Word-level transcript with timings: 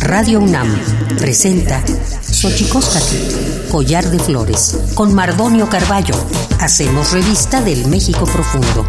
Radio 0.00 0.40
UNAM 0.40 0.68
presenta 1.18 1.82
Xochicóscatl, 2.30 3.68
Collar 3.70 4.08
de 4.10 4.18
Flores, 4.18 4.76
con 4.94 5.14
Mardonio 5.14 5.68
Carballo. 5.68 6.14
Hacemos 6.60 7.12
revista 7.12 7.60
del 7.60 7.86
México 7.88 8.24
Profundo. 8.24 8.86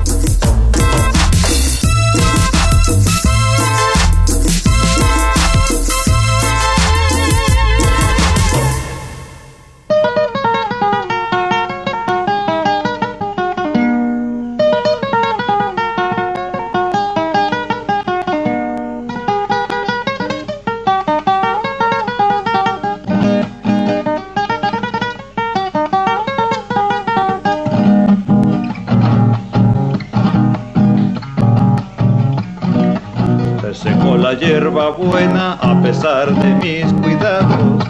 hierba 34.86 34.98
buena 34.98 35.54
a 35.54 35.82
pesar 35.82 36.34
de 36.36 36.56
mis 36.56 36.94
cuidados. 37.02 37.84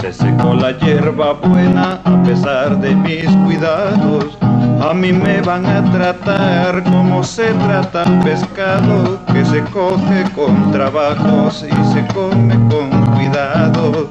Se 0.00 0.12
secó 0.12 0.54
la 0.54 0.72
hierba 0.78 1.32
buena 1.32 2.00
a 2.04 2.22
pesar 2.22 2.78
de 2.80 2.94
mis 2.94 3.24
cuidados. 3.44 4.36
A 4.80 4.92
mí 4.92 5.12
me 5.12 5.40
van 5.40 5.64
a 5.64 5.82
tratar 5.92 6.82
como 6.84 7.22
se 7.22 7.50
trata 7.66 8.02
el 8.02 8.18
pescado 8.20 9.18
que 9.32 9.44
se 9.44 9.62
coge 9.72 10.24
con 10.34 10.72
trabajos 10.72 11.64
y 11.64 11.94
se 11.94 12.06
come 12.12 12.54
con 12.68 12.90
cuidado. 13.14 14.10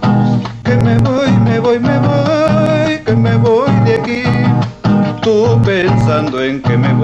Que 0.63 0.75
me 0.77 0.97
voy, 0.99 1.31
me 1.43 1.59
voy, 1.59 1.79
me 1.79 1.99
voy, 1.99 2.99
que 3.05 3.15
me 3.15 3.35
voy 3.35 3.71
de 3.85 3.95
aquí. 3.95 4.23
Tú 5.21 5.61
pensando 5.63 6.41
en 6.41 6.61
que 6.61 6.77
me 6.77 6.93
voy 6.93 7.02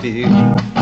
big 0.00 0.75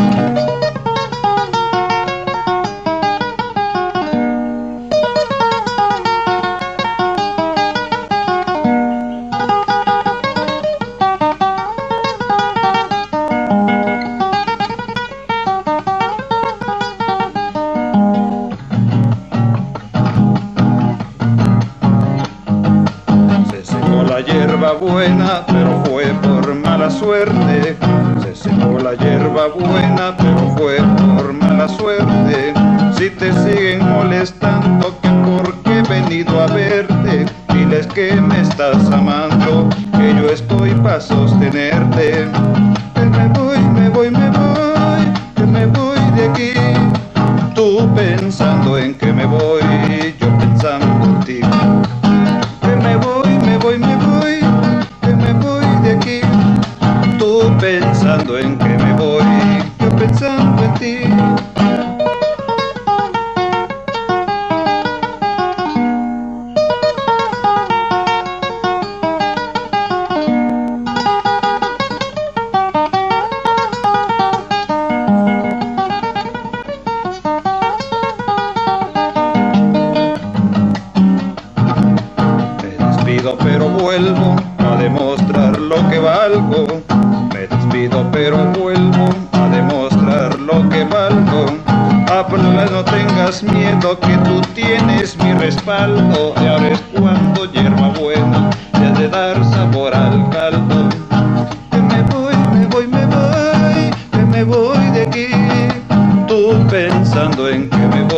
pensando 107.35 107.49
en 107.49 107.69
que 107.69 107.77
me 107.77 108.03
voy. 108.03 108.14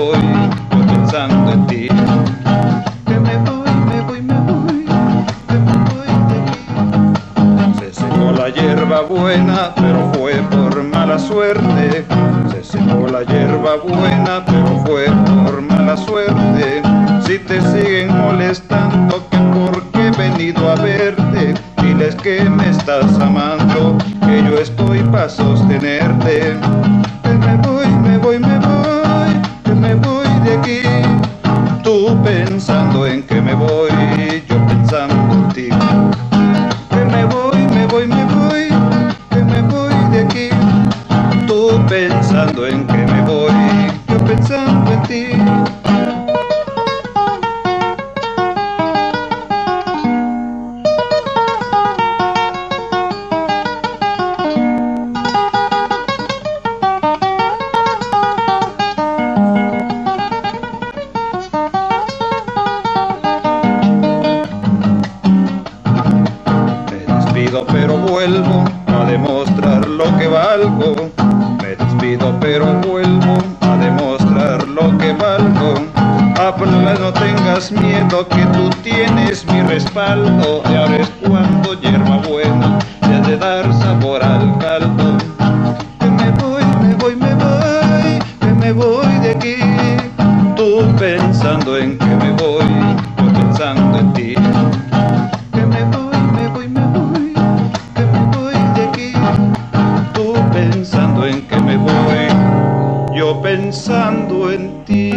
Pensando 103.77 104.51
en 104.51 104.85
ti. 104.87 105.13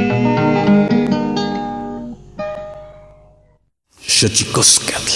Xochicoscatl. 4.02 5.14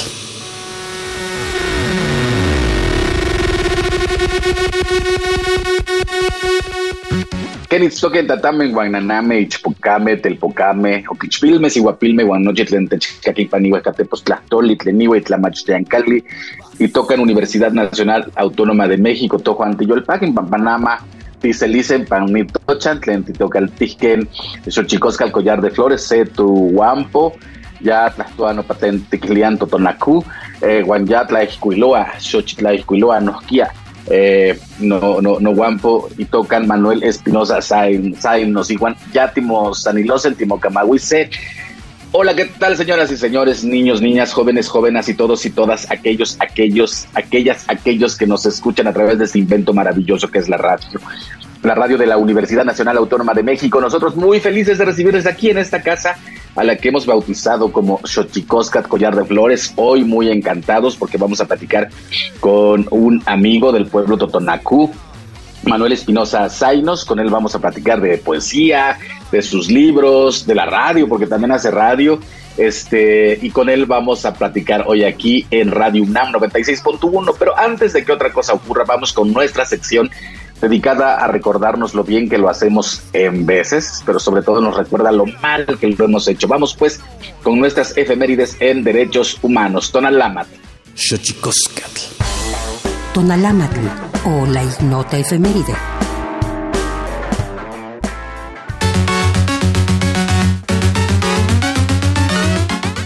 Kenitzoque, 7.68 8.24
Tatame, 8.24 8.68
Guananame, 8.70 9.42
Ichpocame, 9.42 10.18
Telpocame, 10.18 11.04
Oquichpilme, 11.10 11.70
Siguapilme, 11.70 12.24
Guanoche, 12.24 12.66
Tlentechcaquipan, 12.66 13.66
Iguacatepos, 13.66 14.24
Tlastoli, 14.24 14.78
Tleniwe, 14.78 15.20
Tlamachtiancali, 15.22 16.24
y 16.80 16.88
toca 16.88 17.16
en 17.16 17.20
Universidad 17.20 17.72
Nacional 17.72 18.32
Autónoma 18.36 18.88
de 18.88 18.98
México, 18.98 19.40
Tojo 19.40 19.64
Antiyolpac, 19.64 20.22
en 20.22 20.34
Pampanama, 20.34 21.02
Ticelicen, 21.44 22.06
Panmitochan, 22.06 23.02
Tlentitocaltijquen, 23.02 24.30
Xochicosca, 24.68 25.26
el 25.26 25.32
collar 25.34 25.62
de 25.62 25.72
flores, 25.72 26.02
Setu, 26.08 26.48
Huampo, 26.48 27.34
ya 27.82 28.10
Tlastuano, 28.10 28.64
Patentiquilian, 28.64 29.58
Totonacú, 29.60 30.24
eh, 30.62 30.82
Guanyatla, 30.82 31.44
Escuiloa, 31.44 32.14
Xochitla, 32.18 32.72
Escuiloa, 32.72 33.20
Nosquia, 33.20 33.74
eh, 34.08 34.58
no, 34.80 35.20
no, 35.22 35.40
no 35.42 35.54
Guampo 35.54 36.10
y 36.18 36.24
tocan 36.24 36.66
Manuel 36.66 37.04
Espinosa 37.04 37.62
Sain, 37.62 38.16
Sain, 38.16 38.54
nos 38.54 38.72
igual 38.72 38.96
Yátimo 39.12 39.74
Sanilosen, 39.74 40.36
Timo 40.36 40.60
Camagüise. 40.60 41.30
Hola, 42.16 42.36
¿qué 42.36 42.46
tal, 42.46 42.78
señoras 42.78 43.12
y 43.12 43.18
señores, 43.18 43.64
niños, 43.64 44.00
niñas, 44.00 44.34
jóvenes, 44.34 44.70
jóvenes 44.70 45.10
y 45.10 45.16
todos 45.16 45.48
y 45.48 45.50
todas 45.50 45.90
aquellos, 45.90 46.38
aquellos, 46.40 47.08
aquellas, 47.16 47.66
aquellos 47.68 48.16
que 48.16 48.28
nos 48.28 48.46
escuchan 48.46 48.86
a 48.86 48.94
través 48.94 49.18
de 49.18 49.26
este 49.26 49.40
invento 49.40 49.74
maravilloso 49.74 50.30
que 50.30 50.38
es 50.38 50.48
la 50.48 50.58
radio? 50.58 51.00
La 51.64 51.74
radio 51.74 51.98
de 51.98 52.06
la 52.06 52.18
Universidad 52.18 52.66
Nacional 52.66 52.98
Autónoma 52.98 53.34
de 53.34 53.42
México. 53.42 53.82
Nosotros 53.82 54.16
muy 54.16 54.40
felices 54.40 54.78
de 54.78 54.86
recibirles 54.86 55.26
aquí 55.26 55.50
en 55.50 55.58
esta 55.58 55.82
casa 55.82 56.20
a 56.56 56.64
la 56.64 56.76
que 56.76 56.90
hemos 56.90 57.08
bautizado 57.08 57.72
como 57.72 58.00
Xochicoscat 58.04 58.88
Collar 58.88 59.16
de 59.16 59.26
Flores. 59.26 59.74
Hoy 59.76 60.04
muy 60.04 60.30
encantados 60.30 60.96
porque 60.96 61.18
vamos 61.18 61.42
a 61.42 61.46
platicar 61.46 61.90
con 62.40 62.86
un 62.92 63.24
amigo 63.26 63.72
del 63.72 63.88
pueblo 63.88 64.20
Totonacú, 64.20 64.94
Manuel 65.66 65.94
Espinosa 65.94 66.50
Zainos. 66.50 67.06
Con 67.06 67.20
él 67.20 67.30
vamos 67.30 67.56
a 67.56 67.60
platicar 67.60 68.02
de 68.02 68.18
poesía, 68.18 68.98
de 69.32 69.42
sus 69.42 69.70
libros, 69.70 70.46
de 70.46 70.56
la 70.56 70.66
radio, 70.66 71.08
porque 71.08 71.28
también 71.28 71.52
hace 71.52 71.72
radio. 71.72 72.20
Este, 72.58 73.40
y 73.42 73.50
con 73.50 73.70
él 73.70 73.86
vamos 73.86 74.26
a 74.26 74.34
platicar 74.34 74.86
hoy 74.88 75.04
aquí 75.04 75.48
en 75.50 75.72
Radio 75.72 76.04
UNAM 76.04 76.34
96.1. 76.34 77.36
Pero 77.38 77.58
antes 77.58 77.94
de 77.94 78.06
que 78.06 78.12
otra 78.12 78.32
cosa 78.32 78.54
ocurra, 78.54 78.84
vamos 78.86 79.14
con 79.14 79.34
nuestra 79.34 79.66
sección 79.66 80.10
dedicada 80.62 81.18
a 81.18 81.28
recordarnos 81.28 81.94
lo 81.94 82.04
bien 82.04 82.30
que 82.30 82.38
lo 82.38 82.50
hacemos 82.50 83.04
en 83.12 83.46
veces, 83.46 84.02
pero 84.06 84.18
sobre 84.18 84.44
todo 84.44 84.62
nos 84.62 84.78
recuerda 84.78 85.12
lo 85.12 85.26
mal 85.26 85.66
que 85.80 85.88
lo 85.88 86.06
hemos 86.06 86.28
hecho. 86.28 86.48
Vamos 86.48 86.74
pues 86.74 87.02
con 87.42 87.60
nuestras 87.60 87.98
efemérides 87.98 88.56
en 88.60 88.84
derechos 88.84 89.38
humanos. 89.42 89.92
Tonalámatl. 89.92 90.56
Xochicoscatl. 90.96 92.00
Tonalámatl 93.14 94.13
o 94.26 94.46
la 94.46 94.64
ignota 94.64 95.18
efeméride. 95.18 95.74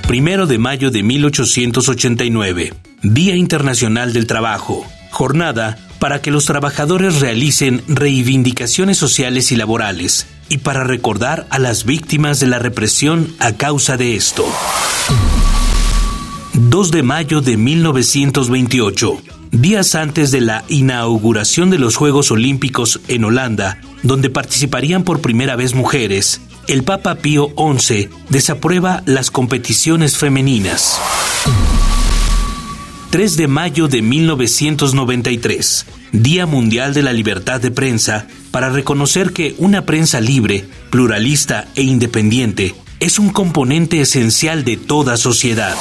Primero 0.08 0.48
de 0.48 0.58
mayo 0.58 0.90
de 0.90 1.04
1889, 1.04 2.74
Día 3.04 3.36
Internacional 3.36 4.14
del 4.14 4.26
Trabajo, 4.26 4.86
jornada 5.12 5.78
para 6.00 6.22
que 6.22 6.32
los 6.32 6.46
trabajadores 6.46 7.20
realicen 7.20 7.84
reivindicaciones 7.88 8.98
sociales 8.98 9.52
y 9.52 9.56
laborales 9.56 10.28
y 10.50 10.60
para 10.60 10.84
recordar 10.84 11.46
a 11.50 11.60
las 11.60 11.84
víctimas 11.84 12.40
de 12.40 12.48
la 12.48 12.60
represión 12.60 13.36
a 13.40 13.54
causa 13.54 13.98
de 13.98 14.16
esto. 14.16 14.46
2 16.54 16.92
de 16.92 17.04
mayo 17.04 17.42
de 17.42 17.58
1928, 17.58 19.22
días 19.52 19.96
antes 19.96 20.32
de 20.32 20.42
la 20.42 20.64
inauguración 20.68 21.70
de 21.70 21.80
los 21.80 21.96
Juegos 21.96 22.32
Olímpicos 22.32 23.00
en 23.08 23.24
Holanda, 23.24 23.80
donde 24.04 24.30
participarían 24.30 25.04
por 25.04 25.22
primera 25.22 25.56
vez 25.56 25.74
mujeres, 25.74 26.42
el 26.68 26.84
Papa 26.84 27.16
Pío 27.16 27.54
XI 27.58 28.10
desaprueba 28.30 29.04
las 29.06 29.32
competiciones 29.32 30.18
femeninas. 30.18 31.00
3 33.10 33.38
de 33.38 33.48
mayo 33.48 33.88
de 33.88 34.02
1993, 34.02 35.86
Día 36.12 36.46
Mundial 36.46 36.94
de 36.94 37.04
la 37.04 37.14
Libertad 37.14 37.62
de 37.62 37.72
Prensa, 37.72 38.28
para 38.52 38.70
reconocer 38.70 39.32
que 39.32 39.56
una 39.58 39.86
prensa 39.86 40.20
libre, 40.20 40.66
pluralista 40.90 41.68
e 41.76 41.84
independiente 41.84 42.76
es 43.00 43.20
un 43.20 43.30
componente 43.30 44.02
esencial 44.02 44.64
de 44.64 44.76
toda 44.76 45.18
sociedad. 45.18 45.76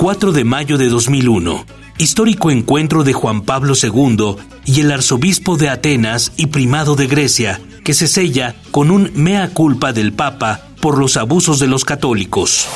4 0.00 0.32
de 0.32 0.44
mayo 0.44 0.78
de 0.78 0.88
2001, 0.88 1.66
histórico 1.98 2.50
encuentro 2.50 3.04
de 3.04 3.12
Juan 3.12 3.42
Pablo 3.42 3.74
II 3.74 4.36
y 4.64 4.80
el 4.80 4.92
arzobispo 4.92 5.58
de 5.58 5.68
Atenas 5.68 6.32
y 6.38 6.46
primado 6.46 6.96
de 6.96 7.06
Grecia, 7.06 7.60
que 7.84 7.92
se 7.92 8.08
sella 8.08 8.56
con 8.70 8.90
un 8.90 9.10
mea 9.14 9.50
culpa 9.50 9.92
del 9.92 10.14
Papa 10.14 10.68
por 10.80 10.96
los 10.96 11.18
abusos 11.18 11.58
de 11.58 11.66
los 11.66 11.84
católicos. 11.84 12.66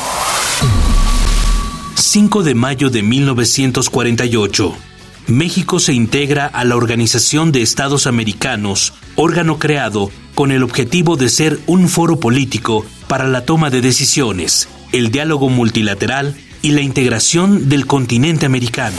5 1.94 2.42
de 2.42 2.54
mayo 2.54 2.90
de 2.90 3.02
1948. 3.02 4.74
México 5.26 5.80
se 5.80 5.94
integra 5.94 6.44
a 6.44 6.62
la 6.64 6.76
Organización 6.76 7.52
de 7.52 7.62
Estados 7.62 8.06
Americanos, 8.06 8.92
órgano 9.16 9.58
creado 9.58 10.10
con 10.34 10.52
el 10.52 10.62
objetivo 10.62 11.16
de 11.16 11.30
ser 11.30 11.58
un 11.66 11.88
foro 11.88 12.20
político 12.20 12.84
para 13.08 13.26
la 13.28 13.46
toma 13.46 13.70
de 13.70 13.80
decisiones, 13.80 14.68
el 14.92 15.10
diálogo 15.10 15.48
multilateral 15.48 16.36
y 16.64 16.70
la 16.70 16.80
integración 16.80 17.68
del 17.68 17.86
continente 17.86 18.46
americano. 18.46 18.96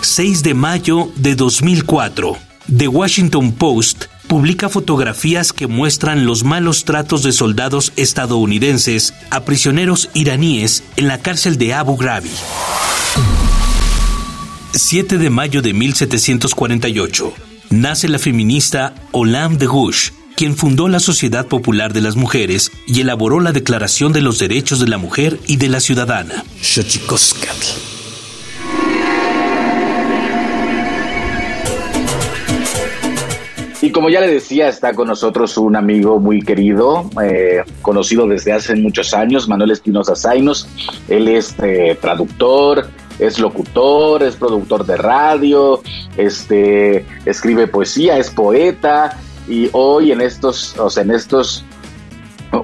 6 0.00 0.42
de 0.42 0.54
mayo 0.54 1.12
de 1.16 1.34
2004. 1.34 2.38
The 2.74 2.88
Washington 2.88 3.52
Post 3.52 4.06
publica 4.28 4.70
fotografías 4.70 5.52
que 5.52 5.66
muestran 5.66 6.24
los 6.24 6.42
malos 6.42 6.86
tratos 6.86 7.22
de 7.22 7.32
soldados 7.32 7.92
estadounidenses 7.96 9.12
a 9.28 9.44
prisioneros 9.44 10.08
iraníes 10.14 10.84
en 10.96 11.06
la 11.06 11.18
cárcel 11.18 11.58
de 11.58 11.74
Abu 11.74 11.98
Ghraib. 11.98 12.24
7 14.72 15.18
de 15.18 15.28
mayo 15.28 15.60
de 15.60 15.74
1748. 15.74 17.30
Nace 17.68 18.08
la 18.08 18.18
feminista 18.18 18.94
Olam 19.10 19.58
de 19.58 19.66
Gouche, 19.66 20.14
quien 20.42 20.56
fundó 20.56 20.88
la 20.88 20.98
Sociedad 20.98 21.46
Popular 21.46 21.92
de 21.92 22.00
las 22.00 22.16
Mujeres 22.16 22.72
y 22.84 23.00
elaboró 23.00 23.38
la 23.38 23.52
Declaración 23.52 24.12
de 24.12 24.22
los 24.22 24.40
Derechos 24.40 24.80
de 24.80 24.88
la 24.88 24.98
Mujer 24.98 25.38
y 25.46 25.56
de 25.56 25.68
la 25.68 25.78
Ciudadana. 25.78 26.42
Xochicoscatl. 26.60 27.64
Y 33.82 33.92
como 33.92 34.10
ya 34.10 34.20
le 34.20 34.26
decía, 34.32 34.66
está 34.66 34.94
con 34.94 35.06
nosotros 35.06 35.56
un 35.58 35.76
amigo 35.76 36.18
muy 36.18 36.42
querido, 36.42 37.08
eh, 37.22 37.62
conocido 37.80 38.26
desde 38.26 38.52
hace 38.52 38.74
muchos 38.74 39.14
años, 39.14 39.48
Manuel 39.48 39.70
Espinosa 39.70 40.16
Zainos. 40.16 40.66
Él 41.08 41.28
es 41.28 41.54
eh, 41.62 41.96
traductor, 42.00 42.88
es 43.20 43.38
locutor, 43.38 44.24
es 44.24 44.34
productor 44.34 44.86
de 44.86 44.96
radio, 44.96 45.80
este, 46.16 47.06
escribe 47.26 47.68
poesía, 47.68 48.18
es 48.18 48.28
poeta 48.30 49.16
y 49.52 49.68
hoy 49.74 50.12
en 50.12 50.22
estos, 50.22 50.78
o 50.78 50.88
sea, 50.88 51.02
en 51.02 51.10
estos 51.10 51.62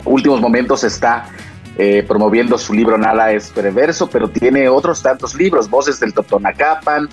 últimos 0.07 0.41
momentos 0.41 0.85
está 0.85 1.29
eh, 1.77 2.03
promoviendo 2.09 2.57
su 2.57 2.73
libro 2.73 2.97
Nada 2.97 3.31
es 3.31 3.51
perverso, 3.51 4.09
pero 4.09 4.31
tiene 4.31 4.71
otros 4.71 5.03
tantos 5.03 5.35
libros, 5.35 5.69
Voces 5.69 6.01
del 6.01 6.15
Totonacapan, 6.15 7.11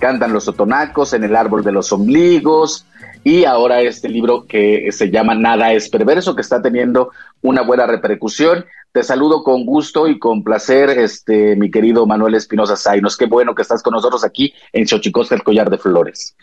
Cantan 0.00 0.32
los 0.32 0.46
Totonacos, 0.46 1.12
En 1.12 1.22
el 1.22 1.36
Árbol 1.36 1.62
de 1.62 1.70
los 1.70 1.92
Ombligos, 1.92 2.84
y 3.22 3.44
ahora 3.44 3.80
este 3.80 4.08
libro 4.08 4.44
que 4.44 4.90
se 4.90 5.08
llama 5.08 5.36
Nada 5.36 5.72
es 5.72 5.88
perverso, 5.88 6.34
que 6.34 6.40
está 6.40 6.60
teniendo 6.60 7.10
una 7.42 7.62
buena 7.62 7.86
repercusión. 7.86 8.64
Te 8.92 9.02
saludo 9.02 9.42
con 9.42 9.64
gusto 9.64 10.06
y 10.06 10.18
con 10.18 10.44
placer, 10.44 10.90
este, 10.90 11.56
mi 11.56 11.70
querido 11.70 12.06
Manuel 12.06 12.34
Espinosa 12.34 12.76
Zainos. 12.76 13.16
Qué 13.16 13.24
bueno 13.24 13.54
que 13.54 13.62
estás 13.62 13.82
con 13.82 13.94
nosotros 13.94 14.22
aquí 14.22 14.52
en 14.70 14.86
Xochicosca, 14.86 15.34
el 15.34 15.42
Collar 15.42 15.70
de 15.70 15.78
Flores. 15.78 16.36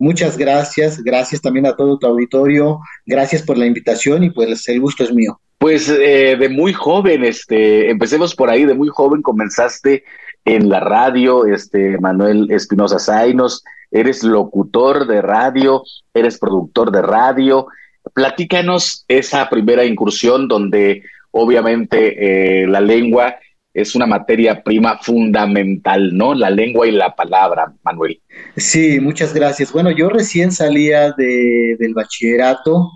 Muchas 0.00 0.36
gracias, 0.36 1.04
gracias 1.04 1.40
también 1.40 1.66
a 1.66 1.76
todo 1.76 2.00
tu 2.00 2.08
auditorio, 2.08 2.80
gracias 3.06 3.42
por 3.42 3.56
la 3.56 3.66
invitación 3.66 4.24
y 4.24 4.30
pues 4.30 4.68
el 4.68 4.80
gusto 4.80 5.04
es 5.04 5.12
mío. 5.12 5.40
Pues 5.58 5.88
eh, 5.88 6.34
de 6.36 6.48
muy 6.48 6.72
joven, 6.72 7.24
este, 7.24 7.88
empecemos 7.90 8.34
por 8.34 8.50
ahí, 8.50 8.64
de 8.64 8.74
muy 8.74 8.88
joven 8.88 9.22
comenzaste 9.22 10.02
en 10.44 10.68
la 10.68 10.80
radio, 10.80 11.46
este 11.46 11.98
Manuel 11.98 12.50
Espinosa 12.50 12.98
Zainos, 12.98 13.62
eres 13.90 14.22
locutor 14.22 15.06
de 15.06 15.22
radio, 15.22 15.82
eres 16.14 16.38
productor 16.38 16.90
de 16.90 17.02
radio. 17.02 17.66
Platícanos 18.14 19.04
esa 19.08 19.48
primera 19.48 19.84
incursión 19.84 20.48
donde 20.48 21.04
obviamente 21.30 22.62
eh, 22.62 22.66
la 22.66 22.80
lengua 22.80 23.36
es 23.74 23.94
una 23.94 24.06
materia 24.06 24.62
prima 24.62 24.98
fundamental, 24.98 26.14
¿no? 26.14 26.34
La 26.34 26.50
lengua 26.50 26.86
y 26.86 26.90
la 26.90 27.14
palabra, 27.14 27.72
Manuel. 27.82 28.20
Sí, 28.56 29.00
muchas 29.00 29.32
gracias. 29.32 29.72
Bueno, 29.72 29.90
yo 29.90 30.10
recién 30.10 30.52
salía 30.52 31.12
de, 31.12 31.76
del 31.78 31.94
bachillerato, 31.94 32.90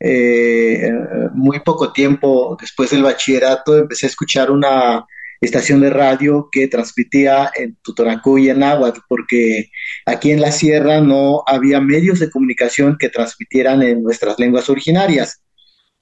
eh, 0.00 0.90
muy 1.32 1.60
poco 1.60 1.92
tiempo 1.92 2.56
después 2.60 2.90
del 2.90 3.02
bachillerato 3.02 3.78
empecé 3.78 4.06
a 4.06 4.08
escuchar 4.08 4.50
una 4.50 5.06
estación 5.44 5.80
de 5.80 5.90
radio 5.90 6.48
que 6.50 6.68
transmitía 6.68 7.50
en 7.54 7.76
Tutonacú 7.82 8.38
y 8.38 8.50
en 8.50 8.60
Náhuatl, 8.60 9.00
porque 9.08 9.70
aquí 10.06 10.30
en 10.30 10.40
la 10.40 10.52
sierra 10.52 11.00
no 11.00 11.42
había 11.46 11.80
medios 11.80 12.20
de 12.20 12.30
comunicación 12.30 12.96
que 12.98 13.08
transmitieran 13.08 13.82
en 13.82 14.02
nuestras 14.02 14.38
lenguas 14.38 14.68
originarias. 14.68 15.42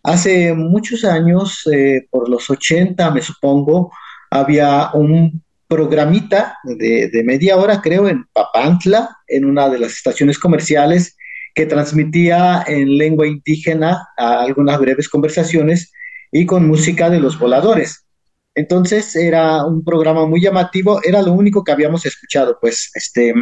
Hace 0.03 0.53
muchos 0.53 1.05
años, 1.05 1.69
eh, 1.73 2.07
por 2.11 2.29
los 2.29 2.51
80 2.51 3.11
me 3.11 3.23
supongo, 3.23 3.93
había 4.31 4.91
un 4.95 5.43
programita 5.69 6.59
de, 6.65 7.09
de, 7.09 7.25
media 7.25 7.57
hora, 7.57 7.81
creo, 7.81 8.09
en 8.09 8.27
Papantla, 8.33 9.17
en 9.27 9.45
una 9.45 9.69
de 9.71 9.79
las 9.79 9.93
estaciones 9.93 10.39
comerciales, 10.39 11.17
que 11.55 11.67
transmitía 11.67 12.65
en 12.67 12.99
lengua 12.99 13.27
indígena 13.27 14.09
algunas 14.17 14.79
breves 14.79 15.09
conversaciones 15.09 15.93
y 16.31 16.47
con 16.47 16.67
música 16.67 17.11
de 17.11 17.21
los 17.21 17.39
voladores. 17.39 18.07
Entonces 18.55 19.17
era 19.17 19.65
un 19.65 19.83
programa 19.85 20.27
muy 20.27 20.41
llamativo, 20.41 21.01
era 21.03 21.23
lo 21.23 21.33
único 21.33 21.65
que 21.65 21.73
habíamos 21.73 22.05
escuchado, 22.05 22.59
pues, 22.61 22.91
este, 22.95 23.35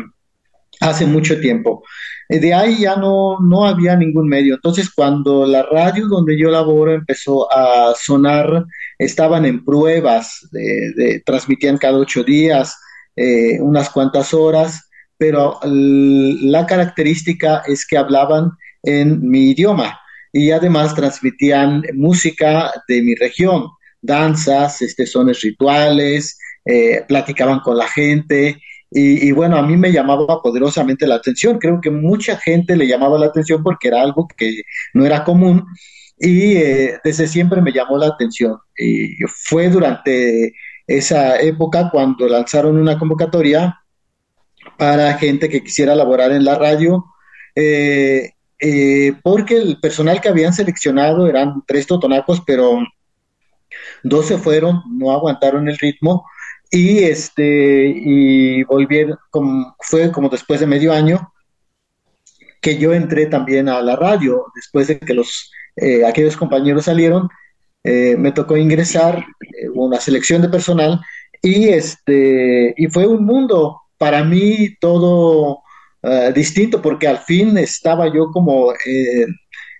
hace 0.80 1.06
mucho 1.06 1.40
tiempo. 1.40 1.82
Eh, 2.28 2.38
de 2.38 2.54
ahí 2.54 2.80
ya 2.80 2.96
no, 2.96 3.38
no 3.40 3.66
había 3.66 3.96
ningún 3.96 4.28
medio. 4.28 4.54
Entonces, 4.54 4.90
cuando 4.90 5.46
la 5.46 5.64
radio 5.64 6.06
donde 6.06 6.38
yo 6.38 6.50
laboro 6.50 6.92
empezó 6.94 7.52
a 7.52 7.94
sonar, 8.00 8.64
estaban 8.98 9.44
en 9.46 9.64
pruebas, 9.64 10.48
de, 10.52 11.22
transmitían 11.26 11.78
cada 11.78 11.98
ocho 11.98 12.22
días, 12.22 12.76
eh, 13.16 13.60
unas 13.60 13.90
cuantas 13.90 14.32
horas, 14.32 14.88
pero 15.18 15.58
la 15.62 16.66
característica 16.66 17.62
es 17.66 17.86
que 17.86 17.98
hablaban 17.98 18.52
en 18.82 19.28
mi 19.28 19.50
idioma 19.50 20.00
y 20.32 20.50
además 20.50 20.94
transmitían 20.94 21.82
música 21.94 22.72
de 22.88 23.02
mi 23.02 23.14
región 23.14 23.66
danzas, 24.02 24.82
este, 24.82 25.06
sones 25.06 25.40
rituales, 25.40 26.38
eh, 26.64 27.04
platicaban 27.06 27.60
con 27.60 27.76
la 27.76 27.88
gente. 27.88 28.60
Y, 28.92 29.30
bueno, 29.30 29.56
a 29.56 29.62
mí 29.62 29.76
me 29.76 29.92
llamaba 29.92 30.42
poderosamente 30.42 31.06
la 31.06 31.14
atención. 31.16 31.60
Creo 31.60 31.80
que 31.80 31.90
mucha 31.90 32.36
gente 32.36 32.74
le 32.76 32.88
llamaba 32.88 33.20
la 33.20 33.26
atención 33.26 33.62
porque 33.62 33.86
era 33.86 34.02
algo 34.02 34.26
que 34.36 34.62
no 34.94 35.06
era 35.06 35.22
común 35.22 35.64
y 36.18 36.56
eh, 36.56 36.98
desde 37.04 37.28
siempre 37.28 37.62
me 37.62 37.72
llamó 37.72 37.96
la 37.98 38.08
atención. 38.08 38.58
Y 38.76 39.16
fue 39.28 39.68
durante 39.68 40.54
esa 40.88 41.40
época 41.40 41.88
cuando 41.92 42.26
lanzaron 42.26 42.76
una 42.76 42.98
convocatoria 42.98 43.78
para 44.76 45.14
gente 45.18 45.48
que 45.48 45.62
quisiera 45.62 45.94
laborar 45.94 46.32
en 46.32 46.44
la 46.44 46.56
radio, 46.56 47.04
eh, 47.54 48.32
porque 49.22 49.56
el 49.56 49.78
personal 49.80 50.20
que 50.20 50.28
habían 50.30 50.52
seleccionado 50.52 51.28
eran 51.28 51.62
tres 51.64 51.86
totonacos, 51.86 52.42
pero 52.44 52.80
dos 54.02 54.26
se 54.26 54.38
fueron, 54.38 54.82
no 54.90 55.12
aguantaron 55.12 55.68
el 55.68 55.78
ritmo 55.78 56.26
y 56.70 57.00
este 57.04 57.88
y 57.88 58.62
volvieron, 58.64 59.18
fue 59.80 60.12
como 60.12 60.28
después 60.28 60.60
de 60.60 60.66
medio 60.66 60.92
año 60.92 61.32
que 62.60 62.78
yo 62.78 62.92
entré 62.92 63.26
también 63.26 63.68
a 63.68 63.80
la 63.82 63.96
radio, 63.96 64.46
después 64.54 64.86
de 64.86 64.98
que 64.98 65.14
los 65.14 65.50
eh, 65.76 66.04
aquellos 66.04 66.36
compañeros 66.36 66.84
salieron, 66.84 67.28
eh, 67.84 68.16
me 68.18 68.32
tocó 68.32 68.56
ingresar, 68.56 69.18
eh, 69.40 69.68
una 69.74 69.98
selección 69.98 70.42
de 70.42 70.48
personal 70.48 71.00
y 71.42 71.68
este 71.68 72.74
y 72.76 72.86
fue 72.88 73.06
un 73.06 73.24
mundo 73.24 73.80
para 73.98 74.24
mí 74.24 74.76
todo 74.80 75.60
distinto 76.34 76.80
porque 76.80 77.06
al 77.06 77.18
fin 77.18 77.58
estaba 77.58 78.10
yo 78.12 78.30
como 78.32 78.72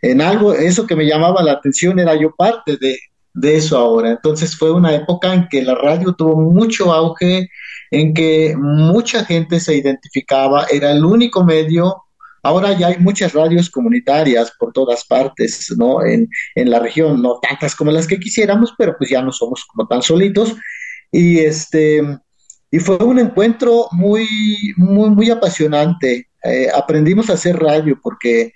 en 0.03 0.21
algo, 0.21 0.53
eso 0.53 0.87
que 0.87 0.95
me 0.95 1.07
llamaba 1.07 1.43
la 1.43 1.53
atención 1.53 1.99
era 1.99 2.15
yo 2.15 2.35
parte 2.37 2.77
de, 2.79 2.99
de 3.35 3.57
eso 3.57 3.79
ahora. 3.79 4.11
Entonces 4.11 4.57
fue 4.57 4.71
una 4.71 4.95
época 4.95 5.35
en 5.35 5.49
que 5.49 5.63
la 5.63 5.75
radio 5.75 6.15
tuvo 6.15 6.41
mucho 6.41 6.93
auge, 6.93 7.49
en 7.91 8.15
que 8.15 8.55
mucha 8.57 9.25
gente 9.25 9.61
se 9.61 9.77
identificaba, 9.77 10.67
era 10.71 10.91
el 10.93 11.05
único 11.05 11.45
medio. 11.45 12.03
Ahora 12.43 12.73
ya 12.73 12.89
hay 12.89 12.99
muchas 12.99 13.35
radios 13.35 13.69
comunitarias 13.69 14.53
por 14.59 14.73
todas 14.73 15.05
partes, 15.05 15.73
¿no? 15.77 16.05
En, 16.05 16.29
en 16.55 16.71
la 16.71 16.79
región, 16.79 17.21
no 17.21 17.39
tantas 17.41 17.75
como 17.75 17.91
las 17.91 18.07
que 18.07 18.19
quisiéramos, 18.19 18.73
pero 18.79 18.97
pues 18.97 19.11
ya 19.11 19.23
no 19.23 19.33
somos 19.33 19.65
como 19.67 19.87
tan 19.87 20.03
solitos. 20.03 20.55
Y 21.13 21.41
este, 21.41 22.03
y 22.71 22.79
fue 22.79 22.97
un 22.99 23.19
encuentro 23.19 23.89
muy, 23.91 24.27
muy, 24.77 25.11
muy 25.11 25.31
apasionante. 25.31 26.29
Eh, 26.45 26.69
aprendimos 26.73 27.29
a 27.29 27.35
hacer 27.35 27.59
radio 27.59 27.99
porque 28.01 28.53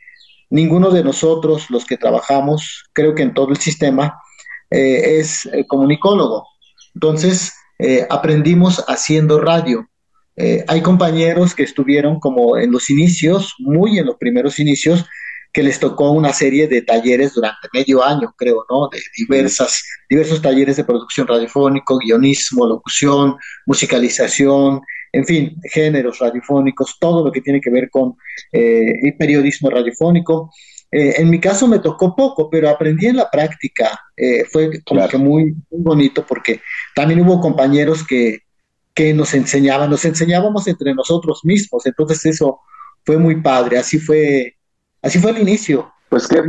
ninguno 0.51 0.91
de 0.91 1.03
nosotros, 1.03 1.69
los 1.69 1.85
que 1.85 1.97
trabajamos, 1.97 2.85
creo 2.93 3.15
que 3.15 3.23
en 3.23 3.35
todo 3.35 3.51
el 3.51 3.57
sistema, 3.57 4.17
eh, 4.75 5.21
es 5.21 5.47
eh, 5.47 5.65
comunicólogo. 5.69 6.49
Entonces, 6.95 7.53
eh, 7.79 8.07
aprendimos 8.11 8.85
haciendo 8.89 9.41
radio. 9.41 9.89
hay 10.67 10.81
compañeros 10.83 11.55
que 11.55 11.63
estuvieron 11.63 12.19
como 12.19 12.59
en 12.59 12.73
los 12.73 12.91
inicios, 12.91 13.55
muy 13.61 13.99
en 14.01 14.07
los 14.07 14.17
primeros 14.17 14.59
inicios, 14.59 15.05
que 15.53 15.63
les 15.63 15.79
tocó 15.79 16.11
una 16.11 16.33
serie 16.33 16.67
de 16.67 16.83
talleres 16.83 17.35
durante 17.35 17.69
medio 17.73 18.03
año, 18.03 18.35
creo, 18.37 18.67
¿no? 18.69 18.89
De 18.89 18.99
diversas, 19.17 19.85
diversos 20.11 20.43
talleres 20.43 20.77
de 20.77 20.83
producción 20.83 21.29
radiofónico, 21.29 21.99
guionismo, 21.99 22.67
locución, 22.67 23.37
musicalización, 23.65 24.81
en 25.13 25.25
fin, 25.25 25.57
géneros 25.73 26.19
radiofónicos, 26.19 26.97
todo 26.99 27.25
lo 27.25 27.31
que 27.31 27.41
tiene 27.41 27.61
que 27.61 27.71
ver 27.71 27.89
con 27.89 28.17
el 28.51 29.15
periodismo 29.17 29.71
radiofónico. 29.71 30.51
Eh, 30.97 31.21
en 31.21 31.29
mi 31.29 31.41
caso 31.41 31.67
me 31.67 31.81
tocó 31.81 32.15
poco, 32.15 32.49
pero 32.49 32.71
aprendí 32.71 33.07
en 33.07 33.17
la 33.17 33.29
práctica. 33.29 33.99
Eh, 34.17 34.45
fue 34.45 34.81
como 34.85 35.09
que 35.09 35.19
muy, 35.19 35.57
bonito 35.69 36.25
porque 36.25 36.61
también 36.95 37.21
hubo 37.21 37.41
compañeros 37.41 38.07
que, 38.07 38.43
que 38.95 39.13
nos 39.13 39.35
enseñaban, 39.35 39.91
nos 39.91 40.05
enseñábamos 40.05 40.69
entre 40.69 40.95
nosotros 40.95 41.41
mismos. 41.43 41.85
Entonces 41.85 42.25
eso 42.27 42.61
fue 43.05 43.19
muy 43.19 43.43
padre. 43.43 43.77
Así 43.77 43.99
fue, 43.99 44.55
así 45.03 45.19
fue 45.19 45.33
el 45.33 45.39
inicio. 45.39 45.93
Pues 46.11 46.29
qué, 46.29 46.45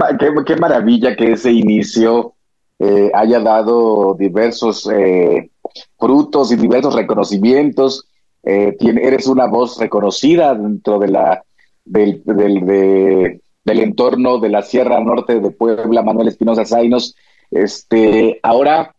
qué, 0.45 0.55
maravilla 0.57 1.15
que 1.15 1.31
ese 1.31 1.51
inicio 1.51 2.35
eh, 2.77 3.09
haya 3.15 3.39
dado 3.39 4.13
diversos 4.13 4.87
frutos 5.97 6.51
y 6.51 6.55
diversos 6.55 6.93
reconocimientos. 6.93 8.07
eres 8.43 9.25
una 9.25 9.47
voz 9.47 9.79
reconocida 9.79 10.53
dentro 10.53 10.99
de 10.99 11.07
la 11.07 11.43
del, 11.83 12.21
del, 12.25 12.65
de, 12.65 13.41
del 13.65 13.79
entorno 13.79 14.37
de 14.37 14.49
la 14.49 14.61
Sierra 14.61 14.99
Norte 15.01 15.39
de 15.39 15.51
Puebla, 15.51 16.03
Manuel 16.03 16.29
Espinosa 16.29 16.65
Zainos. 16.65 17.15
Este, 17.51 18.39
ahora 18.43 18.95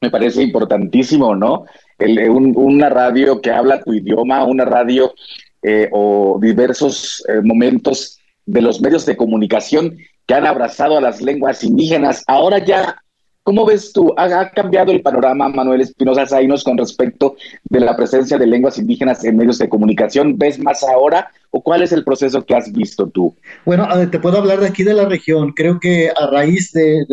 me 0.00 0.10
parece 0.10 0.42
importantísimo, 0.42 1.34
¿no? 1.34 1.64
una 1.98 2.88
radio 2.88 3.40
que 3.40 3.52
habla 3.52 3.80
tu 3.80 3.94
idioma, 3.94 4.44
una 4.44 4.64
radio 4.64 5.14
eh, 5.62 5.88
o 5.92 6.38
diversos 6.42 7.24
eh, 7.28 7.40
momentos 7.40 8.18
de 8.44 8.60
los 8.60 8.80
medios 8.80 9.06
de 9.06 9.16
comunicación 9.16 9.96
que 10.26 10.34
han 10.34 10.46
abrazado 10.46 10.98
a 10.98 11.00
las 11.00 11.22
lenguas 11.22 11.62
indígenas. 11.62 12.24
Ahora 12.26 12.58
ya 12.58 13.00
¿Cómo 13.44 13.66
ves 13.66 13.92
tú? 13.92 14.14
¿Ha, 14.16 14.50
cambiado 14.50 14.92
el 14.92 15.02
panorama, 15.02 15.48
Manuel 15.48 15.80
Espinosa 15.80 16.26
Zainos, 16.26 16.62
con 16.62 16.78
respecto 16.78 17.34
de 17.64 17.80
la 17.80 17.96
presencia 17.96 18.38
de 18.38 18.46
lenguas 18.46 18.78
indígenas 18.78 19.24
en 19.24 19.36
medios 19.36 19.58
de 19.58 19.68
comunicación? 19.68 20.38
¿Ves 20.38 20.60
más 20.60 20.84
ahora 20.84 21.28
o 21.50 21.60
cuál 21.60 21.82
es 21.82 21.90
el 21.90 22.04
proceso 22.04 22.44
que 22.46 22.54
has 22.54 22.70
visto 22.72 23.08
tú? 23.08 23.34
Bueno, 23.64 23.88
te 24.08 24.20
puedo 24.20 24.38
hablar 24.38 24.60
de 24.60 24.68
aquí 24.68 24.84
de 24.84 24.94
la 24.94 25.06
región. 25.06 25.52
Creo 25.52 25.80
que 25.80 26.10
a 26.10 26.26
raíz 26.28 26.70
de, 26.72 27.04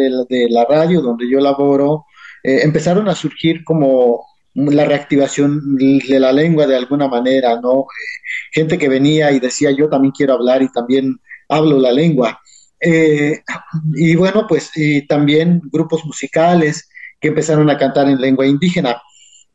la 0.49 0.65
radio 0.65 1.01
donde 1.01 1.27
yo 1.27 1.39
laboro, 1.39 2.05
eh, 2.43 2.59
empezaron 2.61 3.09
a 3.09 3.15
surgir 3.15 3.63
como 3.63 4.23
la 4.53 4.85
reactivación 4.85 5.77
de 5.77 6.19
la 6.19 6.31
lengua 6.31 6.67
de 6.67 6.75
alguna 6.75 7.07
manera, 7.07 7.59
¿no? 7.59 7.81
Eh, 7.81 8.19
gente 8.51 8.77
que 8.77 8.87
venía 8.87 9.31
y 9.31 9.39
decía, 9.39 9.71
yo 9.71 9.89
también 9.89 10.11
quiero 10.11 10.33
hablar 10.33 10.61
y 10.61 10.71
también 10.71 11.19
hablo 11.47 11.79
la 11.79 11.91
lengua. 11.91 12.39
Eh, 12.79 13.41
y 13.95 14.15
bueno, 14.15 14.45
pues 14.47 14.71
y 14.75 15.05
también 15.07 15.61
grupos 15.71 16.05
musicales 16.05 16.89
que 17.19 17.29
empezaron 17.29 17.69
a 17.69 17.77
cantar 17.77 18.07
en 18.09 18.21
lengua 18.21 18.47
indígena. 18.47 19.01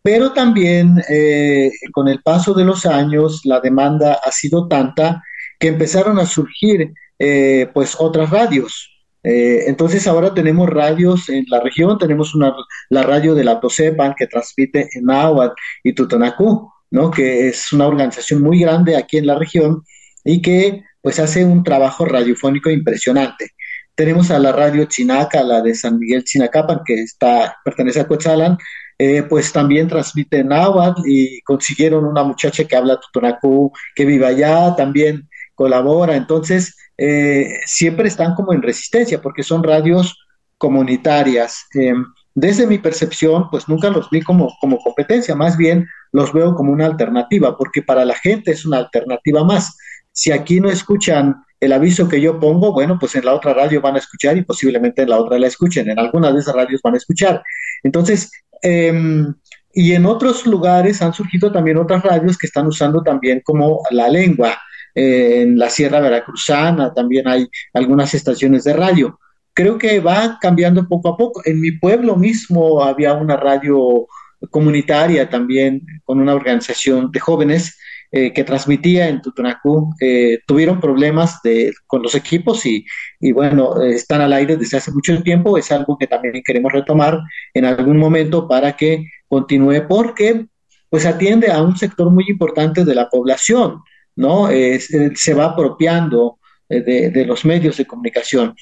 Pero 0.03 0.33
también 0.33 1.03
eh, 1.09 1.71
con 1.93 2.09
el 2.09 2.23
paso 2.23 2.53
de 2.53 2.65
los 2.65 2.85
años 2.85 3.41
la 3.45 3.61
demanda 3.61 4.21
ha 4.23 4.31
sido 4.31 4.69
tanta 4.69 5.23
que 5.59 5.69
empezaron 5.69 6.19
a 6.19 6.27
surgir 6.27 6.93
eh, 7.19 7.71
pues 7.73 7.97
otras 7.99 8.31
radios. 8.31 8.91
entonces 9.23 10.07
ahora 10.07 10.35
tenemos 10.35 10.69
radios 10.69 11.31
en 11.31 11.47
la 11.49 11.61
región, 11.61 11.97
tenemos 11.99 12.35
una, 12.35 12.55
la 12.91 13.03
radio 13.03 13.35
de 13.35 13.45
la 13.45 13.59
Tosepan 13.59 14.15
que 14.15 14.27
transmite 14.27 14.89
en 14.93 15.05
Nahuatl 15.07 15.55
y 15.83 15.95
Tutonacú, 15.95 16.71
¿no? 16.91 17.11
que 17.11 17.49
es 17.49 17.73
una 17.73 17.87
organización 17.87 18.43
muy 18.43 18.61
grande 18.61 18.97
aquí 18.97 19.17
en 19.17 19.27
la 19.27 19.39
región 19.39 19.83
y 20.25 20.43
que 20.43 20.83
pues 21.05 21.19
hace 21.19 21.45
un 21.45 21.63
trabajo 21.63 22.07
radiofónico 22.07 22.71
impresionante. 22.71 23.51
Tenemos 23.95 24.31
a 24.31 24.39
la 24.39 24.53
radio 24.53 24.87
Chinaca, 24.87 25.43
la 25.43 25.61
de 25.61 25.75
San 25.75 25.99
Miguel 25.99 26.25
Chinacapan, 26.25 26.81
que 26.83 26.95
está, 26.95 27.59
pertenece 27.63 28.01
a 28.01 28.07
Cochalan, 28.07 28.57
eh, 28.99 29.23
pues 29.25 29.53
también 29.53 29.87
transmiten 29.87 30.49
náhuatl 30.49 31.03
y 31.05 31.43
consiguieron 31.43 32.07
una 32.07 32.25
muchacha 32.25 32.65
que 32.65 32.75
habla 32.75 32.99
tutonacú, 32.99 33.71
que 33.95 34.07
vive 34.07 34.25
allá, 34.25 34.75
también 34.77 35.29
colabora. 35.55 36.17
Entonces, 36.17 36.75
eh, 36.97 37.59
siempre 37.67 38.09
están 38.09 38.35
como 38.35 38.55
en 38.55 38.63
resistencia 38.63 39.21
porque 39.21 39.43
son 39.43 39.63
radios 39.63 40.17
comunitarias. 40.57 41.67
Em, 41.75 42.03
desde 42.35 42.67
mi 42.67 42.79
percepción, 42.79 43.51
pues 43.51 43.69
nunca 43.69 43.91
los 43.91 44.09
vi 44.09 44.23
como, 44.23 44.55
como 44.59 44.79
competencia, 44.79 45.35
más 45.35 45.59
bien 45.59 45.87
los 46.13 46.33
veo 46.33 46.55
como 46.55 46.73
una 46.73 46.87
alternativa, 46.87 47.59
porque 47.59 47.83
para 47.83 48.07
la 48.07 48.15
gente 48.15 48.53
es 48.53 48.65
una 48.65 48.79
alternativa 48.79 49.45
más. 49.45 49.77
Si 50.15 50.33
aquí 50.33 50.61
no 50.61 50.71
escuchan 50.71 51.45
el 51.61 51.73
aviso 51.73 52.09
que 52.09 52.21
yo 52.21 52.41
pongo, 52.41 52.73
bueno, 52.73 52.99
pues 52.99 53.15
en 53.17 53.27
la 53.27 53.35
otra 53.35 53.53
radio 53.53 53.83
van 53.83 53.97
a 53.97 53.99
escuchar 53.99 54.37
y 54.37 54.43
posiblemente 54.43 55.03
en 55.03 55.11
la 55.11 55.19
otra 55.19 55.39
la 55.39 55.49
escuchen, 55.49 55.91
en 55.91 55.99
alguna 55.99 56.33
de 56.33 56.41
esas 56.41 56.55
radios 56.55 56.81
van 56.83 56.95
a 56.95 56.99
escuchar. 56.99 57.43
Entonces, 57.83 58.31
em, 58.63 59.35
y 59.75 59.93
en 59.93 60.07
otros 60.07 60.47
lugares 60.47 61.03
han 61.03 61.13
surgido 61.13 61.53
también 61.53 61.77
otras 61.77 62.03
radios 62.03 62.39
que 62.39 62.47
están 62.47 62.67
usando 62.67 63.03
también 63.03 63.43
como 63.45 63.83
la 63.91 64.09
lengua. 64.09 64.59
en 64.97 65.59
la 65.59 65.71
Sierra 65.71 65.99
Veracruzana 65.99 66.95
también 66.95 67.27
hay 67.27 67.49
algunas 67.73 68.15
estaciones 68.15 68.63
de 68.63 68.75
radio 68.75 69.19
creo 69.55 69.79
que 69.79 70.01
va 70.01 70.39
cambiando 70.41 70.87
poco 70.87 71.09
a 71.09 71.17
poco. 71.17 71.41
En 71.45 71.61
mi 71.61 71.73
pueblo 71.73 72.17
mismo 72.17 72.83
había 72.83 73.15
una 73.15 73.37
radio 73.37 74.07
comunitaria 74.51 75.31
también 75.31 75.87
con 76.05 76.21
una 76.21 76.35
organización 76.35 77.11
de 77.11 77.21
jóvenes 77.21 77.79
eh, 78.17 78.33
que 78.33 78.45
transmitía 78.45 79.09
en 79.09 79.21
Tutunacú. 79.21 79.93
Eh, 80.01 80.39
tuvieron 80.47 80.81
problemas 80.81 81.43
de, 81.43 81.73
con 81.89 82.01
los 82.01 82.15
equipos 82.15 82.65
y, 82.65 82.85
bueno, 83.33 83.83
están 83.83 84.21
al 84.21 84.33
aire 84.33 84.57
desde 84.57 84.77
hace 84.77 84.93
mucho 84.93 85.21
tiempo. 85.25 85.59
Es 85.59 85.73
algo 85.73 85.99
que 85.99 86.07
también 86.07 86.41
queremos 86.47 86.73
retomar 86.73 87.19
en 87.53 87.65
algún 87.65 87.97
momento 87.97 88.47
para 88.47 88.77
que 88.77 89.05
continúe 89.27 89.89
porque 89.89 90.47
pues 90.89 91.07
atiende 91.07 91.51
a 91.51 91.61
un 91.61 91.77
sector 91.77 92.09
muy 92.09 92.25
importante 92.29 92.85
de 92.85 92.95
la 92.95 93.09
población, 93.09 93.81
¿no? 94.15 94.49
se 94.49 95.35
va 95.35 95.47
apropiando 95.47 96.39
eh, 96.69 96.83
de, 96.83 97.11
de, 97.11 97.27
los 97.27 97.45
medios 97.45 97.79
de 97.79 97.85
comunicación. 97.85 98.55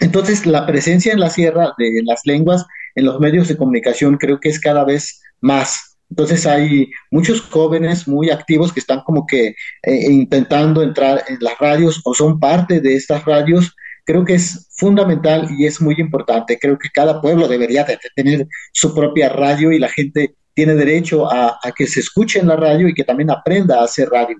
Entonces, 0.00 0.46
la 0.46 0.64
presencia 0.64 1.12
en 1.12 1.20
la 1.20 1.28
sierra 1.28 1.74
de 1.76 2.00
las 2.02 2.22
lenguas 2.24 2.64
en 2.94 3.04
los 3.04 3.20
medios 3.20 3.46
de 3.48 3.58
comunicación 3.58 4.16
creo 4.16 4.40
que 4.40 4.48
es 4.48 4.58
cada 4.58 4.84
vez 4.84 5.20
más. 5.42 5.89
Entonces 6.10 6.44
hay 6.46 6.90
muchos 7.10 7.40
jóvenes 7.40 8.08
muy 8.08 8.30
activos 8.30 8.72
que 8.72 8.80
están 8.80 9.00
como 9.02 9.26
que 9.26 9.54
eh, 9.82 10.10
intentando 10.10 10.82
entrar 10.82 11.24
en 11.28 11.38
las 11.40 11.56
radios 11.58 12.00
o 12.04 12.14
son 12.14 12.40
parte 12.40 12.80
de 12.80 12.96
estas 12.96 13.24
radios. 13.24 13.74
Creo 14.04 14.24
que 14.24 14.34
es 14.34 14.68
fundamental 14.76 15.48
y 15.56 15.66
es 15.66 15.80
muy 15.80 15.94
importante. 15.98 16.58
Creo 16.58 16.76
que 16.76 16.88
cada 16.92 17.20
pueblo 17.20 17.46
debería 17.46 17.84
de 17.84 17.98
tener 18.14 18.48
su 18.72 18.92
propia 18.92 19.28
radio 19.28 19.70
y 19.70 19.78
la 19.78 19.88
gente 19.88 20.34
tiene 20.52 20.74
derecho 20.74 21.30
a, 21.32 21.58
que 21.76 21.86
se 21.86 22.00
escuche 22.00 22.40
en 22.40 22.48
la 22.48 22.56
radio 22.56 22.88
y 22.88 22.94
que 22.94 23.04
también 23.04 23.30
aprenda 23.30 23.80
a 23.80 23.84
hacer 23.84 24.08
radio. 24.08 24.36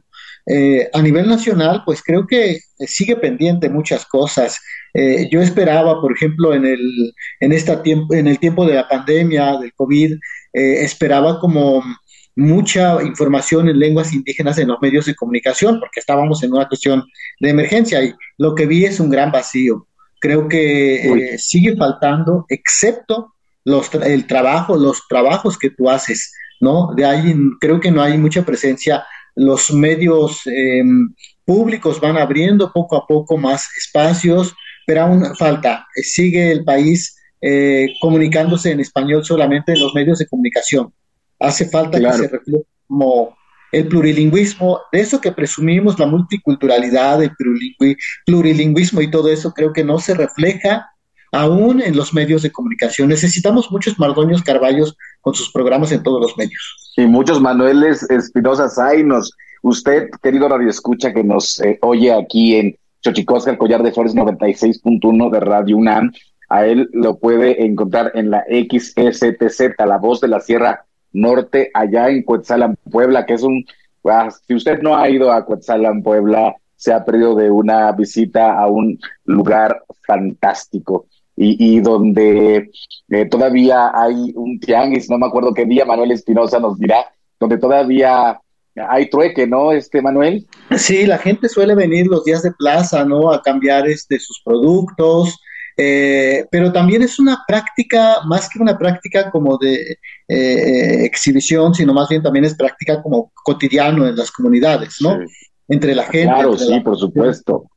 Eh, 0.47 0.89
a 0.93 1.00
nivel 1.00 1.29
nacional, 1.29 1.83
pues 1.87 2.03
creo 2.03 2.27
que 2.27 2.59
sigue 2.79 3.17
pendiente 3.17 3.69
muchas 3.69 4.05
cosas. 4.07 4.59
Eh, 4.93 5.29
yo 5.31 5.41
esperaba, 5.41 6.00
por 6.00 6.12
ejemplo, 6.12 6.53
en 6.53 6.65
el, 6.67 7.15
en, 7.39 7.53
esta 7.53 7.83
tiempo, 7.83 8.12
en 8.15 8.27
el 8.27 8.39
tiempo 8.39 8.67
de 8.67 8.75
la 8.75 8.89
pandemia, 8.89 9.59
del 9.59 9.73
COVID, 9.75 10.17
eh, 10.52 10.85
esperaba 10.85 11.38
como 11.38 11.83
mucha 12.37 13.02
información 13.02 13.69
en 13.69 13.78
lenguas 13.78 14.12
indígenas 14.12 14.59
en 14.59 14.69
los 14.69 14.78
medios 14.80 15.07
de 15.07 15.14
comunicación, 15.14 15.80
porque 15.80 16.00
estábamos 16.00 16.43
en 16.43 16.52
una 16.52 16.69
cuestión 16.69 17.04
de 17.41 17.50
emergencia 17.50 18.02
y 18.02 18.15
lo 18.39 18.54
que 18.54 18.67
vi 18.67 18.84
es 18.84 19.00
un 19.00 19.10
gran 19.10 19.30
vacío. 19.30 19.86
Creo 20.21 20.49
que 20.49 21.36
sigue 21.39 21.76
faltando, 21.76 22.45
excepto 22.49 23.34
los 23.65 23.93
el 23.95 24.26
trabajo, 24.26 24.76
los 24.76 25.06
trabajos 25.08 25.58
que 25.58 25.71
tú 25.71 25.89
haces, 25.89 26.32
¿no? 26.60 26.93
De 26.95 27.04
ahí 27.04 27.34
creo 27.58 27.80
que 27.80 27.91
no 27.91 28.02
hay 28.02 28.19
mucha 28.19 28.45
presencia 28.45 29.04
los 29.34 29.73
medios 29.73 30.47
eh, 30.47 30.82
públicos 31.45 32.00
van 32.00 32.17
abriendo 32.17 32.73
poco 32.73 32.97
a 32.97 33.06
poco 33.06 33.36
más 33.36 33.69
espacios, 33.76 34.54
pero 34.86 35.02
aún 35.02 35.36
falta. 35.36 35.86
Sigue 35.95 36.50
el 36.50 36.65
país 36.65 37.17
eh, 37.41 37.95
comunicándose 38.00 38.71
en 38.71 38.81
español 38.81 39.25
solamente 39.25 39.73
en 39.73 39.81
los 39.81 39.95
medios 39.95 40.19
de 40.19 40.26
comunicación. 40.26 40.93
Hace 41.39 41.69
falta 41.69 41.99
que 41.99 42.13
se 42.13 42.29
refleje 42.29 42.65
como 42.87 43.37
el 43.73 43.87
plurilingüismo, 43.87 44.81
de 44.93 45.00
eso 45.00 45.21
que 45.21 45.33
presumimos, 45.33 45.99
la 45.99 46.07
multiculturalidad, 46.07 47.23
el 47.23 47.33
plurilingüismo 48.26 49.00
y 49.00 49.11
todo 49.11 49.31
eso, 49.31 49.53
creo 49.53 49.73
que 49.73 49.85
no 49.85 49.99
se 49.99 50.15
refleja 50.15 50.91
aún 51.33 51.81
en 51.81 51.97
los 51.97 52.13
medios 52.13 52.43
de 52.43 52.50
comunicación. 52.50 53.09
Necesitamos 53.09 53.71
muchos 53.71 53.99
Mardoños 53.99 54.43
Carballos 54.43 54.97
con 55.21 55.35
sus 55.35 55.53
programas 55.53 55.93
en 55.93 56.03
todos 56.03 56.21
los 56.21 56.37
medios. 56.37 56.93
Y 56.97 57.07
muchos 57.07 57.41
Manueles 57.41 58.03
Espinosa 58.11 58.69
Zainos. 58.69 59.33
Usted, 59.63 60.09
querido 60.23 60.49
Radio 60.49 60.69
Escucha, 60.69 61.13
que 61.13 61.23
nos 61.23 61.61
eh, 61.61 61.79
oye 61.83 62.13
aquí 62.13 62.57
en 62.57 62.76
Chochicosca, 63.03 63.50
el 63.50 63.59
collar 63.59 63.83
de 63.83 63.93
flores 63.93 64.15
96.1 64.15 65.31
de 65.31 65.41
Radio 65.41 65.76
UNAM, 65.76 66.11
a 66.50 66.67
él 66.67 66.91
lo 66.93 67.19
puede 67.19 67.65
encontrar 67.65 68.13
en 68.15 68.30
la 68.30 68.45
XSTZ, 68.45 69.76
la 69.78 69.99
voz 69.99 70.21
de 70.21 70.28
la 70.28 70.41
Sierra 70.41 70.84
Norte, 71.13 71.71
allá 71.73 72.08
en 72.08 72.23
Cuetzalan, 72.23 72.76
Puebla, 72.91 73.25
que 73.25 73.34
es 73.34 73.43
un... 73.43 73.65
Ah, 74.04 74.28
si 74.47 74.54
usted 74.54 74.80
no 74.82 74.97
ha 74.97 75.08
ido 75.08 75.32
a 75.32 75.45
Cuetzalan, 75.45 76.02
Puebla, 76.02 76.54
se 76.75 76.93
ha 76.93 77.04
perdido 77.04 77.36
de 77.36 77.50
una 77.50 77.93
visita 77.93 78.58
a 78.58 78.67
un 78.67 78.99
lugar 79.25 79.84
fantástico 80.06 81.06
y, 81.36 81.80
donde 81.80 82.71
eh, 83.08 83.25
todavía 83.26 83.93
hay 83.95 84.32
un 84.34 84.60
tianguis, 84.60 85.08
no 85.08 85.17
me 85.17 85.26
acuerdo 85.26 85.54
qué 85.54 85.65
día 85.65 85.86
Manuel 85.86 86.10
Espinosa 86.10 86.58
nos 86.58 86.78
dirá, 86.78 87.06
donde 87.39 87.56
todavía 87.56 88.39
hay 88.75 89.08
trueque, 89.08 89.47
¿no, 89.47 89.73
este 89.73 90.02
Manuel? 90.02 90.47
Sí, 90.76 91.06
la 91.06 91.17
gente 91.17 91.49
suele 91.49 91.75
venir 91.75 92.08
los 92.08 92.25
días 92.25 92.43
de 92.43 92.52
plaza, 92.52 93.04
¿no? 93.06 93.32
A 93.32 93.41
cambiar 93.41 93.89
este, 93.89 94.19
sus 94.19 94.43
productos, 94.45 95.41
eh, 95.76 96.47
pero 96.50 96.73
también 96.73 97.02
es 97.02 97.19
una 97.19 97.45
práctica, 97.47 98.19
más 98.26 98.49
que 98.49 98.59
una 98.59 98.78
práctica 98.78 99.30
como 99.30 99.59
de 99.59 99.99
eh, 100.28 101.04
exhibición, 101.04 101.75
sino 101.75 101.95
más 101.95 102.09
bien 102.09 102.23
también 102.23 102.45
es 102.45 102.54
práctica 102.54 103.02
como 103.02 103.33
cotidiano 103.35 104.06
en 104.06 104.17
las 104.17 104.30
comunidades, 104.30 104.97
¿no? 105.00 105.19
Entre 105.69 105.95
la 105.95 106.04
gente. 106.04 106.26
Claro, 106.26 106.59
sí, 106.59 106.80
por 106.80 106.99
supuesto 106.99 107.71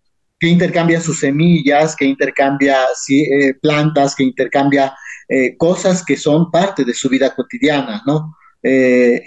que 0.44 0.50
intercambia 0.50 1.00
sus 1.00 1.22
semillas, 1.22 1.96
que 1.96 2.04
intercambia 2.04 2.80
eh, 3.08 3.54
plantas, 3.62 4.14
que 4.14 4.24
intercambia 4.24 4.94
eh, 5.30 5.56
cosas 5.56 6.04
que 6.04 6.18
son 6.18 6.52
parte 6.52 6.84
de 6.84 6.94
su 6.94 7.08
vida 7.08 7.34
cotidiana, 7.34 8.04
¿no? 8.06 8.36
Eh, 8.62 9.24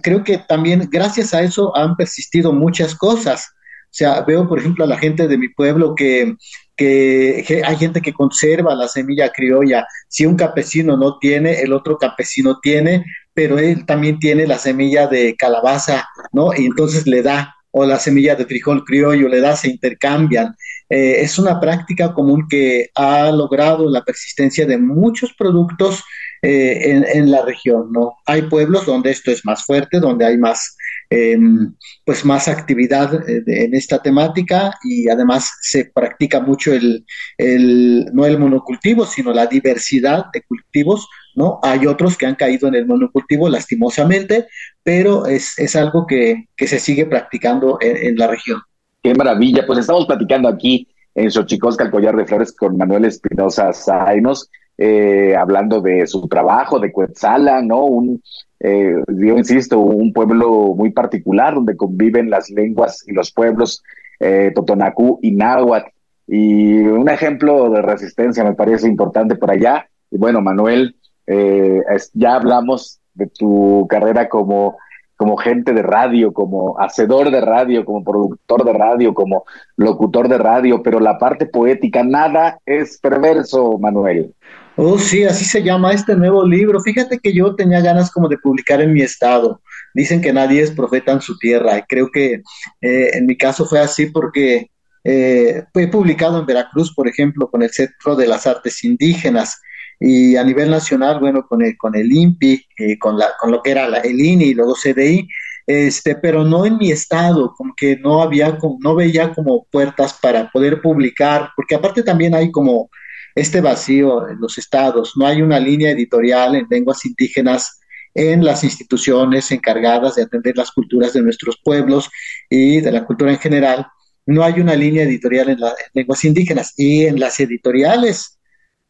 creo 0.00 0.22
que 0.22 0.38
también 0.38 0.88
gracias 0.88 1.34
a 1.34 1.42
eso 1.42 1.76
han 1.76 1.96
persistido 1.96 2.52
muchas 2.52 2.94
cosas. 2.94 3.44
O 3.86 3.96
sea, 3.96 4.20
veo, 4.20 4.46
por 4.48 4.60
ejemplo, 4.60 4.84
a 4.84 4.86
la 4.86 4.98
gente 4.98 5.26
de 5.26 5.36
mi 5.36 5.48
pueblo 5.48 5.96
que, 5.96 6.36
que, 6.76 7.62
hay 7.64 7.76
gente 7.76 8.00
que 8.00 8.12
conserva 8.12 8.74
la 8.74 8.88
semilla 8.88 9.30
criolla. 9.30 9.86
Si 10.08 10.26
un 10.26 10.36
campesino 10.36 10.96
no 10.96 11.18
tiene, 11.18 11.60
el 11.60 11.72
otro 11.72 11.98
campesino 11.98 12.58
tiene, 12.60 13.04
pero 13.32 13.58
él 13.58 13.84
también 13.86 14.18
tiene 14.18 14.46
la 14.46 14.58
semilla 14.58 15.06
de 15.06 15.36
calabaza, 15.36 16.08
¿no? 16.32 16.54
Y 16.56 16.66
entonces 16.66 17.06
le 17.06 17.22
da 17.22 17.54
o 17.76 17.84
la 17.84 17.98
semilla 17.98 18.36
de 18.36 18.46
frijol 18.46 18.84
criollo 18.84 19.28
le 19.28 19.40
da, 19.40 19.56
se 19.56 19.68
intercambian. 19.68 20.54
Eh, 20.88 21.22
es 21.22 21.40
una 21.40 21.58
práctica 21.58 22.14
común 22.14 22.46
que 22.48 22.90
ha 22.94 23.32
logrado 23.32 23.90
la 23.90 24.04
persistencia 24.04 24.64
de 24.64 24.78
muchos 24.78 25.34
productos 25.36 26.04
eh, 26.40 27.02
en, 27.14 27.30
la 27.30 27.42
región, 27.42 27.90
¿no? 27.90 28.16
Hay 28.26 28.42
pueblos 28.42 28.84
donde 28.86 29.10
esto 29.10 29.30
es 29.30 29.44
más 29.44 29.64
fuerte, 29.64 29.98
donde 29.98 30.26
hay 30.26 30.36
más, 30.36 30.76
em, 31.14 31.74
pues 32.04 32.24
más 32.24 32.48
actividad 32.48 33.28
eh, 33.28 33.42
en 33.46 33.74
esta 33.74 34.02
temática 34.02 34.74
y 34.82 35.08
además 35.08 35.50
se 35.60 35.84
practica 35.86 36.40
mucho 36.40 36.72
el, 36.72 37.04
el, 37.38 38.06
no 38.12 38.26
el 38.26 38.38
monocultivo, 38.38 39.06
sino 39.06 39.32
la 39.32 39.46
diversidad 39.46 40.26
de 40.32 40.42
cultivos, 40.42 41.08
¿no? 41.34 41.60
Hay 41.62 41.86
otros 41.86 42.16
que 42.16 42.26
han 42.26 42.34
caído 42.34 42.68
en 42.68 42.74
el 42.74 42.86
monocultivo 42.86 43.48
lastimosamente, 43.48 44.46
pero 44.82 45.26
es, 45.26 45.58
es 45.58 45.76
algo 45.76 46.06
que, 46.06 46.46
que, 46.56 46.66
se 46.66 46.78
sigue 46.78 47.06
practicando 47.06 47.78
en, 47.80 48.16
la 48.16 48.26
región. 48.26 48.60
Qué 49.02 49.14
maravilla, 49.14 49.66
pues 49.66 49.80
estamos 49.80 50.06
platicando 50.06 50.48
aquí 50.48 50.88
en 51.14 51.30
Xochicosca, 51.30 51.84
el 51.84 51.90
collar 51.90 52.16
de 52.16 52.26
flores, 52.26 52.52
con 52.52 52.76
Manuel 52.76 53.04
Espinosa 53.04 53.72
Zainos, 53.72 54.50
eh, 54.76 55.36
hablando 55.36 55.80
de 55.80 56.06
su 56.06 56.26
trabajo, 56.28 56.78
de 56.78 56.92
Cuetzala, 56.92 57.62
¿no? 57.62 57.84
Un, 57.84 58.22
eh, 58.60 58.94
yo 59.08 59.36
insisto, 59.36 59.78
un 59.78 60.12
pueblo 60.12 60.74
muy 60.74 60.90
particular 60.90 61.54
donde 61.54 61.76
conviven 61.76 62.30
las 62.30 62.50
lenguas 62.50 63.06
y 63.06 63.12
los 63.12 63.30
pueblos 63.30 63.82
eh, 64.20 64.52
Totonacú 64.54 65.18
y 65.22 65.32
Náhuatl. 65.32 65.90
Y 66.26 66.78
un 66.78 67.08
ejemplo 67.08 67.68
de 67.68 67.82
resistencia 67.82 68.42
me 68.42 68.54
parece 68.54 68.88
importante 68.88 69.36
por 69.36 69.50
allá. 69.50 69.86
Y 70.10 70.16
bueno, 70.16 70.40
Manuel, 70.40 70.96
eh, 71.26 71.82
ya 72.14 72.36
hablamos 72.36 73.00
de 73.14 73.26
tu 73.26 73.86
carrera 73.88 74.28
como, 74.28 74.76
como 75.16 75.36
gente 75.36 75.72
de 75.72 75.82
radio, 75.82 76.32
como 76.32 76.76
hacedor 76.78 77.30
de 77.30 77.40
radio, 77.40 77.84
como 77.84 78.02
productor 78.02 78.64
de 78.64 78.72
radio, 78.72 79.14
como 79.14 79.44
locutor 79.76 80.28
de 80.28 80.38
radio, 80.38 80.82
pero 80.82 81.00
la 81.00 81.18
parte 81.18 81.46
poética, 81.46 82.02
nada 82.02 82.58
es 82.64 82.98
perverso, 82.98 83.78
Manuel. 83.78 84.34
Oh, 84.76 84.98
sí, 84.98 85.24
así 85.24 85.44
se 85.44 85.62
llama 85.62 85.92
este 85.92 86.16
nuevo 86.16 86.44
libro. 86.44 86.80
Fíjate 86.80 87.20
que 87.20 87.32
yo 87.32 87.54
tenía 87.54 87.80
ganas 87.80 88.10
como 88.10 88.28
de 88.28 88.38
publicar 88.38 88.80
en 88.80 88.92
mi 88.92 89.02
estado. 89.02 89.60
Dicen 89.94 90.20
que 90.20 90.32
nadie 90.32 90.62
es 90.62 90.72
profeta 90.72 91.12
en 91.12 91.20
su 91.20 91.38
tierra. 91.38 91.78
Y 91.78 91.82
creo 91.82 92.10
que 92.10 92.42
eh, 92.80 93.10
en 93.12 93.26
mi 93.26 93.36
caso 93.36 93.66
fue 93.66 93.78
así 93.78 94.06
porque 94.06 94.70
eh, 95.04 95.62
fue 95.72 95.86
publicado 95.86 96.40
en 96.40 96.46
Veracruz, 96.46 96.92
por 96.92 97.06
ejemplo, 97.06 97.48
con 97.48 97.62
el 97.62 97.70
Centro 97.70 98.16
de 98.16 98.26
las 98.26 98.46
Artes 98.48 98.82
Indígenas 98.82 99.60
y 100.00 100.34
a 100.36 100.42
nivel 100.42 100.70
nacional, 100.70 101.20
bueno, 101.20 101.46
con 101.46 101.62
el, 101.62 101.76
con 101.76 101.94
el 101.94 102.12
INPI, 102.12 102.66
eh, 102.78 102.98
con, 102.98 103.16
la, 103.16 103.28
con 103.38 103.52
lo 103.52 103.62
que 103.62 103.70
era 103.70 103.86
el 103.86 104.20
INI 104.20 104.46
y 104.46 104.54
luego 104.54 104.74
CDI, 104.74 105.28
este, 105.66 106.16
pero 106.16 106.44
no 106.44 106.66
en 106.66 106.78
mi 106.78 106.90
estado, 106.90 107.54
como 107.56 107.74
que 107.76 107.96
no 107.96 108.22
había, 108.22 108.58
no 108.80 108.94
veía 108.96 109.32
como 109.32 109.66
puertas 109.70 110.14
para 110.20 110.50
poder 110.50 110.82
publicar, 110.82 111.50
porque 111.54 111.76
aparte 111.76 112.02
también 112.02 112.34
hay 112.34 112.50
como 112.50 112.90
este 113.34 113.60
vacío 113.60 114.28
en 114.28 114.40
los 114.40 114.58
estados, 114.58 115.14
no 115.16 115.26
hay 115.26 115.42
una 115.42 115.58
línea 115.58 115.90
editorial 115.90 116.54
en 116.54 116.66
lenguas 116.70 117.04
indígenas 117.04 117.80
en 118.14 118.44
las 118.44 118.62
instituciones 118.62 119.50
encargadas 119.50 120.14
de 120.14 120.22
atender 120.22 120.56
las 120.56 120.70
culturas 120.70 121.12
de 121.12 121.22
nuestros 121.22 121.58
pueblos 121.62 122.10
y 122.48 122.80
de 122.80 122.92
la 122.92 123.04
cultura 123.04 123.32
en 123.32 123.38
general. 123.38 123.86
No 124.26 124.44
hay 124.44 124.60
una 124.60 124.76
línea 124.76 125.02
editorial 125.02 125.50
en, 125.50 125.60
las 125.60 125.74
lenguas 125.92 126.24
indígenas 126.24 126.72
y 126.76 127.06
en 127.06 127.18
las 127.18 127.40
editoriales 127.40 128.38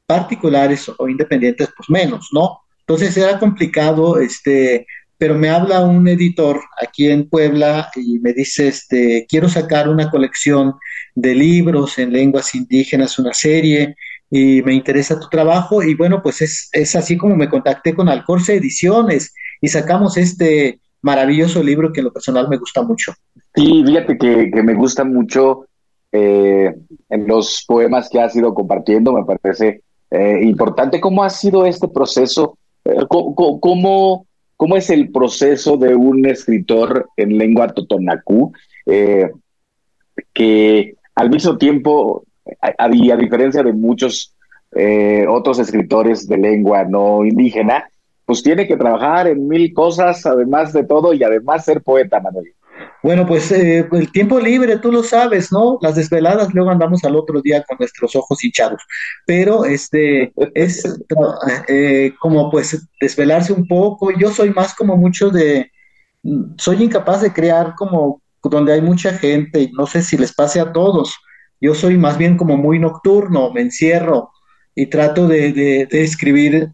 particulares 0.06 0.90
o 0.98 1.08
independientes, 1.08 1.70
pues 1.74 1.88
menos, 1.88 2.28
¿no? 2.32 2.60
Entonces 2.80 3.16
era 3.16 3.38
complicado, 3.38 4.18
este, 4.20 4.86
pero 5.16 5.34
me 5.34 5.48
habla 5.48 5.80
un 5.80 6.06
editor 6.06 6.60
aquí 6.80 7.08
en 7.08 7.28
Puebla 7.28 7.90
y 7.96 8.18
me 8.18 8.34
dice, 8.34 8.68
este, 8.68 9.26
quiero 9.26 9.48
sacar 9.48 9.88
una 9.88 10.10
colección 10.10 10.74
de 11.14 11.34
libros 11.34 11.98
en 11.98 12.12
lenguas 12.12 12.54
indígenas, 12.54 13.18
una 13.18 13.32
serie, 13.32 13.96
y 14.30 14.62
me 14.62 14.74
interesa 14.74 15.20
tu 15.20 15.28
trabajo 15.28 15.82
y 15.82 15.94
bueno, 15.94 16.22
pues 16.22 16.42
es, 16.42 16.68
es 16.72 16.96
así 16.96 17.16
como 17.16 17.36
me 17.36 17.48
contacté 17.48 17.94
con 17.94 18.08
Alcorce 18.08 18.54
Ediciones 18.54 19.34
y 19.60 19.68
sacamos 19.68 20.16
este 20.16 20.80
maravilloso 21.04 21.62
libro 21.62 21.92
que 21.92 22.00
en 22.00 22.06
lo 22.06 22.12
personal 22.12 22.48
me 22.48 22.56
gusta 22.56 22.82
mucho. 22.82 23.12
Sí, 23.54 23.84
fíjate 23.86 24.16
que, 24.18 24.62
me 24.62 24.74
gusta 24.74 25.04
mucho 25.04 25.66
eh, 26.10 26.74
los 27.10 27.64
poemas 27.68 28.08
que 28.08 28.20
has 28.20 28.34
ido 28.34 28.54
compartiendo, 28.54 29.12
me 29.12 29.24
parece 29.24 29.82
eh, 30.10 30.40
importante. 30.42 31.00
¿Cómo 31.00 31.22
ha 31.22 31.30
sido 31.30 31.66
este 31.66 31.88
proceso? 31.88 32.58
Eh, 32.84 33.04
¿cómo, 33.08 34.26
cómo, 34.56 34.76
es 34.76 34.88
el 34.88 35.12
proceso 35.12 35.76
de 35.76 35.94
un 35.94 36.26
escritor 36.26 37.10
en 37.16 37.36
lengua 37.36 37.68
totonacú 37.68 38.52
que 40.32 40.94
al 41.14 41.30
mismo 41.30 41.58
tiempo 41.58 42.23
a, 42.60 42.88
diferencia 42.88 43.62
de 43.62 43.72
muchos 43.72 44.34
eh, 44.74 45.26
otros 45.28 45.58
escritores 45.58 46.26
de 46.28 46.36
lengua 46.36 46.84
no 46.84 47.24
indígena, 47.24 47.88
pues 48.26 48.42
tiene 48.42 48.66
que 48.66 48.76
trabajar 48.76 49.26
en 49.28 49.46
mil 49.46 49.72
cosas, 49.72 50.24
además 50.26 50.72
de 50.72 50.84
todo, 50.84 51.12
y 51.12 51.22
además 51.22 51.64
ser 51.64 51.82
poeta, 51.82 52.20
Manuel. 52.20 52.52
Bueno, 53.02 53.26
pues 53.26 53.52
eh, 53.52 53.86
el 53.92 54.10
tiempo 54.10 54.40
libre, 54.40 54.78
tú 54.78 54.90
lo 54.90 55.02
sabes, 55.02 55.52
¿no? 55.52 55.78
Las 55.82 55.94
desveladas 55.94 56.54
luego 56.54 56.70
andamos 56.70 57.04
al 57.04 57.16
otro 57.16 57.40
día 57.42 57.62
con 57.62 57.76
nuestros 57.78 58.16
ojos 58.16 58.42
hinchados, 58.42 58.82
pero 59.26 59.64
este 59.64 60.32
es 60.54 60.82
eh, 61.68 62.14
como 62.18 62.50
pues 62.50 62.88
desvelarse 63.00 63.52
un 63.52 63.68
poco. 63.68 64.10
Yo 64.10 64.30
soy 64.30 64.50
más 64.50 64.74
como 64.74 64.96
mucho 64.96 65.28
de, 65.28 65.70
soy 66.56 66.82
incapaz 66.82 67.20
de 67.20 67.32
crear 67.32 67.74
como 67.76 68.22
donde 68.42 68.72
hay 68.72 68.80
mucha 68.80 69.12
gente, 69.12 69.70
no 69.74 69.86
sé 69.86 70.02
si 70.02 70.16
les 70.16 70.34
pase 70.34 70.60
a 70.60 70.72
todos, 70.72 71.14
yo 71.64 71.74
soy 71.74 71.96
más 71.96 72.18
bien 72.18 72.36
como 72.36 72.58
muy 72.58 72.78
nocturno, 72.78 73.50
me 73.50 73.62
encierro 73.62 74.32
y 74.74 74.88
trato 74.88 75.26
de, 75.26 75.88
escribir 75.90 76.68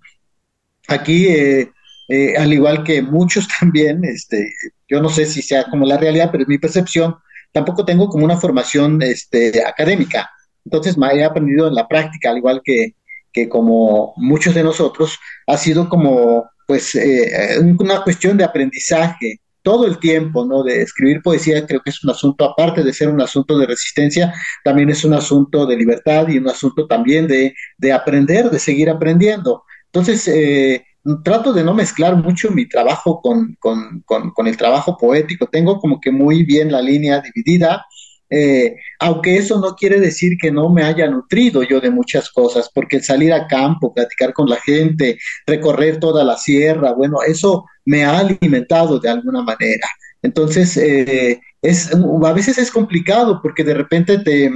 aquí, 0.89 1.29
eh, 1.29 1.71
eh, 2.09 2.37
al 2.37 2.53
igual 2.53 2.83
que 2.83 3.01
muchos 3.01 3.47
también, 3.61 4.05
este, 4.05 4.53
yo 4.89 5.01
no 5.01 5.09
sé 5.09 5.27
si 5.27 5.43
sea 5.43 5.71
como 5.71 5.87
la 5.87 5.97
realidad, 5.97 6.31
pero 6.33 6.43
es 6.43 6.49
mi 6.49 6.59
percepción, 6.59 7.15
tampoco 7.53 7.85
tengo 7.85 8.09
como 8.09 8.25
una 8.25 8.37
formación 8.37 9.01
este, 9.03 9.65
académica. 9.65 10.29
Entonces 10.65 10.99
me 10.99 11.07
he 11.15 11.23
aprendido 11.23 11.69
en 11.69 11.77
la 11.77 11.87
práctica, 11.87 12.31
al 12.31 12.39
igual 12.39 12.61
que, 12.65 12.97
que 13.33 13.49
como 13.49 14.13
muchos 14.17 14.55
de 14.55 14.65
nosotros, 14.65 15.21
ha 15.47 15.57
sido 15.57 15.89
como 15.89 16.51
pues 16.67 16.97
eh, 16.97 17.61
una 17.79 18.03
cuestión 18.03 18.37
de 18.37 18.45
aprendizaje, 18.45 19.41
todo 19.63 19.87
el 19.87 19.99
tiempo, 19.99 20.45
¿no? 20.45 20.63
De 20.63 20.83
escribir 20.83 21.23
poesía 21.23 21.67
creo 21.67 21.81
que 21.81 21.91
es 21.91 22.03
un 22.05 22.11
asunto, 22.11 22.45
aparte 22.45 22.83
de 22.83 22.93
ser 22.93 23.09
un 23.09 23.21
asunto 23.21 23.59
de 23.59 23.67
resistencia, 23.67 24.33
también 24.65 24.91
es 24.91 25.05
un 25.05 25.15
asunto 25.15 25.67
de 25.67 25.77
libertad 25.77 26.29
y 26.29 26.39
un 26.39 26.49
asunto 26.49 26.87
también 26.87 27.27
de, 27.27 27.55
de 27.79 27.93
aprender, 27.93 28.51
de 28.51 28.59
seguir 28.59 28.91
aprendiendo. 28.91 29.65
Entonces, 29.87 30.29
eh, 30.29 30.85
trato 31.25 31.53
de 31.53 31.65
no 31.65 31.75
mezclar 31.75 32.17
mucho 32.17 32.51
mi 32.51 32.69
trabajo 32.69 33.21
con, 33.21 33.57
con, 33.59 34.03
con, 34.05 34.31
con, 34.31 34.47
el 34.47 34.57
trabajo 34.57 34.97
poético. 34.97 35.47
Tengo 35.47 35.79
como 35.79 36.01
que 36.01 36.11
muy 36.11 36.45
bien 36.45 36.71
la 36.71 36.81
línea 36.81 37.21
dividida 37.21 37.85
eh, 38.31 38.77
aunque 39.01 39.37
eso 39.37 39.61
no 39.61 39.75
quiere 39.75 39.99
decir 39.99 40.39
que 40.41 40.53
no 40.53 40.71
me 40.71 40.85
haya 40.85 41.09
nutrido 41.09 41.65
yo 41.65 41.81
de 41.81 41.91
muchas 41.91 42.31
cosas, 42.31 42.71
porque 42.73 42.97
el 42.97 43.03
salir 43.03 43.33
a 43.33 43.49
campo, 43.49 43.93
platicar 43.93 44.33
con 44.33 44.49
la 44.49 44.57
gente, 44.57 45.19
recorrer 45.47 45.99
toda 45.99 46.23
la 46.23 46.37
sierra, 46.37 46.93
bueno, 46.93 47.19
eso 47.27 47.65
me 47.91 48.05
ha 48.05 48.19
alimentado 48.19 49.01
de 49.01 49.11
alguna 49.11 49.43
manera. 49.43 49.89
Entonces, 50.23 50.77
eh, 50.77 51.41
es, 51.61 51.91
a 51.93 52.33
veces 52.33 52.57
es 52.59 52.71
complicado 52.71 53.41
porque 53.43 53.65
de 53.65 53.75
repente 53.75 54.19
te, 54.19 54.49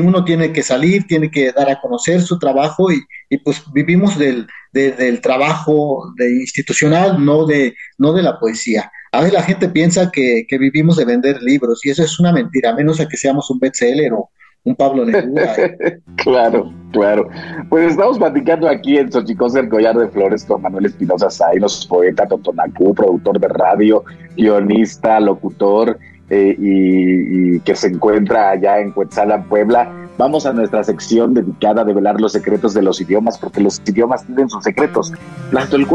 uno 0.00 0.24
tiene 0.24 0.52
que 0.52 0.64
salir, 0.64 1.06
tiene 1.06 1.30
que 1.30 1.52
dar 1.52 1.70
a 1.70 1.80
conocer 1.80 2.20
su 2.22 2.40
trabajo 2.40 2.88
y, 2.90 3.00
pues 3.44 3.62
vivimos 3.72 4.18
del, 4.18 4.48
del 4.72 5.20
trabajo 5.20 6.12
de 6.16 6.28
institucional, 6.40 7.24
no 7.24 7.46
de, 7.46 7.76
no 7.98 8.12
de 8.12 8.22
la 8.22 8.40
poesía. 8.40 8.90
A 9.12 9.20
veces 9.20 9.34
la 9.34 9.44
gente 9.44 9.68
piensa 9.68 10.10
que, 10.10 10.44
vivimos 10.58 10.96
de 10.96 11.04
vender 11.04 11.40
libros 11.42 11.86
y 11.86 11.90
eso 11.90 12.02
es 12.02 12.18
una 12.18 12.32
mentira, 12.32 12.74
menos 12.74 12.98
a 12.98 13.06
que 13.06 13.16
seamos 13.16 13.48
un 13.48 13.60
bestseller 13.60 14.12
o 14.12 14.30
un 14.66 14.74
Pablo 14.74 15.04
Neruda. 15.06 15.54
claro, 16.16 16.72
claro. 16.92 17.28
Pues 17.68 17.92
estamos 17.92 18.18
platicando 18.18 18.68
aquí 18.68 18.98
en 18.98 19.10
Xochicosca 19.10 19.60
el 19.60 19.68
Collar 19.68 19.96
de 19.96 20.08
Flores 20.08 20.44
con 20.44 20.60
Manuel 20.60 20.86
Espinosa 20.86 21.30
Zainos, 21.30 21.86
poeta 21.86 22.26
totonacú, 22.26 22.92
productor 22.92 23.40
de 23.40 23.48
radio, 23.48 24.04
guionista, 24.36 25.20
locutor 25.20 25.98
eh, 26.28 26.56
y, 26.58 27.60
que 27.60 27.76
se 27.76 27.86
encuentra 27.86 28.50
allá 28.50 28.80
en 28.80 28.90
Cuetzalan, 28.90 29.44
Puebla. 29.48 29.90
Vamos 30.18 30.46
a 30.46 30.52
nuestra 30.52 30.82
sección 30.82 31.32
dedicada 31.32 31.82
a 31.82 31.84
develar 31.84 32.20
los 32.20 32.32
secretos 32.32 32.74
de 32.74 32.82
los 32.82 33.00
idiomas, 33.00 33.38
porque 33.38 33.60
los 33.60 33.80
idiomas 33.86 34.26
tienen 34.26 34.48
sus 34.48 34.64
secretos. 34.64 35.12
Plato 35.50 35.76
el 35.76 35.86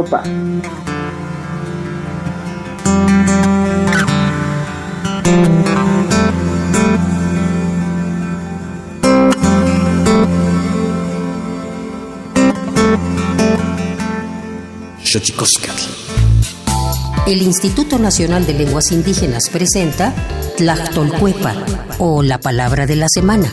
El 17.27 17.41
Instituto 17.41 17.99
Nacional 17.99 18.45
de 18.45 18.53
Lenguas 18.53 18.93
Indígenas 18.93 19.49
presenta 19.49 20.13
Tlachtolcuepa 20.57 21.53
o 21.99 22.23
la 22.23 22.39
palabra 22.39 22.85
de 22.85 22.95
la 22.95 23.07
semana. 23.09 23.51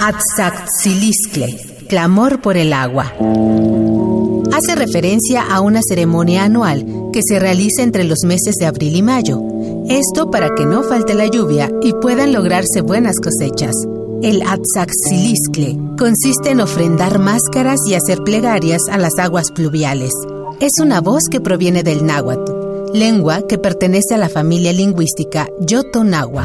Atzaxiliscle, 0.00 1.84
clamor 1.88 2.40
por 2.40 2.56
el 2.56 2.72
agua. 2.72 3.12
Hace 4.52 4.76
referencia 4.76 5.42
a 5.42 5.60
una 5.60 5.80
ceremonia 5.82 6.44
anual 6.44 6.86
que 7.12 7.22
se 7.22 7.38
realiza 7.38 7.82
entre 7.82 8.04
los 8.04 8.20
meses 8.24 8.54
de 8.56 8.66
abril 8.66 8.94
y 8.94 9.02
mayo. 9.02 9.40
Esto 9.88 10.30
para 10.30 10.54
que 10.54 10.66
no 10.66 10.84
falte 10.84 11.14
la 11.14 11.26
lluvia 11.26 11.68
y 11.82 11.92
puedan 11.94 12.32
lograrse 12.32 12.80
buenas 12.80 13.16
cosechas. 13.18 13.74
El 14.22 14.42
Atzaxiliscle 14.42 15.76
consiste 15.98 16.50
en 16.50 16.60
ofrendar 16.60 17.18
máscaras 17.18 17.80
y 17.88 17.94
hacer 17.94 18.22
plegarias 18.22 18.82
a 18.88 18.96
las 18.96 19.18
aguas 19.18 19.50
pluviales. 19.50 20.12
Es 20.60 20.78
una 20.80 21.00
voz 21.00 21.24
que 21.28 21.40
proviene 21.40 21.82
del 21.82 22.06
náhuatl, 22.06 22.52
lengua 22.94 23.44
que 23.48 23.58
pertenece 23.58 24.14
a 24.14 24.18
la 24.18 24.28
familia 24.28 24.72
lingüística 24.72 25.48
Yotonagua. 25.58 26.44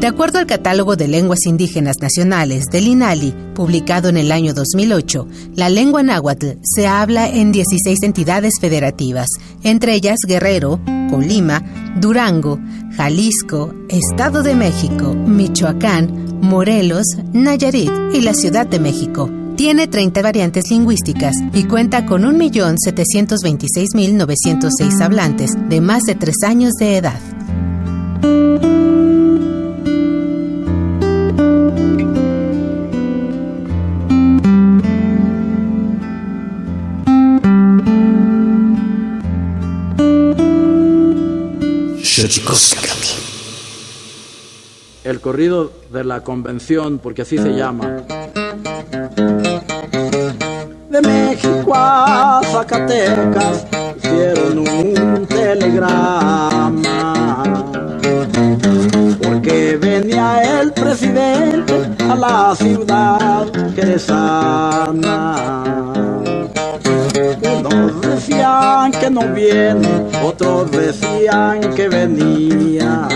De 0.00 0.08
acuerdo 0.08 0.40
al 0.40 0.46
Catálogo 0.46 0.96
de 0.96 1.06
Lenguas 1.06 1.46
Indígenas 1.46 1.98
Nacionales 2.00 2.66
del 2.66 2.88
INALI, 2.88 3.32
publicado 3.54 4.08
en 4.08 4.16
el 4.16 4.32
año 4.32 4.54
2008, 4.54 5.28
la 5.54 5.68
lengua 5.68 6.02
náhuatl 6.02 6.58
se 6.62 6.88
habla 6.88 7.28
en 7.28 7.52
16 7.52 8.02
entidades 8.02 8.54
federativas, 8.60 9.28
entre 9.62 9.94
ellas 9.94 10.18
Guerrero, 10.26 10.80
Colima, 11.08 11.62
Durango, 12.00 12.58
Jalisco, 12.96 13.74
Estado 13.88 14.42
de 14.42 14.54
México, 14.54 15.14
Michoacán, 15.14 16.40
Morelos, 16.40 17.06
Nayarit 17.32 17.90
y 18.12 18.20
la 18.20 18.34
Ciudad 18.34 18.66
de 18.66 18.80
México. 18.80 19.30
Tiene 19.56 19.86
30 19.86 20.20
variantes 20.22 20.70
lingüísticas 20.70 21.36
y 21.54 21.64
cuenta 21.64 22.04
con 22.04 22.24
1.726.906 22.24 25.00
hablantes 25.00 25.52
de 25.68 25.80
más 25.80 26.02
de 26.02 26.14
3 26.14 26.42
años 26.44 26.74
de 26.74 26.98
edad. 26.98 27.18
El 45.04 45.20
corrido 45.20 45.70
de 45.92 46.02
la 46.02 46.24
convención, 46.24 46.98
porque 46.98 47.22
así 47.22 47.38
se 47.38 47.50
llama. 47.50 48.02
De 50.90 51.00
México 51.02 51.72
a 51.72 52.40
Zacatecas 52.50 53.64
hicieron 53.98 54.58
un 54.58 55.26
telegrama. 55.26 57.14
Porque 59.22 59.76
venía 59.80 60.60
el 60.60 60.72
presidente 60.72 61.88
a 62.10 62.16
la 62.16 62.56
ciudad 62.56 63.46
que 63.76 64.00
sana 64.00 65.36
unos 67.34 68.00
decían 68.00 68.92
que 68.92 69.10
no 69.10 69.22
viene, 69.32 69.88
otros 70.22 70.70
decían 70.70 71.60
que 71.74 71.88
venía. 71.88 73.08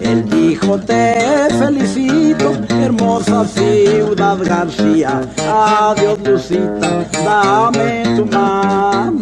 Él 0.00 0.24
dijo, 0.30 0.78
te 0.78 1.48
felicito, 1.58 2.52
hermosa 2.68 3.44
ciudad 3.46 4.38
García. 4.44 5.20
Adiós, 5.48 6.18
Lucita, 6.24 7.06
dame 7.24 8.02
tu 8.16 8.26
mano. 8.26 9.20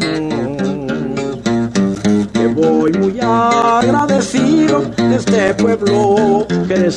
Voy 2.54 2.92
muy 2.92 3.18
agradecido 3.20 4.82
de 4.96 5.16
este 5.16 5.54
pueblo 5.54 6.46
que 6.68 6.90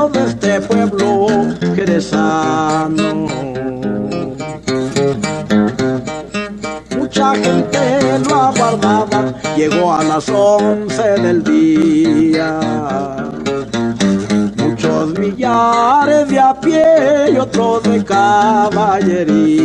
agradecido 0.00 0.08
de 0.08 0.24
este 0.26 0.60
pueblo 0.62 1.26
jerezano. 1.74 3.26
Mucha 6.96 7.34
gente 7.34 8.18
lo 8.28 8.34
aguardaba, 8.34 9.34
llegó 9.56 9.92
a 9.92 10.04
las 10.04 10.28
once 10.28 11.02
del 11.02 11.42
día. 11.42 12.60
Muchos 14.56 15.18
millares 15.18 16.28
de 16.28 16.38
a 16.38 16.54
pie 16.60 17.32
y 17.32 17.36
otros 17.36 17.82
de 17.82 18.04
caballería 18.04 19.64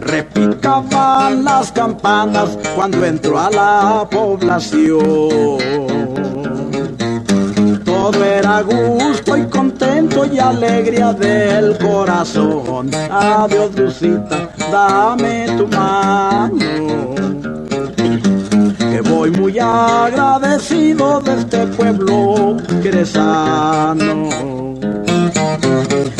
repicaban 0.00 1.44
las 1.44 1.72
campanas 1.72 2.58
cuando 2.74 3.04
entró 3.04 3.38
a 3.38 3.50
la 3.50 4.08
población. 4.10 5.91
Todo 8.02 8.24
era 8.24 8.62
gusto 8.62 9.36
y 9.36 9.44
contento 9.44 10.24
y 10.26 10.36
alegría 10.36 11.12
del 11.12 11.78
corazón. 11.78 12.90
Adiós, 12.92 13.70
Lucita, 13.76 14.50
dame 14.72 15.46
tu 15.56 15.68
mano. 15.68 17.14
Que 18.76 19.00
voy 19.08 19.30
muy 19.30 19.56
agradecido 19.56 21.20
de 21.20 21.32
este 21.32 21.64
pueblo 21.68 22.56
que 22.82 22.88
eres 22.88 23.10
sano. 23.10 24.28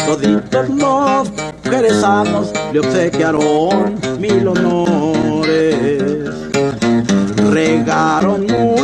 Toditos 0.07 0.68
los 0.68 1.33
jerezanos 1.64 2.53
le 2.73 2.79
obsequiaron 2.79 3.99
mil 4.21 4.47
honores. 4.47 6.05
Regaron 7.51 8.47
sus 8.49 8.82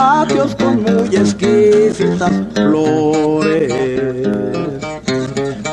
patios 0.00 0.54
con 0.54 0.82
muy 0.82 1.14
exquisitas 1.14 2.32
flores. 2.54 3.72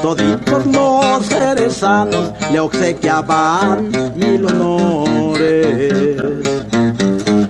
Toditos 0.02 0.66
los 0.66 1.30
jerezanos 1.30 2.34
le 2.52 2.60
obsequiaban 2.60 3.90
mil 4.16 4.46
honores. 4.46 6.22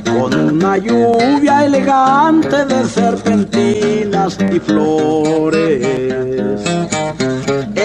Con 0.05 0.29
una 0.51 0.77
lluvia 0.77 1.65
elegante 1.65 2.65
de 2.65 2.85
serpentinas 2.85 4.37
y 4.55 4.59
flores 4.59 6.27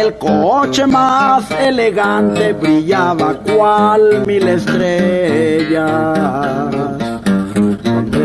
el 0.03 0.15
coche 0.19 0.87
más 0.87 1.49
elegante 1.51 2.53
brillaba 2.55 3.35
cual 3.35 4.27
mil 4.27 4.49
estrellas. 4.49 5.93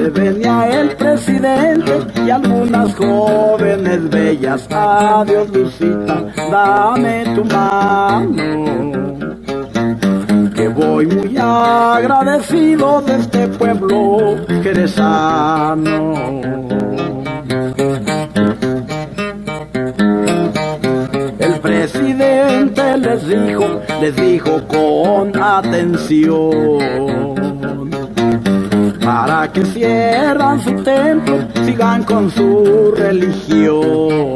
Venía 0.09 0.69
el 0.69 0.95
presidente 0.95 1.99
y 2.25 2.29
algunas 2.29 2.95
jóvenes 2.95 4.09
bellas. 4.09 4.67
Adiós, 4.71 5.49
Lucita, 5.49 6.23
dame 6.51 7.23
tu 7.35 7.45
mano. 7.45 9.17
Que 10.55 10.67
voy 10.69 11.05
muy 11.07 11.37
agradecido 11.37 13.01
de 13.01 13.15
este 13.15 13.47
pueblo 13.49 14.37
eres 14.69 14.91
sano. 14.91 16.13
presidente 21.61 22.97
les 22.97 23.27
dijo, 23.27 23.81
les 24.01 24.15
dijo 24.15 24.67
con 24.67 25.41
atención. 25.41 26.77
Para 29.07 29.49
que 29.53 29.63
cierran 29.63 30.59
su 30.59 30.83
templo, 30.83 31.37
sigan 31.65 32.03
con 32.03 32.29
su 32.29 32.93
religión. 32.93 34.35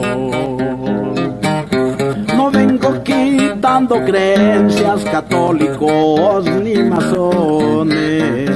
No 2.37 2.49
vengo 2.49 3.03
quitando 3.03 4.01
creencias 4.05 5.03
católicos 5.03 6.45
ni 6.63 6.75
masones. 6.83 8.49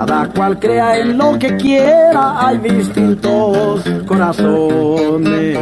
Cada 0.00 0.26
cual 0.28 0.58
crea 0.58 0.96
en 0.96 1.18
lo 1.18 1.38
que 1.38 1.58
quiera, 1.58 2.46
hay 2.46 2.56
distintos 2.56 3.84
corazones. 4.06 5.58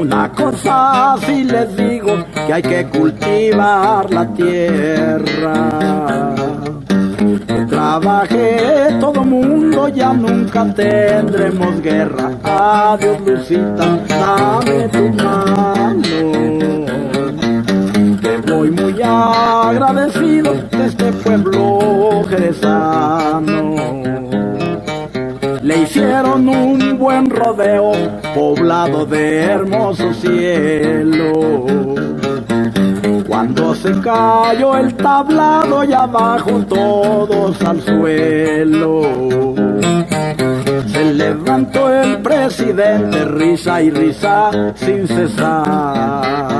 Una 0.00 0.32
cosa 0.32 1.14
sí 1.24 1.44
les 1.44 1.76
digo, 1.76 2.24
que 2.34 2.52
hay 2.52 2.62
que 2.62 2.88
cultivar 2.88 4.10
la 4.10 4.26
tierra. 4.34 6.34
Que 7.46 7.66
trabaje 7.66 8.96
todo 9.00 9.22
mundo, 9.22 9.88
ya 9.90 10.12
nunca 10.12 10.66
tendremos 10.74 11.80
guerra. 11.82 12.32
Adiós 12.42 13.20
Lucita, 13.24 13.96
dame 14.08 14.88
tu 14.88 15.08
mano. 15.22 16.83
Voy 18.64 18.70
muy 18.70 19.02
agradecido 19.02 20.54
de 20.54 20.86
este 20.86 21.12
pueblo 21.12 22.24
jerezano 22.30 23.74
le 25.60 25.82
hicieron 25.82 26.48
un 26.48 26.98
buen 26.98 27.28
rodeo 27.28 27.92
poblado 28.34 29.04
de 29.04 29.42
hermoso 29.42 30.14
cielo. 30.14 31.66
Cuando 33.28 33.74
se 33.74 33.92
cayó 34.00 34.78
el 34.78 34.94
tablado 34.94 35.84
y 35.84 35.92
abajo 35.92 36.64
todos 36.66 37.62
al 37.62 37.82
suelo. 37.82 39.02
Se 40.86 41.04
levantó 41.12 41.92
el 41.92 42.22
presidente, 42.22 43.26
risa 43.26 43.82
y 43.82 43.90
risa 43.90 44.50
sin 44.74 45.06
cesar. 45.06 46.53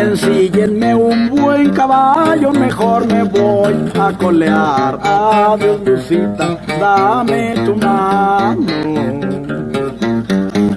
Ensíllenme 0.00 0.94
un 0.94 1.28
buen 1.28 1.70
caballo, 1.70 2.50
mejor 2.52 3.06
me 3.06 3.22
voy 3.24 3.74
a 4.00 4.12
colear. 4.16 4.98
Adiós, 5.02 5.80
Lucita, 5.84 6.58
dame 6.80 7.54
tu 7.64 7.76
mano 7.76 8.66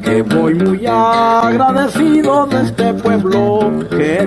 que 0.04 0.22
voy 0.22 0.56
muy 0.56 0.86
agradecido 0.86 2.46
de 2.46 2.62
este 2.62 2.94
pueblo 2.94 3.86
que 3.90 4.26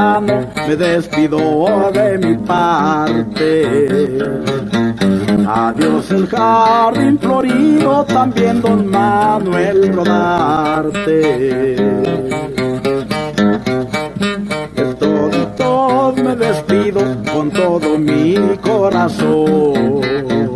me 0.00 0.76
despido 0.76 1.90
de 1.92 2.18
mi 2.18 2.36
parte. 2.38 4.18
Adiós 5.46 6.10
el 6.10 6.26
jardín 6.28 7.18
florido, 7.18 8.04
también 8.04 8.62
don 8.62 8.86
Manuel 8.86 9.92
Rodarte. 9.92 11.12
me 16.14 16.36
despido 16.36 17.00
con 17.32 17.50
todo 17.50 17.98
mi 17.98 18.34
corazón. 18.62 20.51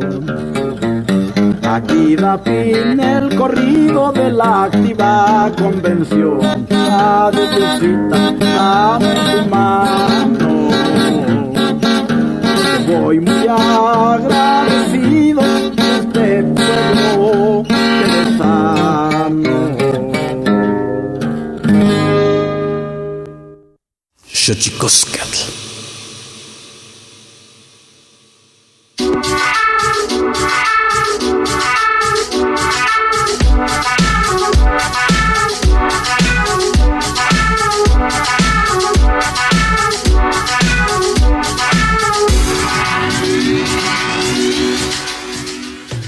Aquí 1.77 2.17
da 2.17 2.39
fin 2.39 2.99
el 2.99 3.37
corrido 3.37 4.11
de 4.11 4.33
la 4.33 4.65
activa 4.65 5.53
convención. 5.59 6.41
Adiós, 6.43 7.83
dame 8.11 9.15
tu 9.33 9.41
mano. 9.51 10.71
Voy 12.89 13.21
muy 13.21 13.47
agradecido 13.47 15.43
de 15.77 15.99
este 15.99 16.43
pueblo 16.57 17.63
que 17.69 18.39
sano. 18.39 19.57
Xochicoscatl. 24.33 25.66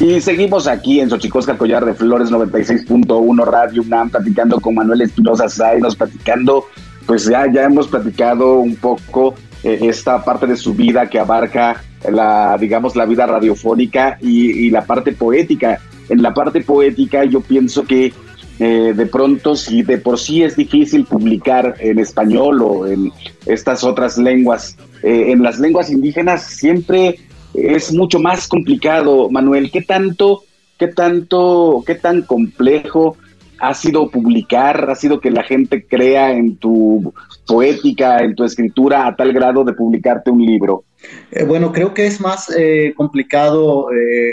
Y 0.09 0.23
seguimos 0.23 0.66
aquí 0.66 1.01
en 1.01 1.11
Xochicosca, 1.11 1.59
Collar 1.59 1.85
de 1.85 1.92
Flores 1.92 2.31
96.1 2.31 3.44
Radio 3.44 3.83
UNAM, 3.83 4.09
platicando 4.09 4.59
con 4.59 4.75
Manuel 4.75 5.03
Espinosa 5.03 5.51
Zainos, 5.51 5.97
platicando, 5.97 6.64
pues 7.05 7.27
ya, 7.27 7.44
ya 7.53 7.64
hemos 7.64 7.88
platicado 7.88 8.55
un 8.55 8.77
poco 8.77 9.35
eh, 9.62 9.81
esta 9.83 10.25
parte 10.25 10.47
de 10.47 10.57
su 10.57 10.73
vida 10.73 11.11
que 11.11 11.18
abarca 11.18 11.85
la, 12.11 12.57
digamos, 12.59 12.97
la 12.97 13.05
vida 13.05 13.27
radiofónica 13.27 14.16
y, 14.23 14.71
la 14.71 14.87
parte 14.87 15.12
poética. 15.12 15.79
En 16.09 16.23
la 16.23 16.33
parte 16.33 16.62
poética 16.62 17.25
yo 17.25 17.42
pienso 17.42 17.85
que 17.85 18.14
eh, 18.61 18.94
de 18.97 19.07
pronto 19.07 19.57
si 19.57 19.83
de 19.83 19.99
por 19.99 20.18
sí 20.18 20.42
es 20.42 20.57
difícil 20.57 21.05
publicar 21.05 21.75
en 21.81 21.99
español 21.99 22.62
o 22.62 22.87
en 22.87 23.12
estas 23.44 23.85
otras 23.85 24.16
lenguas, 24.16 24.75
eh, 25.03 25.33
en 25.33 25.42
las 25.42 25.59
lenguas 25.59 25.90
indígenas 25.90 26.44
siempre 26.44 27.27
es 27.54 27.92
mucho 27.92 28.18
más 28.18 28.46
complicado, 28.48 29.30
Manuel. 29.30 29.70
¿Qué 29.70 29.82
tanto, 29.82 30.44
qué 30.78 30.88
tanto, 30.88 31.82
qué 31.87 31.94
tan 31.94 32.22
complejo 32.22 33.16
ha 33.61 33.74
sido 33.74 34.08
publicar, 34.11 34.88
ha 34.90 34.94
sido 34.94 35.20
que 35.20 35.30
la 35.30 35.42
gente 35.42 35.84
crea 35.84 36.32
en 36.32 36.56
tu 36.56 37.12
poética, 37.46 38.18
en 38.20 38.34
tu 38.34 38.44
escritura, 38.44 39.06
a 39.06 39.16
tal 39.16 39.32
grado 39.32 39.64
de 39.64 39.72
publicarte 39.72 40.30
un 40.30 40.44
libro? 40.44 40.84
Eh, 41.30 41.44
bueno, 41.44 41.72
creo 41.72 41.94
que 41.94 42.06
es 42.06 42.20
más 42.20 42.52
eh, 42.56 42.92
complicado 42.96 43.90
eh, 43.92 44.32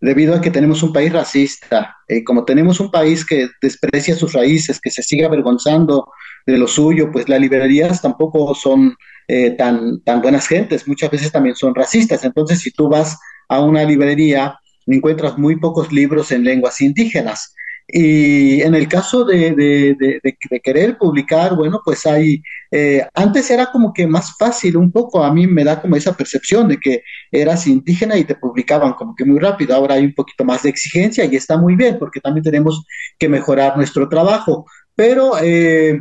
debido 0.00 0.34
a 0.34 0.40
que 0.40 0.50
tenemos 0.50 0.82
un 0.82 0.92
país 0.92 1.12
racista. 1.12 1.96
como 2.24 2.44
tenemos 2.44 2.80
un 2.80 2.90
país 2.90 3.24
que 3.24 3.48
desprecia 3.60 4.14
sus 4.14 4.32
raíces, 4.32 4.80
que 4.80 4.90
se 4.90 5.02
sigue 5.02 5.24
avergonzando 5.24 6.10
de 6.46 6.58
lo 6.58 6.66
suyo, 6.66 7.10
pues 7.12 7.28
las 7.28 7.40
librerías 7.40 8.00
tampoco 8.00 8.54
son 8.54 8.94
eh, 9.28 9.50
tan, 9.50 10.00
tan 10.02 10.22
buenas 10.22 10.48
gentes, 10.48 10.88
muchas 10.88 11.10
veces 11.10 11.30
también 11.30 11.54
son 11.54 11.74
racistas. 11.74 12.24
Entonces, 12.24 12.60
si 12.60 12.70
tú 12.70 12.88
vas 12.88 13.18
a 13.48 13.60
una 13.60 13.84
librería, 13.84 14.58
encuentras 14.86 15.38
muy 15.38 15.56
pocos 15.56 15.92
libros 15.92 16.32
en 16.32 16.44
lenguas 16.44 16.80
indígenas. 16.80 17.54
Y 17.90 18.60
en 18.60 18.74
el 18.74 18.86
caso 18.86 19.24
de, 19.24 19.54
de, 19.54 20.60
querer 20.62 20.98
publicar, 20.98 21.56
bueno, 21.56 21.80
pues 21.82 22.04
hay, 22.04 22.42
eh, 22.70 23.06
antes 23.14 23.50
era 23.50 23.66
como 23.72 23.94
que 23.94 24.06
más 24.06 24.36
fácil 24.36 24.76
un 24.76 24.92
poco, 24.92 25.24
a 25.24 25.32
mí 25.32 25.46
me 25.46 25.64
da 25.64 25.80
como 25.80 25.96
esa 25.96 26.14
percepción 26.14 26.68
de 26.68 26.76
que 26.76 27.02
eras 27.32 27.66
indígena 27.66 28.18
y 28.18 28.24
te 28.24 28.34
publicaban 28.34 28.92
como 28.92 29.14
que 29.14 29.24
muy 29.24 29.38
rápido, 29.38 29.74
ahora 29.74 29.94
hay 29.94 30.04
un 30.04 30.12
poquito 30.14 30.44
más 30.44 30.64
de 30.64 30.68
exigencia 30.68 31.24
y 31.24 31.36
está 31.36 31.56
muy 31.56 31.76
bien 31.76 31.96
porque 31.98 32.20
también 32.20 32.44
tenemos 32.44 32.84
que 33.18 33.28
mejorar 33.30 33.74
nuestro 33.78 34.06
trabajo, 34.06 34.66
pero 34.94 35.38
eh, 35.40 35.98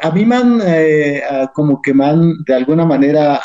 a 0.00 0.10
mí 0.10 0.24
me 0.24 0.36
han, 0.36 0.60
eh, 0.64 1.22
como 1.54 1.80
que 1.82 1.92
me 1.94 2.06
han 2.06 2.42
de 2.44 2.54
alguna 2.54 2.84
manera 2.84 3.40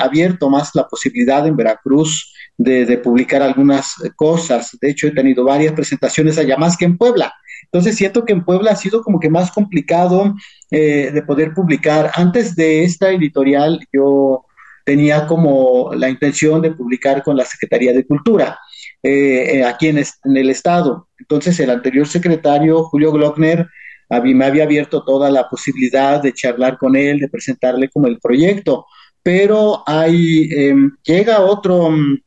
abierto 0.00 0.50
más 0.50 0.70
la 0.74 0.86
posibilidad 0.86 1.46
en 1.46 1.56
Veracruz 1.56 2.32
de, 2.56 2.98
publicar 2.98 3.42
algunas 3.42 3.94
cosas. 4.16 4.76
De 4.80 4.90
hecho, 4.90 5.06
he 5.06 5.12
tenido 5.12 5.44
varias 5.44 5.72
presentaciones 5.72 6.38
allá 6.38 6.56
más 6.56 6.76
que 6.76 6.84
en 6.84 6.96
Puebla. 6.96 7.32
Entonces 7.64 7.96
siento 7.96 8.24
que 8.24 8.32
en 8.32 8.44
Puebla 8.44 8.72
ha 8.72 8.76
sido 8.76 9.02
como 9.02 9.18
que 9.18 9.30
más 9.30 9.50
complicado 9.50 10.34
eh, 10.70 11.10
de 11.12 11.22
poder 11.22 11.54
publicar. 11.54 12.12
Antes 12.14 12.54
de 12.54 12.84
esta 12.84 13.10
editorial 13.10 13.80
yo 13.92 14.44
tenía 14.84 15.26
como 15.26 15.92
la 15.94 16.08
intención 16.08 16.60
de 16.60 16.72
publicar 16.72 17.22
con 17.22 17.36
la 17.36 17.44
Secretaría 17.44 17.92
de 17.92 18.06
Cultura 18.06 18.58
eh, 19.02 19.64
aquí 19.64 19.88
en, 19.88 19.98
en, 19.98 20.36
el 20.36 20.50
Estado. 20.50 21.08
Entonces 21.18 21.58
el 21.58 21.70
anterior 21.70 22.06
secretario, 22.06 22.84
Julio 22.84 23.10
Glockner, 23.12 23.66
me 24.10 24.44
había 24.44 24.64
abierto 24.64 25.04
toda 25.04 25.30
la 25.30 25.48
posibilidad 25.48 26.22
de 26.22 26.32
charlar 26.32 26.78
con 26.78 26.96
él, 26.96 27.18
de 27.18 27.28
presentarle 27.28 27.88
como 27.88 28.06
el 28.06 28.18
proyecto, 28.18 28.86
pero 29.22 29.82
hay, 29.86 30.48
em, 30.52 30.96
llega 31.02 31.40
otro, 31.40 31.90
mm, 31.90 32.18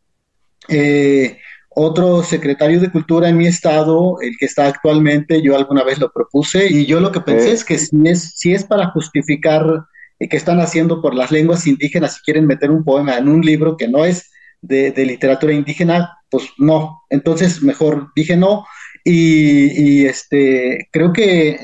eh, 0.70 1.38
otro 1.70 2.24
secretario 2.24 2.80
de 2.80 2.92
Cultura 2.92 3.30
en 3.30 3.38
mi 3.38 3.46
estado, 3.46 4.18
el 4.22 4.36
que 4.38 4.48
está 4.48 4.66
actualmente, 4.66 5.42
yo 5.42 5.56
alguna 5.56 5.84
vez 5.84 6.00
lo 6.00 6.12
propuse, 6.12 6.68
y 6.68 6.86
yo 6.88 7.00
lo 7.00 7.12
que 7.12 7.22
pensé 7.22 7.52
es 7.52 7.64
que 7.64 7.78
si 7.78 7.96
es, 8.06 8.34
si 8.36 8.54
es 8.54 8.64
para 8.64 8.88
justificar 8.88 9.86
que 10.20 10.38
están 10.38 10.60
haciendo 10.60 11.02
por 11.02 11.14
las 11.14 11.32
lenguas 11.32 11.68
indígenas 11.68 12.16
si 12.16 12.22
quieren 12.24 12.48
meter 12.48 12.72
un 12.72 12.84
poema 12.84 13.18
en 13.18 13.28
un 13.28 13.42
libro 13.42 13.78
que 13.78 13.88
no 13.88 14.04
es 14.04 14.32
de, 14.62 14.92
de 14.92 15.06
literatura 15.06 15.54
indígena, 15.54 16.18
pues 16.32 16.50
no. 16.58 17.04
Entonces 17.12 17.62
mejor 17.62 18.10
dije 18.16 18.36
no, 18.36 18.66
y, 19.10 20.06
este, 20.06 20.90
creo 20.92 21.14
que 21.14 21.58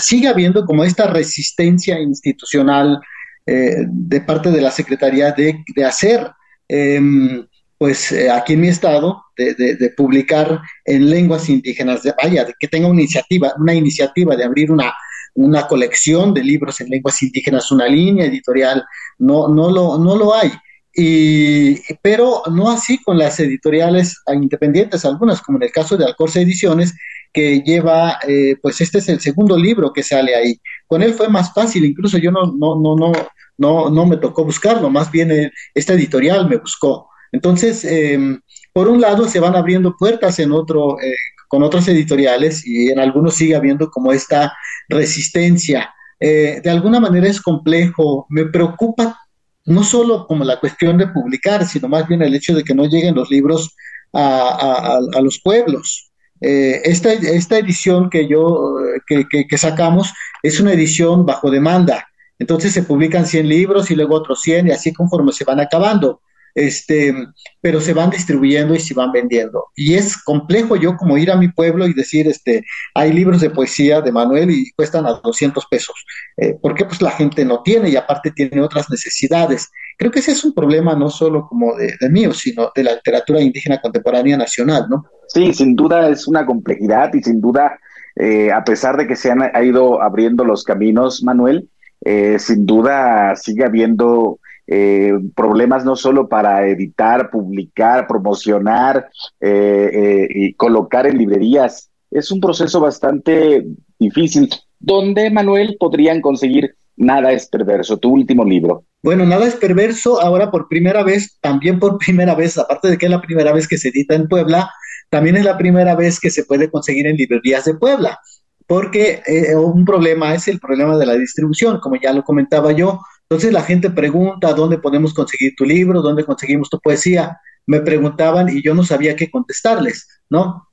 sigue 0.00 0.28
habiendo 0.28 0.64
como 0.64 0.82
esta 0.82 1.06
resistencia 1.06 2.00
institucional 2.00 3.00
eh, 3.46 3.84
de 3.86 4.20
parte 4.22 4.50
de 4.50 4.62
la 4.62 4.70
Secretaría 4.70 5.32
de, 5.32 5.84
hacer, 5.84 6.30
em, 6.68 7.46
pues 7.76 8.12
eh, 8.12 8.30
aquí 8.30 8.54
en 8.54 8.60
mi 8.62 8.68
estado, 8.68 9.24
de, 9.36 9.92
publicar 9.96 10.60
en 10.84 11.10
lenguas 11.10 11.50
indígenas, 11.50 12.02
de, 12.02 12.14
vaya, 12.22 12.44
de 12.44 12.54
que 12.58 12.68
tenga 12.68 12.88
una 12.88 13.00
iniciativa, 13.00 13.52
una 13.58 13.74
iniciativa 13.74 14.34
de 14.34 14.44
abrir 14.44 14.70
una, 14.70 14.94
una 15.34 15.66
colección 15.66 16.32
de 16.32 16.44
libros 16.44 16.80
en 16.80 16.88
lenguas 16.88 17.20
indígenas, 17.22 17.70
una 17.70 17.86
línea 17.88 18.24
editorial, 18.24 18.84
no, 19.18 19.48
no, 19.48 19.70
lo, 19.70 19.98
no 19.98 20.16
lo 20.16 20.34
hay. 20.34 20.50
Y, 20.92 21.76
pero 22.02 22.42
no 22.50 22.70
así 22.70 22.98
con 23.02 23.16
las 23.16 23.38
editoriales 23.38 24.22
independientes, 24.32 25.04
algunas, 25.04 25.40
como 25.40 25.58
en 25.58 25.64
el 25.64 25.72
caso 25.72 25.96
de 25.96 26.04
Alcorce 26.04 26.42
Ediciones, 26.42 26.94
que 27.32 27.60
lleva, 27.62 28.18
eh, 28.26 28.56
pues 28.60 28.80
este 28.80 28.98
es 28.98 29.08
el 29.08 29.20
segundo 29.20 29.56
libro 29.56 29.92
que 29.92 30.02
sale 30.02 30.34
ahí. 30.34 30.60
Con 30.86 31.02
él 31.02 31.14
fue 31.14 31.28
más 31.28 31.52
fácil, 31.54 31.84
incluso 31.84 32.18
yo 32.18 32.30
no, 32.30 32.52
no, 32.56 32.80
no, 32.80 32.96
no, 32.96 33.12
no, 33.58 33.90
no 33.90 34.06
me 34.06 34.16
tocó 34.16 34.44
buscarlo, 34.44 34.90
más 34.90 35.10
bien 35.10 35.30
eh, 35.30 35.52
esta 35.74 35.92
editorial 35.94 36.48
me 36.48 36.56
buscó. 36.56 37.08
Entonces, 37.32 37.84
em, 37.84 38.40
por 38.72 38.88
un 38.88 39.00
lado, 39.00 39.28
se 39.28 39.40
van 39.40 39.54
abriendo 39.54 39.96
puertas 39.96 40.38
en 40.40 40.52
otro, 40.52 41.00
eh, 41.00 41.14
con 41.48 41.62
otras 41.62 41.86
editoriales 41.88 42.66
y 42.66 42.90
en 42.90 42.98
algunos 42.98 43.34
sigue 43.34 43.56
habiendo 43.56 43.90
como 43.90 44.12
esta 44.12 44.52
resistencia. 44.88 45.94
de 46.20 46.70
alguna 46.70 47.00
manera 47.00 47.28
es 47.28 47.40
complejo, 47.40 48.26
me 48.28 48.44
preocupa 48.44 49.18
no 49.66 49.84
solo 49.84 50.26
como 50.26 50.44
la 50.44 50.58
cuestión 50.58 50.98
de 50.98 51.08
publicar, 51.08 51.66
sino 51.66 51.88
más 51.88 52.08
bien 52.08 52.22
el 52.22 52.34
hecho 52.34 52.54
de 52.54 52.64
que 52.64 52.74
no 52.74 52.86
lleguen 52.86 53.14
los 53.14 53.30
libros 53.30 53.76
a, 54.12 55.00
los 55.22 55.40
pueblos. 55.42 56.10
Eh, 56.40 56.80
esta, 56.84 57.12
esta, 57.12 57.58
edición 57.58 58.08
que 58.08 58.26
yo 58.26 58.76
que, 59.06 59.26
que, 59.46 59.58
sacamos 59.58 60.12
es 60.42 60.58
una 60.58 60.72
edición 60.72 61.26
bajo 61.26 61.50
demanda. 61.50 62.08
Entonces 62.38 62.72
se 62.72 62.82
publican 62.82 63.26
100 63.26 63.48
libros 63.48 63.90
y 63.90 63.96
luego 63.96 64.14
otros 64.14 64.40
100 64.40 64.68
y 64.68 64.70
así 64.70 64.92
conforme 64.92 65.32
se 65.32 65.44
van 65.44 65.60
acabando 65.60 66.22
este, 66.54 67.14
pero 67.60 67.80
se 67.80 67.94
van 67.94 68.10
distribuyendo 68.10 68.74
y 68.74 68.80
se 68.80 68.94
van 68.94 69.12
vendiendo. 69.12 69.66
Y 69.76 69.94
es 69.94 70.22
complejo 70.22 70.76
yo 70.76 70.96
como 70.96 71.18
ir 71.18 71.30
a 71.30 71.36
mi 71.36 71.48
pueblo 71.48 71.86
y 71.86 71.94
decir, 71.94 72.26
este, 72.28 72.64
hay 72.94 73.12
libros 73.12 73.40
de 73.40 73.50
poesía 73.50 74.00
de 74.00 74.12
Manuel 74.12 74.50
y 74.50 74.70
cuestan 74.72 75.06
a 75.06 75.20
200 75.22 75.66
pesos, 75.66 75.94
eh, 76.36 76.56
porque 76.60 76.84
pues 76.84 77.00
la 77.02 77.10
gente 77.10 77.44
no 77.44 77.62
tiene 77.62 77.90
y 77.90 77.96
aparte 77.96 78.30
tiene 78.30 78.60
otras 78.60 78.88
necesidades. 78.90 79.68
Creo 79.98 80.10
que 80.10 80.20
ese 80.20 80.32
es 80.32 80.44
un 80.44 80.54
problema 80.54 80.94
no 80.94 81.10
solo 81.10 81.46
como 81.48 81.74
de, 81.76 82.08
mío, 82.08 82.32
sino 82.32 82.70
de 82.74 82.84
la 82.84 82.94
literatura 82.94 83.40
indígena 83.40 83.80
contemporánea 83.80 84.36
nacional, 84.36 84.86
¿no? 84.88 85.04
Sí, 85.28 85.52
sin 85.52 85.76
duda 85.76 86.08
es 86.08 86.26
una 86.26 86.44
complejidad 86.46 87.12
y 87.14 87.22
sin 87.22 87.40
duda, 87.40 87.78
eh, 88.16 88.50
a 88.50 88.64
pesar 88.64 88.96
de 88.96 89.06
que 89.06 89.14
se 89.14 89.30
han 89.30 89.42
ha 89.42 89.62
ido 89.62 90.02
abriendo 90.02 90.44
los 90.44 90.64
caminos, 90.64 91.22
Manuel, 91.22 91.68
eh, 92.02 92.38
sin 92.38 92.64
duda 92.64 93.36
sigue 93.36 93.64
habiendo 93.64 94.39
eh, 94.72 95.12
problemas 95.34 95.84
no 95.84 95.96
solo 95.96 96.28
para 96.28 96.64
editar, 96.68 97.28
publicar, 97.28 98.06
promocionar 98.06 99.10
eh, 99.40 99.90
eh, 99.92 100.28
y 100.32 100.54
colocar 100.54 101.08
en 101.08 101.18
librerías. 101.18 101.90
Es 102.08 102.30
un 102.30 102.40
proceso 102.40 102.78
bastante 102.78 103.66
difícil. 103.98 104.48
¿Dónde, 104.78 105.28
Manuel, 105.30 105.76
podrían 105.78 106.20
conseguir 106.20 106.76
Nada 106.96 107.32
es 107.32 107.48
perverso, 107.48 107.96
tu 107.96 108.10
último 108.10 108.44
libro? 108.44 108.84
Bueno, 109.02 109.24
Nada 109.26 109.46
es 109.46 109.56
perverso, 109.56 110.20
ahora 110.20 110.52
por 110.52 110.68
primera 110.68 111.02
vez, 111.02 111.38
también 111.40 111.80
por 111.80 111.98
primera 111.98 112.36
vez, 112.36 112.56
aparte 112.56 112.90
de 112.90 112.98
que 112.98 113.06
es 113.06 113.10
la 113.10 113.22
primera 113.22 113.52
vez 113.52 113.66
que 113.66 113.78
se 113.78 113.88
edita 113.88 114.14
en 114.14 114.28
Puebla, 114.28 114.70
también 115.08 115.36
es 115.36 115.44
la 115.44 115.58
primera 115.58 115.96
vez 115.96 116.20
que 116.20 116.30
se 116.30 116.44
puede 116.44 116.70
conseguir 116.70 117.08
en 117.08 117.16
librerías 117.16 117.64
de 117.64 117.74
Puebla 117.74 118.20
porque 118.66 119.20
un 119.56 119.84
problema 119.84 120.32
es 120.32 120.46
el 120.46 120.60
problema 120.60 120.96
de 120.96 121.04
la 121.04 121.14
distribución, 121.14 121.80
como 121.80 121.96
ya 121.96 122.12
lo 122.12 122.22
comentaba 122.22 122.70
yo, 122.70 123.00
entonces 123.30 123.52
la 123.52 123.62
gente 123.62 123.90
pregunta 123.90 124.52
dónde 124.54 124.78
podemos 124.78 125.14
conseguir 125.14 125.54
tu 125.56 125.64
libro, 125.64 126.02
dónde 126.02 126.24
conseguimos 126.24 126.68
tu 126.68 126.80
poesía. 126.80 127.38
Me 127.64 127.80
preguntaban 127.80 128.48
y 128.48 128.60
yo 128.60 128.74
no 128.74 128.82
sabía 128.82 129.14
qué 129.14 129.30
contestarles, 129.30 130.08
¿no? 130.28 130.66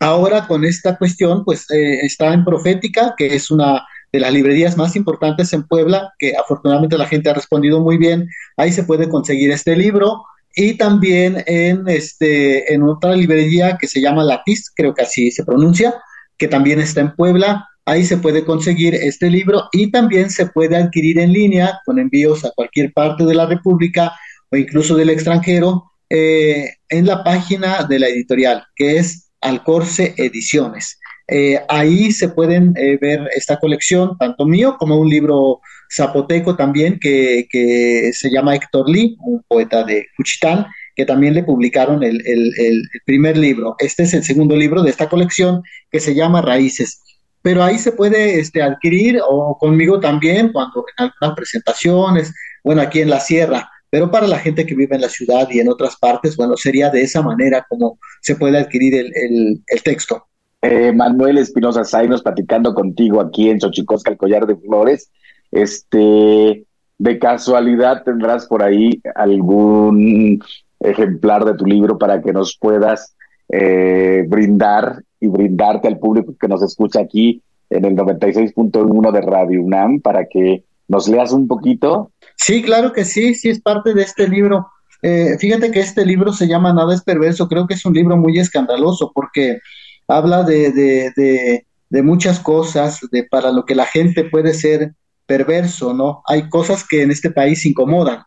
Ahora 0.00 0.46
con 0.46 0.66
esta 0.66 0.98
cuestión, 0.98 1.46
pues 1.46 1.64
eh, 1.70 2.00
está 2.02 2.34
en 2.34 2.44
Profética, 2.44 3.14
que 3.16 3.34
es 3.34 3.50
una 3.50 3.86
de 4.12 4.20
las 4.20 4.34
librerías 4.34 4.76
más 4.76 4.96
importantes 4.96 5.54
en 5.54 5.66
Puebla, 5.66 6.12
que 6.18 6.36
afortunadamente 6.36 6.98
la 6.98 7.06
gente 7.06 7.30
ha 7.30 7.34
respondido 7.34 7.80
muy 7.80 7.96
bien. 7.96 8.28
Ahí 8.58 8.70
se 8.70 8.84
puede 8.84 9.08
conseguir 9.08 9.50
este 9.50 9.74
libro 9.74 10.24
y 10.54 10.74
también 10.74 11.42
en 11.46 11.88
este 11.88 12.74
en 12.74 12.82
otra 12.82 13.16
librería 13.16 13.78
que 13.78 13.88
se 13.88 14.02
llama 14.02 14.24
Latiz, 14.24 14.70
creo 14.76 14.92
que 14.92 15.04
así 15.04 15.30
se 15.30 15.42
pronuncia, 15.42 15.94
que 16.36 16.48
también 16.48 16.80
está 16.80 17.00
en 17.00 17.16
Puebla. 17.16 17.66
Ahí 17.86 18.04
se 18.04 18.16
puede 18.16 18.44
conseguir 18.44 18.94
este 18.94 19.28
libro 19.28 19.64
y 19.72 19.90
también 19.90 20.30
se 20.30 20.46
puede 20.46 20.76
adquirir 20.76 21.18
en 21.18 21.32
línea 21.32 21.80
con 21.84 21.98
envíos 21.98 22.44
a 22.44 22.50
cualquier 22.52 22.92
parte 22.92 23.24
de 23.24 23.34
la 23.34 23.44
República 23.44 24.12
o 24.50 24.56
incluso 24.56 24.96
del 24.96 25.10
extranjero 25.10 25.92
eh, 26.08 26.70
en 26.88 27.06
la 27.06 27.22
página 27.22 27.84
de 27.84 27.98
la 27.98 28.08
editorial, 28.08 28.64
que 28.74 28.96
es 28.96 29.30
Alcorce 29.42 30.14
Ediciones. 30.16 30.98
Eh, 31.28 31.60
ahí 31.68 32.10
se 32.12 32.28
pueden 32.30 32.74
eh, 32.76 32.98
ver 33.00 33.28
esta 33.34 33.58
colección, 33.58 34.16
tanto 34.18 34.46
mío 34.46 34.76
como 34.78 34.96
un 34.96 35.08
libro 35.08 35.60
zapoteco 35.94 36.56
también 36.56 36.98
que, 36.98 38.10
se 38.14 38.30
llama 38.30 38.54
Héctor 38.54 38.88
Lee, 38.88 39.16
un 39.20 39.42
poeta 39.46 39.84
de 39.84 40.06
Cuchitán, 40.16 40.66
que 40.96 41.04
también 41.04 41.34
le 41.34 41.42
publicaron 41.42 42.02
el, 42.02 42.22
el, 42.26 42.82
primer 43.04 43.36
libro. 43.36 43.76
Este 43.78 44.04
es 44.04 44.14
el 44.14 44.24
segundo 44.24 44.56
libro 44.56 44.82
de 44.82 44.90
esta 44.90 45.08
colección 45.08 45.62
que 45.90 46.00
se 46.00 46.14
llama 46.14 46.40
Raíces 46.40 47.00
pero 47.44 47.62
ahí 47.62 47.76
se 47.76 47.92
puede 47.92 48.40
este, 48.40 48.62
adquirir 48.62 49.20
o 49.28 49.58
conmigo 49.58 50.00
también 50.00 50.50
cuando 50.50 50.82
en 50.96 51.04
algunas 51.04 51.36
presentaciones, 51.36 52.32
bueno, 52.64 52.80
aquí 52.80 53.02
en 53.02 53.10
la 53.10 53.20
sierra, 53.20 53.70
pero 53.90 54.10
para 54.10 54.26
la 54.26 54.38
gente 54.38 54.64
que 54.64 54.74
vive 54.74 54.96
en 54.96 55.02
la 55.02 55.10
ciudad 55.10 55.46
y 55.50 55.60
en 55.60 55.68
otras 55.68 55.96
partes, 55.96 56.38
bueno, 56.38 56.56
sería 56.56 56.88
de 56.88 57.02
esa 57.02 57.20
manera 57.20 57.66
como 57.68 57.98
se 58.22 58.36
puede 58.36 58.56
adquirir 58.56 58.94
el, 58.94 59.62
texto. 59.84 60.24
Eh, 60.62 60.90
Manuel 60.92 61.36
Espinosa 61.36 61.84
Zainos 61.84 62.22
platicando 62.22 62.72
contigo 62.72 63.20
aquí 63.20 63.50
en 63.50 63.60
Xochicosca, 63.60 64.10
el 64.10 64.16
collar 64.16 64.46
de 64.46 64.56
flores. 64.56 65.10
Este, 65.52 66.64
de 66.96 67.18
casualidad 67.18 68.04
tendrás 68.04 68.46
por 68.46 68.62
ahí 68.62 69.02
algún 69.14 70.42
ejemplar 70.80 71.44
de 71.44 71.54
tu 71.56 71.66
libro 71.66 71.98
para 71.98 72.22
que 72.22 72.32
nos 72.32 72.56
puedas 72.58 73.14
eh, 73.50 74.24
brindar 74.28 75.02
y 75.24 75.28
brindarte 75.28 75.88
al 75.88 75.98
público 75.98 76.34
que 76.38 76.48
nos 76.48 76.62
escucha 76.62 77.00
aquí 77.00 77.42
en 77.70 77.84
el 77.84 77.96
96.1 77.96 79.12
de 79.12 79.20
Radio 79.22 79.62
UNAM 79.62 80.00
para 80.00 80.26
que 80.26 80.64
nos 80.86 81.08
leas 81.08 81.32
un 81.32 81.48
poquito. 81.48 82.10
Sí, 82.36 82.62
claro 82.62 82.92
que 82.92 83.04
sí, 83.04 83.34
sí 83.34 83.48
es 83.48 83.60
parte 83.60 83.94
de 83.94 84.02
este 84.02 84.28
libro. 84.28 84.68
Eh, 85.02 85.36
fíjate 85.38 85.70
que 85.70 85.80
este 85.80 86.04
libro 86.04 86.32
se 86.32 86.46
llama 86.46 86.72
Nada 86.72 86.94
es 86.94 87.02
perverso, 87.02 87.48
creo 87.48 87.66
que 87.66 87.74
es 87.74 87.84
un 87.84 87.94
libro 87.94 88.16
muy 88.16 88.38
escandaloso 88.38 89.12
porque 89.14 89.60
habla 90.08 90.42
de, 90.42 90.72
de, 90.72 91.66
de, 91.88 92.02
muchas 92.02 92.38
cosas, 92.38 93.00
de 93.10 93.24
para 93.24 93.50
lo 93.50 93.64
que 93.64 93.74
la 93.74 93.86
gente 93.86 94.24
puede 94.24 94.52
ser 94.52 94.94
perverso, 95.26 95.94
¿no? 95.94 96.22
Hay 96.26 96.50
cosas 96.50 96.86
que 96.86 97.02
en 97.02 97.10
este 97.10 97.30
país 97.30 97.64
incomodan, 97.64 98.24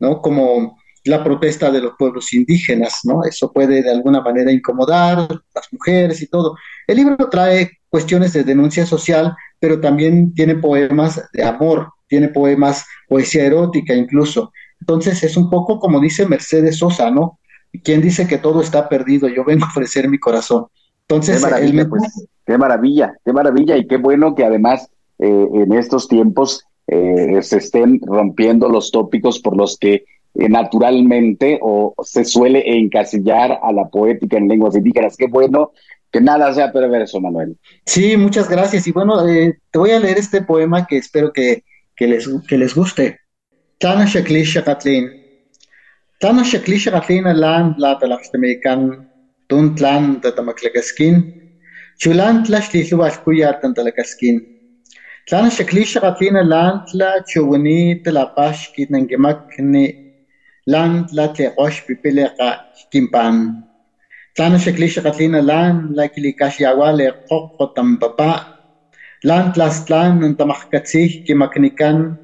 ¿no? 0.00 0.20
Como 0.20 0.78
la 1.04 1.22
protesta 1.22 1.70
de 1.70 1.80
los 1.80 1.94
pueblos 1.98 2.32
indígenas, 2.32 3.00
¿no? 3.04 3.24
Eso 3.24 3.52
puede 3.52 3.82
de 3.82 3.90
alguna 3.90 4.20
manera 4.22 4.50
incomodar 4.50 5.18
a 5.18 5.28
las 5.28 5.72
mujeres 5.72 6.22
y 6.22 6.26
todo. 6.28 6.56
El 6.86 6.96
libro 6.96 7.28
trae 7.30 7.70
cuestiones 7.88 8.32
de 8.32 8.42
denuncia 8.42 8.86
social, 8.86 9.36
pero 9.60 9.80
también 9.80 10.34
tiene 10.34 10.56
poemas 10.56 11.22
de 11.32 11.44
amor, 11.44 11.88
tiene 12.08 12.28
poemas, 12.28 12.86
poesía 13.08 13.44
erótica 13.44 13.94
incluso. 13.94 14.52
Entonces 14.80 15.22
es 15.22 15.36
un 15.36 15.50
poco 15.50 15.78
como 15.78 16.00
dice 16.00 16.26
Mercedes 16.26 16.78
Sosa, 16.78 17.10
¿no? 17.10 17.38
Quien 17.82 18.00
dice 18.00 18.26
que 18.26 18.38
todo 18.38 18.62
está 18.62 18.88
perdido, 18.88 19.28
yo 19.28 19.44
vengo 19.44 19.64
a 19.66 19.68
ofrecer 19.68 20.08
mi 20.08 20.18
corazón. 20.18 20.66
Entonces, 21.02 21.36
qué 21.36 21.50
maravilla, 21.50 21.88
pues, 21.88 22.28
qué 22.46 22.58
maravilla, 22.58 23.14
qué 23.24 23.32
maravilla 23.32 23.76
y 23.76 23.86
qué 23.86 23.96
bueno 23.98 24.34
que 24.34 24.44
además 24.44 24.88
eh, 25.18 25.48
en 25.52 25.72
estos 25.74 26.08
tiempos 26.08 26.64
eh, 26.86 27.42
se 27.42 27.58
estén 27.58 28.00
rompiendo 28.02 28.68
los 28.68 28.90
tópicos 28.90 29.38
por 29.38 29.56
los 29.56 29.76
que 29.78 30.04
naturalmente 30.34 31.58
o 31.62 31.94
se 32.02 32.24
suele 32.24 32.78
encasillar 32.78 33.60
a 33.62 33.72
la 33.72 33.88
poética 33.88 34.36
en 34.36 34.48
lenguas 34.48 34.76
indígenas. 34.76 35.16
Qué 35.16 35.26
bueno 35.26 35.72
que 36.10 36.20
nada 36.20 36.52
sea 36.54 36.72
perverso, 36.72 37.20
Manuel. 37.20 37.56
Sí, 37.86 38.16
muchas 38.16 38.48
gracias. 38.48 38.86
Y 38.86 38.92
bueno, 38.92 39.26
eh, 39.28 39.58
te 39.70 39.78
voy 39.78 39.90
a 39.90 39.98
leer 39.98 40.18
este 40.18 40.42
poema 40.42 40.86
que 40.86 40.98
espero 40.98 41.32
que, 41.32 41.64
que, 41.96 42.06
les, 42.06 42.28
que 42.48 42.58
les 42.58 42.74
guste. 42.74 43.20
Tana 43.78 44.06
Shaklisha 44.06 44.64
Katlin. 44.64 45.10
Tana 46.20 46.42
Shaklisha 46.42 46.92
Katlin 46.92 47.26
alan 47.26 47.74
la 47.78 47.98
talakstamikan 47.98 49.08
tun 49.48 49.74
tlan 49.74 50.20
tatamaklakaskin. 50.20 51.16
Chulan 51.98 52.44
tlash 52.44 52.72
liluas 52.72 53.18
kuyat 53.18 53.60
tantalakaskin. 53.62 54.40
Tana 55.28 55.48
Shaklisha 55.48 56.00
Katlin 56.00 56.36
alan 56.36 56.86
tla 56.86 57.24
chuwani 57.26 58.02
talapash 58.04 58.72
kitnangimak 58.74 59.58
ni 59.58 60.03
لأن 60.66 61.06
لا 61.12 61.26
تلقوش 61.26 61.82
ببلقة 61.88 62.60
كيمبان 62.90 63.62
تانا 64.34 64.58
شكليش 64.58 64.98
قتلين 64.98 65.36
لأن 65.36 65.88
لا 65.92 66.06
كلي 66.06 66.32
كاش 66.32 66.60
يوال 66.60 67.12
قوق 67.30 67.72
تم 67.76 67.96
ببا 67.96 68.40
لأن 69.24 69.52
تلاس 69.52 69.90
لأن 69.90 70.24
انت 70.24 70.42
مخكتسيه 70.42 71.24
كي 71.24 71.34
مكنيكان 71.34 72.16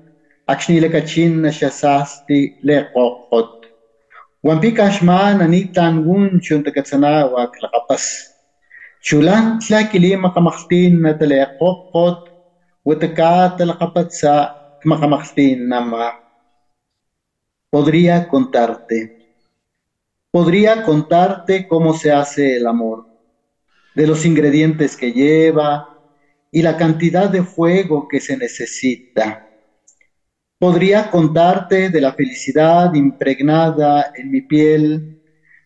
أكشني 0.49 0.81
لكتشين 0.81 1.43
نشاساس 1.43 2.25
تي 2.29 2.57
لقوق 2.63 3.29
وان 4.43 4.61
بي 4.61 4.71
كاش 4.71 5.03
ما 5.03 5.35
ناني 5.35 5.65
تان 5.65 5.99
ون 5.99 6.41
شون 6.43 6.63
تكتسنا 6.63 7.25
واك 7.25 7.51
لغبس 7.63 8.37
شولان 9.01 9.59
تلا 9.59 9.83
كلي 9.83 10.17
مقمختين 10.17 11.03
نتلي 11.07 11.47
قوق 11.61 12.25
وتكات 12.85 13.63
لغبتسا 13.63 14.51
مقمختين 14.87 15.69
نمار 15.69 16.13
podría 17.71 18.27
contarte. 18.27 19.13
Podría 20.33 20.83
contarte 20.83 21.67
cómo 21.69 21.95
se 21.95 22.11
hace 22.11 22.57
el 22.57 22.67
amor, 22.67 23.07
de 23.95 24.07
los 24.07 24.25
ingredientes 24.25 24.97
que 24.97 25.13
lleva 25.13 25.85
y 26.51 26.63
la 26.63 26.77
cantidad 26.77 27.31
de 27.31 27.45
fuego 27.45 28.07
que 28.09 28.21
se 28.21 28.37
necesita. 28.37 29.41
Podría 30.59 31.11
contarte 31.11 31.91
de 31.91 32.01
la 32.01 32.13
felicidad 32.13 32.93
impregnada 32.95 34.11
en 34.15 34.31
mi 34.31 34.43
piel, 34.43 35.03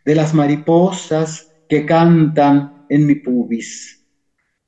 de 0.05 0.15
las 0.15 0.35
mariposas 0.35 1.49
que 1.67 1.85
cantan 1.85 2.71
en 2.89 3.07
mi 3.07 3.17
pubis. 3.17 4.03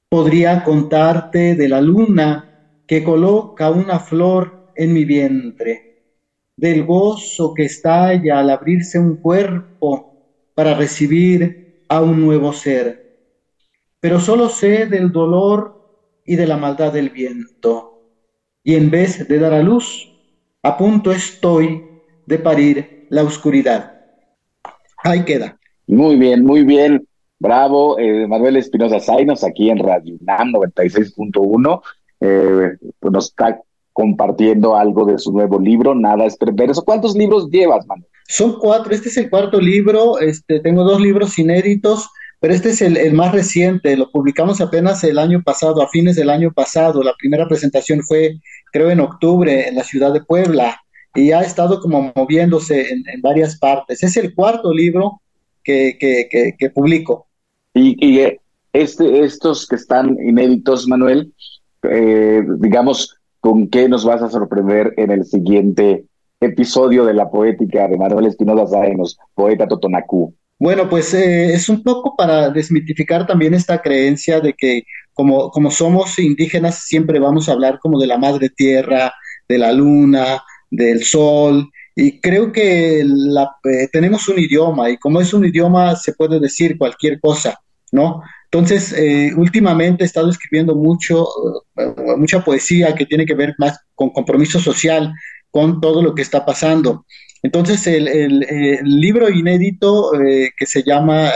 Podría 0.08 0.64
contarte 0.64 1.54
de 1.54 1.68
la 1.68 1.80
luna 1.80 2.48
que 2.86 3.04
coloca 3.04 3.70
una 3.70 3.98
flor 3.98 4.54
en 4.74 4.92
mi 4.94 5.04
vientre 5.04 5.85
del 6.56 6.84
gozo 6.84 7.52
que 7.54 7.64
estalla 7.64 8.38
al 8.38 8.50
abrirse 8.50 8.98
un 8.98 9.16
cuerpo 9.16 10.14
para 10.54 10.74
recibir 10.74 11.84
a 11.88 12.00
un 12.00 12.20
nuevo 12.20 12.52
ser. 12.52 13.18
Pero 14.00 14.20
solo 14.20 14.48
sé 14.48 14.86
del 14.86 15.12
dolor 15.12 16.22
y 16.24 16.36
de 16.36 16.46
la 16.46 16.56
maldad 16.56 16.92
del 16.92 17.10
viento. 17.10 18.02
Y 18.62 18.74
en 18.74 18.90
vez 18.90 19.28
de 19.28 19.38
dar 19.38 19.54
a 19.54 19.62
luz, 19.62 20.12
a 20.62 20.76
punto 20.76 21.12
estoy 21.12 21.84
de 22.26 22.38
parir 22.38 23.06
la 23.10 23.22
oscuridad. 23.22 24.00
Ahí 25.04 25.24
queda. 25.24 25.58
Muy 25.86 26.16
bien, 26.16 26.44
muy 26.44 26.64
bien. 26.64 27.06
Bravo, 27.38 27.98
eh, 27.98 28.26
Manuel 28.26 28.56
Espinosa 28.56 28.98
Zainos, 28.98 29.44
aquí 29.44 29.70
en 29.70 29.78
Radio 29.78 30.16
NAM 30.20 30.52
96.1. 30.52 31.82
Eh, 32.18 32.76
pues 32.98 33.12
nos 33.12 33.28
está 33.28 33.60
compartiendo 33.96 34.76
algo 34.76 35.06
de 35.06 35.18
su 35.18 35.32
nuevo 35.32 35.58
libro, 35.58 35.94
Nada 35.94 36.26
es 36.26 36.36
Perverso. 36.36 36.84
¿Cuántos 36.84 37.16
libros 37.16 37.48
llevas, 37.50 37.86
Manuel? 37.86 38.06
Son 38.28 38.58
cuatro, 38.58 38.92
este 38.92 39.08
es 39.08 39.16
el 39.16 39.30
cuarto 39.30 39.58
libro, 39.58 40.18
este, 40.18 40.60
tengo 40.60 40.84
dos 40.84 41.00
libros 41.00 41.38
inéditos, 41.38 42.10
pero 42.38 42.52
este 42.52 42.70
es 42.70 42.82
el, 42.82 43.14
más 43.14 43.32
reciente, 43.32 43.96
lo 43.96 44.10
publicamos 44.10 44.60
apenas 44.60 45.02
el 45.02 45.18
año 45.18 45.42
pasado, 45.42 45.80
a 45.80 45.88
fines 45.88 46.14
del 46.14 46.28
año 46.28 46.52
pasado. 46.52 47.02
La 47.02 47.14
primera 47.18 47.48
presentación 47.48 48.02
fue, 48.02 48.38
creo, 48.70 48.90
en 48.90 49.00
octubre 49.00 49.66
en 49.66 49.76
la 49.76 49.82
ciudad 49.82 50.12
de 50.12 50.22
Puebla 50.22 50.78
y 51.14 51.32
ha 51.32 51.40
estado 51.40 51.80
como 51.80 52.12
moviéndose 52.14 52.90
en, 52.90 53.22
varias 53.22 53.58
partes. 53.58 54.02
Es 54.02 54.18
el 54.18 54.34
cuarto 54.34 54.74
libro 54.74 55.22
que, 55.64 55.96
que, 55.98 56.70
publico. 56.70 57.28
Y, 57.72 57.96
y 58.06 58.38
este, 58.74 59.24
estos 59.24 59.66
que 59.66 59.76
están 59.76 60.18
inéditos, 60.22 60.86
Manuel, 60.86 61.32
eh, 61.90 62.42
digamos, 62.58 63.16
¿con 63.46 63.68
qué 63.68 63.88
nos 63.88 64.04
vas 64.04 64.20
a 64.22 64.28
sorprender 64.28 64.92
en 64.96 65.12
el 65.12 65.24
siguiente 65.24 66.06
episodio 66.40 67.04
de 67.04 67.14
la 67.14 67.30
poética 67.30 67.86
de 67.86 67.96
Manuel 67.96 68.26
Espinosa 68.26 68.66
Sáenos, 68.66 69.16
poeta 69.36 69.68
Totonacú? 69.68 70.34
Bueno, 70.58 70.88
pues 70.88 71.14
eh, 71.14 71.54
es 71.54 71.68
un 71.68 71.80
poco 71.84 72.16
para 72.16 72.50
desmitificar 72.50 73.24
también 73.24 73.54
esta 73.54 73.80
creencia 73.80 74.40
de 74.40 74.52
que 74.52 74.82
como, 75.14 75.50
como 75.50 75.70
somos 75.70 76.18
indígenas 76.18 76.86
siempre 76.86 77.20
vamos 77.20 77.48
a 77.48 77.52
hablar 77.52 77.78
como 77.78 78.00
de 78.00 78.08
la 78.08 78.18
madre 78.18 78.50
tierra, 78.50 79.12
de 79.48 79.58
la 79.58 79.70
luna, 79.70 80.42
del 80.68 81.04
sol, 81.04 81.70
y 81.94 82.20
creo 82.20 82.50
que 82.50 83.04
la, 83.06 83.54
eh, 83.62 83.86
tenemos 83.92 84.28
un 84.28 84.40
idioma 84.40 84.90
y 84.90 84.96
como 84.96 85.20
es 85.20 85.32
un 85.32 85.44
idioma 85.44 85.94
se 85.94 86.14
puede 86.14 86.40
decir 86.40 86.76
cualquier 86.76 87.20
cosa, 87.20 87.60
¿no? 87.92 88.22
Entonces, 88.50 88.92
eh, 88.92 89.32
últimamente 89.36 90.04
he 90.04 90.06
estado 90.06 90.30
escribiendo 90.30 90.74
mucho, 90.74 91.26
eh, 91.76 91.94
mucha 92.16 92.44
poesía 92.44 92.94
que 92.94 93.06
tiene 93.06 93.26
que 93.26 93.34
ver 93.34 93.54
más 93.58 93.78
con 93.94 94.10
compromiso 94.10 94.60
social, 94.60 95.12
con 95.50 95.80
todo 95.80 96.02
lo 96.02 96.14
que 96.14 96.22
está 96.22 96.44
pasando. 96.44 97.04
Entonces, 97.42 97.86
el, 97.86 98.40
libro 98.82 99.28
inédito 99.30 100.14
eh, 100.20 100.50
que 100.56 100.66
se 100.66 100.82
llama 100.82 101.30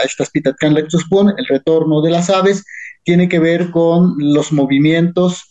El 1.37 1.45
retorno 1.47 2.01
de 2.01 2.11
las 2.11 2.29
aves, 2.29 2.63
tiene 3.03 3.27
que 3.29 3.39
ver 3.39 3.71
con 3.71 4.15
los 4.17 4.51
movimientos 4.51 5.47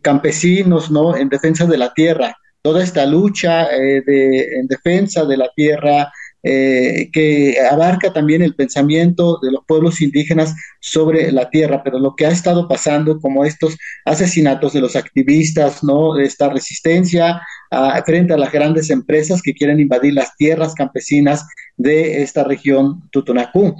campesinos 0.00 0.92
¿no? 0.92 1.16
en 1.16 1.28
defensa 1.28 1.66
de 1.66 1.76
la 1.76 1.92
tierra, 1.92 2.36
toda 2.62 2.84
esta 2.84 3.04
lucha 3.04 3.66
de, 3.66 4.60
en 4.60 4.68
defensa 4.68 5.24
de 5.24 5.36
la 5.36 5.50
tierra, 5.56 6.12
eh, 6.48 7.10
que 7.12 7.56
abarca 7.60 8.12
también 8.12 8.40
el 8.40 8.54
pensamiento 8.54 9.40
de 9.42 9.50
los 9.50 9.64
pueblos 9.66 10.00
indígenas 10.00 10.54
sobre 10.80 11.32
la 11.32 11.50
tierra, 11.50 11.82
pero 11.82 11.98
lo 11.98 12.14
que 12.14 12.24
ha 12.24 12.30
estado 12.30 12.68
pasando 12.68 13.18
como 13.20 13.44
estos 13.44 13.76
asesinatos 14.04 14.72
de 14.72 14.80
los 14.80 14.94
activistas, 14.94 15.82
¿no? 15.82 16.16
Esta 16.16 16.48
resistencia 16.48 17.42
frente 18.04 18.32
a 18.32 18.36
las 18.36 18.52
grandes 18.52 18.90
empresas 18.90 19.42
que 19.42 19.54
quieren 19.54 19.80
invadir 19.80 20.14
las 20.14 20.36
tierras 20.36 20.74
campesinas 20.74 21.44
de 21.76 22.22
esta 22.22 22.44
región 22.44 23.08
Tutunacú. 23.10 23.74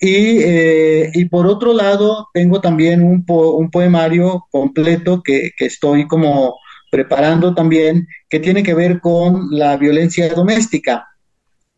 Y, 0.00 0.38
eh, 0.40 1.10
y, 1.14 1.24
por 1.26 1.46
otro 1.46 1.72
lado, 1.72 2.28
tengo 2.34 2.60
también 2.60 3.02
un, 3.02 3.24
un 3.28 3.70
poemario 3.70 4.46
completo 4.50 5.22
que, 5.22 5.50
que, 5.56 5.66
estoy 5.66 6.08
como 6.08 6.56
preparando 6.90 7.54
también, 7.54 8.08
que 8.28 8.40
tiene 8.40 8.64
que 8.64 8.74
ver 8.74 9.00
con 9.00 9.48
la 9.50 9.76
violencia 9.76 10.28
doméstica. 10.32 11.07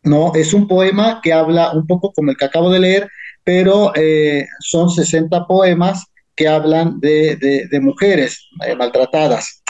¿No? 0.03 0.33
Es 0.35 0.55
un 0.55 0.67
poema 0.67 1.21
que 1.23 1.33
habla 1.33 1.73
un 1.73 1.87
poco 1.87 2.13
como 2.13 2.31
el 2.31 2.37
que 2.37 2.45
acabo 2.45 2.71
de 2.71 2.81
leer, 2.81 3.09
pero 3.45 3.93
eh, 3.95 4.47
son 4.61 4.91
60 4.91 5.47
poemas 5.47 6.07
que 6.37 6.49
hablan 6.49 7.01
de, 7.01 7.69
mujeres 7.83 8.49
eh, 8.67 8.75
maltratadas. 8.75 9.63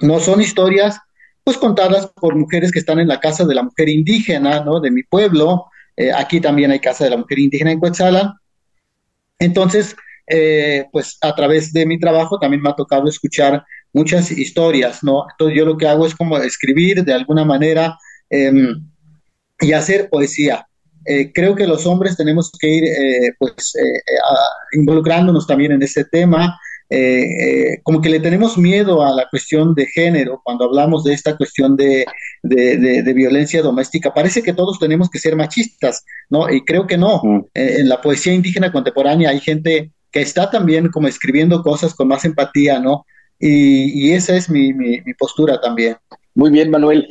No 0.00 0.20
son 0.20 0.40
historias 0.40 0.98
pues 1.42 1.56
contadas 1.56 2.06
por 2.14 2.36
mujeres 2.36 2.70
que 2.70 2.78
están 2.78 2.98
en 2.98 3.08
la 3.08 3.20
casa 3.20 3.44
de 3.46 3.54
la 3.54 3.62
mujer 3.62 3.88
indígena, 3.88 4.62
¿no? 4.62 4.80
De 4.80 4.90
mi 4.90 5.02
pueblo. 5.02 5.64
Eh, 5.96 6.12
aquí 6.12 6.40
también 6.40 6.70
hay 6.70 6.78
casa 6.78 7.04
de 7.04 7.10
la 7.10 7.16
mujer 7.16 7.38
indígena 7.38 7.72
en 7.72 7.80
Coetzalan. 7.80 8.34
Entonces, 9.38 9.96
pues 10.92 11.16
a 11.22 11.34
través 11.34 11.72
de 11.72 11.86
mi 11.86 11.98
trabajo 11.98 12.38
también 12.38 12.60
me 12.60 12.68
ha 12.68 12.74
tocado 12.74 13.08
escuchar 13.08 13.64
muchas 13.94 14.30
historias, 14.30 15.02
¿no? 15.02 15.24
Entonces 15.30 15.56
yo 15.56 15.64
lo 15.64 15.76
que 15.78 15.88
hago 15.88 16.06
es 16.06 16.14
como 16.14 16.36
escribir 16.38 17.04
de 17.04 17.14
alguna 17.14 17.44
manera 17.46 17.96
em, 18.28 18.84
y 19.60 19.72
hacer 19.72 20.08
poesía. 20.08 20.66
Eh, 21.04 21.32
creo 21.32 21.54
que 21.54 21.66
los 21.66 21.86
hombres 21.86 22.16
tenemos 22.16 22.52
que 22.60 22.68
ir 22.68 22.84
eh, 22.84 23.32
pues 23.38 23.74
eh, 23.76 24.02
involucrándonos 24.72 25.46
también 25.46 25.72
en 25.72 25.82
este 25.82 26.04
tema. 26.04 26.58
como 27.82 28.00
que 28.00 28.08
le 28.08 28.20
tenemos 28.20 28.56
miedo 28.56 29.02
a 29.02 29.10
la 29.14 29.28
cuestión 29.28 29.74
de 29.74 29.86
género 29.86 30.40
cuando 30.42 30.64
hablamos 30.64 31.04
de 31.04 31.12
esta 31.12 31.36
cuestión 31.36 31.76
de, 31.76 32.06
de, 32.42 33.12
violencia 33.14 33.60
doméstica. 33.62 34.14
Parece 34.14 34.42
que 34.42 34.54
todos 34.54 34.78
tenemos 34.78 35.10
que 35.10 35.18
ser 35.18 35.36
machistas, 35.36 36.04
¿no? 36.30 36.48
Y 36.50 36.64
creo 36.64 36.86
que 36.86 36.96
no. 36.96 37.20
Mm. 37.22 37.44
en 37.54 37.88
la 37.88 38.00
poesía 38.00 38.32
indígena 38.32 38.72
contemporánea 38.72 39.30
hay 39.30 39.40
gente 39.40 39.92
que 40.10 40.22
está 40.22 40.50
también 40.50 40.88
como 40.88 41.08
escribiendo 41.08 41.62
cosas 41.62 41.94
con 41.94 42.08
más 42.08 42.24
empatía, 42.24 42.80
¿no? 42.80 43.04
Y, 43.38 44.12
esa 44.12 44.34
es 44.34 44.48
mi, 44.48 44.72
mi, 44.72 45.14
postura 45.18 45.60
también. 45.60 45.96
Muy 46.34 46.50
bien, 46.50 46.70
Manuel. 46.70 47.06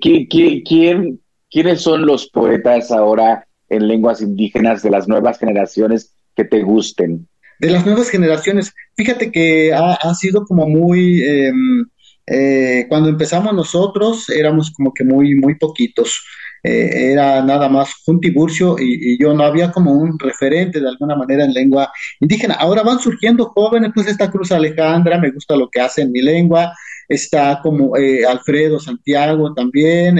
quién 0.00 1.20
¿Quiénes 1.50 1.80
son 1.80 2.04
los 2.04 2.28
poetas 2.28 2.90
ahora 2.90 3.46
en 3.68 3.88
lenguas 3.88 4.20
indígenas 4.20 4.82
de 4.82 4.90
las 4.90 5.08
nuevas 5.08 5.38
generaciones 5.38 6.12
que 6.36 6.44
te 6.44 6.62
gusten? 6.62 7.26
De 7.58 7.70
las 7.70 7.84
nuevas 7.84 8.08
generaciones, 8.08 8.72
fíjate 8.96 9.32
que 9.32 9.72
ha, 9.74 10.14
sido 10.14 10.44
como 10.44 10.68
muy, 10.68 11.24
em, 11.24 11.86
eh, 12.26 12.86
cuando 12.88 13.08
empezamos 13.08 13.52
nosotros 13.52 14.28
éramos 14.30 14.70
como 14.70 14.92
que 14.94 15.02
muy, 15.02 15.34
muy 15.34 15.56
poquitos. 15.56 16.22
Eh, 16.62 17.12
era 17.12 17.42
nada 17.42 17.68
más 17.68 17.94
un 18.06 18.20
Tiburcio 18.20 18.76
y, 18.78 19.16
yo 19.20 19.32
no 19.32 19.44
había 19.44 19.70
como 19.70 19.92
un 19.92 20.18
referente 20.18 20.80
de 20.80 20.88
alguna 20.88 21.16
manera 21.16 21.44
en 21.44 21.52
lengua 21.52 21.90
indígena. 22.20 22.54
Ahora 22.54 22.82
van 22.82 23.00
surgiendo 23.00 23.46
jóvenes, 23.46 23.90
pues 23.94 24.06
esta 24.06 24.30
Cruz 24.30 24.52
Alejandra, 24.52 25.18
me 25.18 25.30
gusta 25.30 25.56
lo 25.56 25.68
que 25.70 25.80
hace 25.80 26.02
en 26.02 26.12
mi 26.12 26.20
lengua, 26.20 26.72
está 27.08 27.60
como 27.62 27.96
eh, 27.96 28.24
Alfredo 28.24 28.78
Santiago 28.78 29.52
también, 29.54 30.18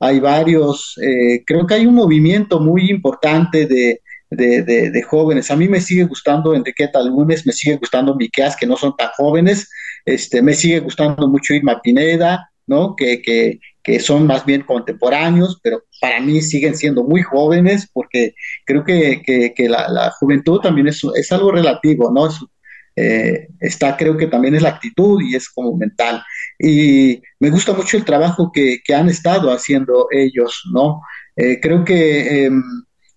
hay 0.00 0.20
varios, 0.20 0.98
eh, 1.02 1.42
creo 1.46 1.66
que 1.66 1.74
hay 1.74 1.86
un 1.86 1.94
movimiento 1.94 2.60
muy 2.60 2.90
importante 2.90 3.66
de, 3.66 4.00
de, 4.30 5.02
jóvenes. 5.02 5.50
A 5.50 5.56
mí 5.56 5.68
me 5.68 5.80
sigue 5.80 6.04
gustando 6.04 6.54
Enriqueta 6.54 7.02
Lunes, 7.02 7.46
me 7.46 7.52
sigue 7.52 7.76
gustando 7.76 8.14
Miqueas, 8.14 8.56
que 8.56 8.66
no 8.66 8.76
son 8.76 8.94
tan 8.96 9.08
jóvenes, 9.16 9.68
este, 10.04 10.42
me 10.42 10.54
sigue 10.54 10.80
gustando 10.80 11.28
mucho 11.28 11.54
Irma 11.54 11.80
Pineda, 11.82 12.50
¿no? 12.66 12.94
Que, 12.94 13.22
que, 13.22 13.58
que 13.82 14.00
son 14.00 14.26
más 14.26 14.44
bien 14.44 14.62
contemporáneos, 14.62 15.58
pero 15.62 15.82
para 16.00 16.20
mí 16.20 16.42
siguen 16.42 16.76
siendo 16.76 17.02
muy 17.02 17.22
jóvenes, 17.22 17.88
porque 17.92 18.34
creo 18.66 18.84
que, 18.84 19.22
que, 19.24 19.68
la, 19.68 19.88
la, 19.88 20.10
juventud 20.10 20.60
también 20.60 20.88
es, 20.88 21.02
es 21.16 21.32
algo 21.32 21.50
relativo, 21.50 22.12
¿no? 22.12 22.26
Es, 22.28 22.38
eh, 23.00 23.48
está 23.60 23.96
creo 23.96 24.16
que 24.16 24.26
también 24.26 24.56
es 24.56 24.62
la 24.62 24.70
actitud 24.70 25.22
y 25.22 25.36
es 25.36 25.48
como 25.48 25.76
mental. 25.76 26.22
Y 26.58 27.22
me 27.38 27.50
gusta 27.50 27.72
mucho 27.72 27.96
el 27.96 28.04
trabajo 28.04 28.50
que, 28.52 28.80
han 28.92 29.08
estado 29.08 29.52
haciendo 29.52 30.08
ellos, 30.10 30.62
¿no? 30.72 31.00
Eh, 31.36 31.60
creo 31.60 31.84
que 31.84 32.44
em, 32.46 32.62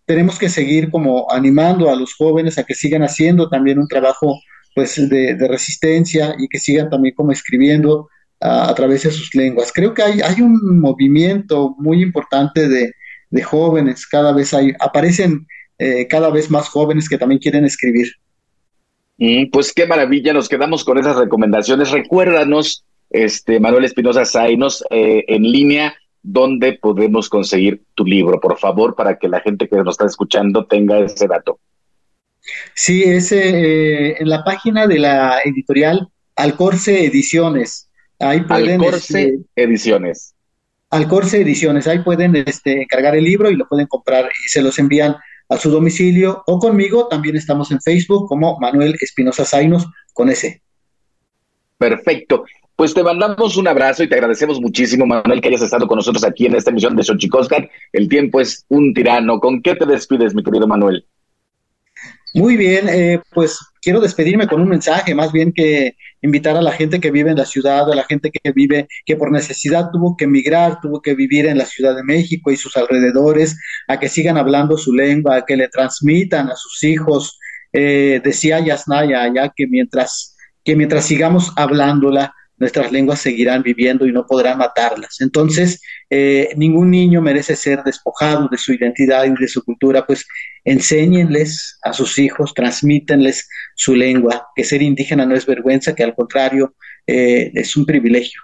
tenemos 0.06 0.38
que 0.38 0.50
seguir 0.50 0.92
como 0.92 1.32
animando 1.32 1.90
a 1.90 1.96
los 1.96 2.14
jóvenes 2.14 2.58
a 2.58 2.64
que 2.64 2.76
sigan 2.76 3.02
haciendo 3.02 3.50
también 3.50 3.80
un 3.80 3.88
trabajo 3.88 4.40
pues 4.76 5.10
de, 5.10 5.36
resistencia 5.48 6.36
y 6.38 6.48
que 6.48 6.60
sigan 6.60 6.90
también 6.90 7.16
como 7.16 7.32
escribiendo 7.32 8.08
a, 8.40 8.74
través 8.76 9.04
de 9.04 9.12
sus 9.12 9.34
lenguas. 9.34 9.72
Creo 9.74 9.94
que 9.94 10.04
hay, 10.04 10.22
hay 10.22 10.42
un 10.42 10.80
movimiento 10.80 11.76
muy 11.80 12.04
importante 12.04 12.68
de, 12.68 12.94
jóvenes, 13.44 14.06
cada 14.06 14.34
vez 14.34 14.54
hay, 14.54 14.74
aparecen 14.80 15.48
eh, 15.80 16.08
cada 16.08 16.30
vez 16.30 16.52
más 16.52 16.68
jóvenes 16.68 17.10
que 17.10 17.18
también 17.18 17.40
quieren 17.40 17.66
escribir. 17.66 18.08
Mm, 19.22 19.52
pues 19.52 19.72
qué 19.72 19.86
maravilla, 19.86 20.34
nos 20.34 20.50
quedamos 20.50 20.84
con 20.84 20.98
esas 20.98 21.16
recomendaciones. 21.16 21.92
Recuérdanos, 21.92 22.84
este 23.12 23.60
Manuel 23.60 23.86
Espinosa 23.86 24.26
Zainos, 24.26 24.84
eh, 24.90 25.24
en 25.28 25.44
línea, 25.44 25.94
dónde 26.24 26.74
podemos 26.82 27.30
conseguir 27.30 27.84
tu 27.94 28.04
libro, 28.04 28.40
por 28.40 28.58
favor, 28.58 28.96
para 28.96 29.20
que 29.20 29.28
la 29.28 29.40
gente 29.42 29.68
que 29.68 29.76
nos 29.76 29.94
está 29.94 30.08
escuchando 30.08 30.66
tenga 30.66 30.98
ese 31.02 31.28
dato. 31.28 31.60
Sí, 32.74 33.04
es 33.04 33.32
eh, 33.32 34.20
en 34.20 34.28
la 34.28 34.44
página 34.44 34.88
de 34.88 34.98
la 34.98 35.40
editorial 35.46 36.10
Alcorce 36.36 37.06
Ediciones. 37.06 37.92
Ahí 38.18 38.42
pueden, 38.42 38.82
Alcorce 38.82 39.22
este, 39.22 39.40
Ediciones. 39.56 40.34
Alcorce 40.90 41.42
Ediciones. 41.42 41.88
Ahí 41.88 42.00
pueden 42.00 42.36
este, 42.38 42.82
encargar 42.82 43.16
el 43.16 43.26
libro 43.26 43.52
y 43.52 43.56
lo 43.56 43.68
pueden 43.68 43.86
comprar 43.86 44.26
y 44.26 44.50
se 44.50 44.64
los 44.64 44.80
envían 44.80 45.16
a 45.52 45.58
su 45.58 45.70
domicilio 45.70 46.44
o 46.48 46.58
conmigo. 46.60 47.08
También 47.08 47.36
estamos 47.36 47.72
en 47.72 47.82
Facebook 47.82 48.28
como 48.28 48.58
Manuel 48.60 48.96
Espinosa 49.00 49.44
Zainos 49.44 49.86
con 50.14 50.30
ese. 50.30 50.62
Perfecto. 51.78 52.46
Pues 52.76 52.94
te 52.94 53.04
mandamos 53.04 53.58
un 53.58 53.68
abrazo 53.68 54.02
y 54.02 54.10
te 54.10 54.16
agradecemos 54.16 54.62
muchísimo, 54.62 55.06
Manuel, 55.06 55.42
que 55.42 55.50
hayas 55.50 55.62
estado 55.62 55.88
con 55.88 55.98
nosotros 55.98 56.24
aquí 56.24 56.46
en 56.46 56.56
esta 56.56 56.72
emisión 56.72 56.96
de 56.96 57.04
Xochicóscar. 57.04 57.70
El 57.92 58.08
tiempo 58.08 58.40
es 58.40 58.66
un 58.70 58.94
tirano. 58.94 59.40
¿Con 59.40 59.62
qué 59.62 59.76
te 59.76 59.86
despides, 59.86 60.34
mi 60.34 60.42
querido 60.42 60.68
Manuel? 60.68 61.06
Muy 62.34 62.56
bien, 62.56 62.88
eh, 62.88 63.22
pues 63.34 63.60
quiero 63.82 64.00
despedirme 64.00 64.48
con 64.48 64.62
un 64.62 64.70
mensaje, 64.70 65.14
más 65.14 65.34
bien 65.34 65.52
que 65.52 65.98
invitar 66.22 66.56
a 66.56 66.62
la 66.62 66.72
gente 66.72 67.02
que 67.02 67.12
vive 67.12 67.32
en 67.32 67.38
la 67.38 67.46
ciudad, 67.46 67.92
a 67.92 67.96
la 67.96 68.06
gente 68.06 68.32
que 68.32 68.52
vive, 68.54 68.88
que 69.06 69.18
por 69.18 69.32
necesidad 69.32 69.90
tuvo 69.92 70.16
que 70.16 70.26
emigrar, 70.26 70.80
tuvo 70.82 71.02
que 71.02 71.14
vivir 71.14 71.46
en 71.48 71.58
la 71.58 71.66
Ciudad 71.66 71.96
de 71.96 72.04
México 72.04 72.52
y 72.52 72.58
sus 72.58 72.78
alrededores, 72.78 73.58
a 73.88 74.00
que 74.00 74.08
sigan 74.08 74.38
hablando 74.38 74.78
su 74.78 74.94
lengua, 74.94 75.38
a 75.38 75.46
que 75.46 75.58
le 75.58 75.68
transmitan 75.68 76.50
a 76.50 76.56
sus 76.56 76.84
hijos, 76.84 77.38
eh, 77.74 78.22
decía 78.24 78.60
Yasnaya 78.60 79.32
ya 79.34 79.52
que 79.56 79.68
mientras, 79.68 80.38
que 80.64 80.76
mientras 80.76 81.06
sigamos 81.06 81.52
hablándola, 81.58 82.34
nuestras 82.62 82.92
lenguas 82.92 83.20
seguirán 83.20 83.64
viviendo 83.64 84.06
y 84.06 84.12
no 84.12 84.28
podrán 84.28 84.60
matarlas. 84.60 85.20
Entonces, 85.20 85.82
eh, 86.12 86.50
ningún 86.56 86.92
niño 86.92 87.20
merece 87.20 87.56
ser 87.56 87.82
despojado 87.84 88.48
de 88.50 88.58
su 88.60 88.72
identidad 88.72 89.26
y 89.26 89.32
de 89.32 89.48
su 89.48 89.64
cultura, 89.64 90.06
pues 90.06 90.28
enséñenles 90.64 91.80
a 91.82 91.92
sus 91.92 92.20
hijos, 92.20 92.54
transmítenles 92.54 93.50
su 93.74 93.96
lengua, 93.96 94.48
que 94.56 94.64
ser 94.64 94.84
indígena 94.84 95.26
no 95.26 95.34
es 95.34 95.48
vergüenza, 95.48 95.96
que 95.96 96.04
al 96.04 96.14
contrario 96.14 96.76
eh, 97.08 97.52
es 97.56 97.76
un 97.76 97.84
privilegio. 97.84 98.40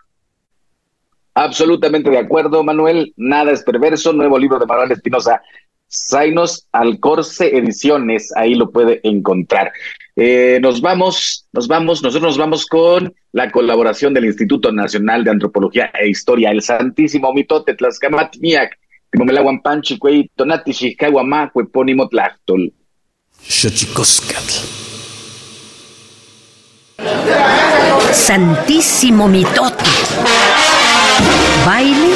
Absolutamente 1.35 2.09
de 2.09 2.17
acuerdo, 2.17 2.63
Manuel. 2.63 3.13
Nada 3.17 3.51
es 3.51 3.61
perverso. 3.61 4.13
Nuevo 4.13 4.39
libro 4.39 4.57
de 4.57 4.65
Manuel 4.65 4.93
Espinosa 4.93 5.43
Zainos 5.87 6.67
Alcorce 6.71 7.55
Ediciones. 7.55 8.33
Ahí 8.35 8.55
lo 8.55 8.71
puede 8.71 8.99
encontrar. 9.03 9.71
Eh, 10.19 10.57
nos 10.63 10.81
vamos, 10.81 11.45
nos 11.53 11.67
vamos, 11.67 12.01
nosotros 12.01 12.31
nos 12.31 12.37
vamos 12.39 12.65
con 12.65 13.13
la 13.33 13.51
colaboración 13.51 14.15
del 14.15 14.25
Instituto 14.25 14.71
Nacional 14.71 15.23
de 15.23 15.29
Antropología 15.29 15.91
e 15.93 16.09
Historia, 16.09 16.49
el 16.49 16.63
Santísimo 16.63 17.31
Mitote 17.33 17.75
Tlaxcamatniac, 17.75 18.79
Timomelaguan 19.11 19.61
Panchi, 19.61 19.99
Cuey, 19.99 20.31
Tonati, 20.35 20.73
Xicawamá, 20.73 21.51
Cuepónimo 21.51 22.09
Tlachtol. 22.09 22.73
Santísimo 28.11 29.27
Mitote. 29.27 29.85
Baile 31.63 32.15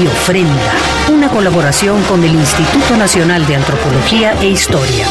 y 0.00 0.06
ofrenda. 0.06 0.72
Una 1.12 1.28
colaboración 1.28 2.00
con 2.04 2.22
el 2.22 2.32
Instituto 2.32 2.96
Nacional 2.96 3.44
de 3.48 3.56
Antropología 3.56 4.40
e 4.40 4.50
Historia. 4.50 5.06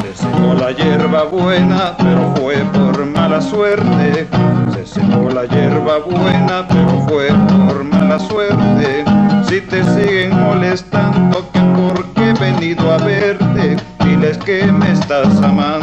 Se 0.00 0.14
secó 0.14 0.54
la 0.54 0.72
hierba 0.72 1.24
buena, 1.24 1.94
pero 1.98 2.34
fue 2.36 2.56
por 2.72 3.06
mala 3.06 3.40
suerte. 3.40 4.26
Se 4.72 4.86
secó 4.86 5.30
la 5.30 5.44
hierba 5.46 5.98
buena, 5.98 6.66
pero 6.68 7.06
fue 7.08 7.28
por 7.66 7.84
mala 7.84 8.18
suerte. 8.18 9.04
Si 9.48 9.60
te 9.60 9.84
siguen 9.84 10.38
molestando, 10.40 11.50
que 11.52 11.60
porque 11.60 12.30
he 12.30 12.32
venido 12.34 12.92
a 12.92 12.98
verte, 12.98 13.76
diles 14.04 14.38
que 14.38 14.64
me 14.64 14.92
estás 14.92 15.42
amando, 15.42 15.81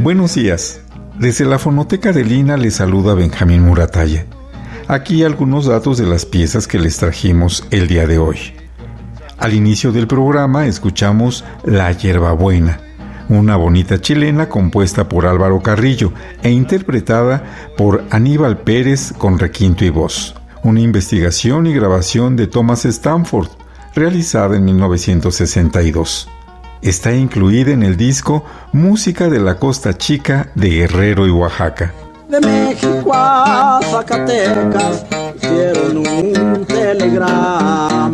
Buenos 0.00 0.34
días. 0.34 0.80
Desde 1.18 1.44
la 1.44 1.58
fonoteca 1.58 2.12
de 2.12 2.24
Lina 2.24 2.56
les 2.56 2.74
saluda 2.74 3.14
Benjamín 3.14 3.62
Muratalla. 3.62 4.26
Aquí 4.88 5.24
algunos 5.24 5.66
datos 5.66 5.98
de 5.98 6.06
las 6.06 6.26
piezas 6.26 6.66
que 6.66 6.78
les 6.78 6.96
trajimos 6.98 7.66
el 7.70 7.88
día 7.88 8.06
de 8.06 8.18
hoy. 8.18 8.38
Al 9.38 9.54
inicio 9.54 9.92
del 9.92 10.06
programa 10.06 10.66
escuchamos 10.66 11.44
La 11.64 11.92
Hierbabuena, 11.92 12.80
una 13.28 13.56
bonita 13.56 14.00
chilena 14.00 14.48
compuesta 14.48 15.08
por 15.08 15.26
Álvaro 15.26 15.62
Carrillo 15.62 16.12
e 16.42 16.50
interpretada 16.50 17.72
por 17.76 18.04
Aníbal 18.10 18.58
Pérez 18.58 19.12
con 19.16 19.38
requinto 19.38 19.84
y 19.84 19.90
voz. 19.90 20.34
Una 20.62 20.80
investigación 20.80 21.66
y 21.66 21.74
grabación 21.74 22.36
de 22.36 22.48
Thomas 22.48 22.84
Stanford, 22.84 23.48
realizada 23.94 24.56
en 24.56 24.64
1962. 24.64 26.28
Está 26.82 27.12
incluida 27.12 27.72
en 27.72 27.82
el 27.82 27.96
disco 27.96 28.44
Música 28.72 29.28
de 29.28 29.40
la 29.40 29.56
Costa 29.56 29.98
Chica 29.98 30.48
de 30.54 30.68
Guerrero 30.70 31.26
y 31.26 31.30
Oaxaca. 31.30 31.92
De 32.28 32.40
México 32.40 33.10
a 33.12 33.80
Zacatecas 33.90 35.04
hicieron 35.36 35.98
un 35.98 36.64
telegrama. 36.66 38.12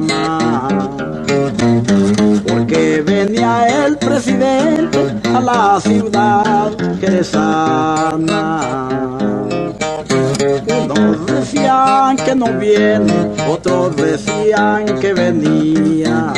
Porque 2.48 3.02
venía 3.04 3.86
el 3.86 3.98
presidente 3.98 4.98
a 5.34 5.40
la 5.40 5.80
ciudad 5.80 6.72
queresana. 7.00 8.60
Unos 10.66 11.26
decían 11.26 12.16
que 12.16 12.34
no 12.34 12.46
viene, 12.58 13.32
otros 13.48 13.96
decían 13.96 14.86
que 15.00 15.12
venía. 15.12 16.32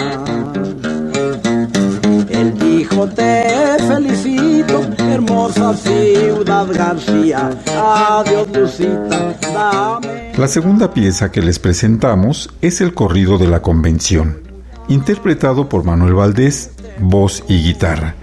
Te 3.14 3.76
felicito, 3.86 4.82
hermosa 4.98 5.74
ciudad 5.74 6.66
García. 6.72 7.50
Adiós 7.66 8.48
Lucita, 8.52 9.36
dame. 9.40 10.32
La 10.36 10.48
segunda 10.48 10.92
pieza 10.92 11.30
que 11.30 11.40
les 11.40 11.58
presentamos 11.58 12.50
es 12.60 12.80
el 12.80 12.94
corrido 12.94 13.38
de 13.38 13.46
la 13.48 13.62
convención, 13.62 14.40
interpretado 14.88 15.68
por 15.68 15.84
Manuel 15.84 16.14
Valdés, 16.14 16.72
voz 16.98 17.44
y 17.48 17.62
guitarra. 17.62 18.14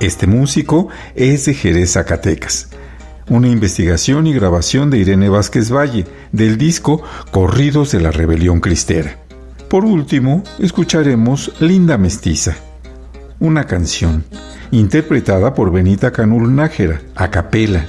Este 0.00 0.26
músico 0.26 0.88
es 1.14 1.44
de 1.44 1.54
Jerez, 1.54 1.92
Zacatecas. 1.92 2.70
Una 3.28 3.48
investigación 3.48 4.26
y 4.26 4.32
grabación 4.32 4.90
de 4.90 4.98
Irene 4.98 5.28
Vázquez 5.28 5.70
Valle 5.70 6.06
del 6.32 6.56
disco 6.56 7.02
Corridos 7.30 7.92
de 7.92 8.00
la 8.00 8.10
Rebelión 8.10 8.60
Cristera. 8.60 9.18
Por 9.68 9.84
último, 9.84 10.42
escucharemos 10.58 11.52
Linda 11.60 11.96
Mestiza, 11.96 12.56
una 13.40 13.66
canción 13.66 14.24
interpretada 14.70 15.54
por 15.54 15.72
Benita 15.72 16.12
Canul 16.12 16.54
Nájera, 16.54 17.00
a 17.16 17.30
capela. 17.30 17.86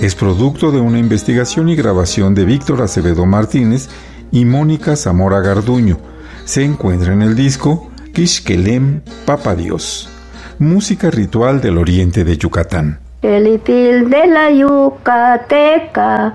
Es 0.00 0.14
producto 0.14 0.72
de 0.72 0.80
una 0.80 0.98
investigación 0.98 1.68
y 1.68 1.76
grabación 1.76 2.34
de 2.34 2.44
Víctor 2.44 2.82
Acevedo 2.82 3.24
Martínez 3.24 3.88
y 4.32 4.44
Mónica 4.44 4.96
Zamora 4.96 5.40
Garduño. 5.40 5.98
Se 6.44 6.64
encuentra 6.64 7.12
en 7.12 7.22
el 7.22 7.36
disco 7.36 7.90
Quixquelem 8.12 9.00
Papa 9.24 9.54
Dios, 9.54 10.10
música 10.58 11.10
ritual 11.10 11.60
del 11.60 11.78
oriente 11.78 12.24
de 12.24 12.36
Yucatán. 12.36 12.98
El 13.22 13.46
itil 13.46 14.10
de 14.10 14.26
la 14.26 14.50
Yucateca, 14.50 16.34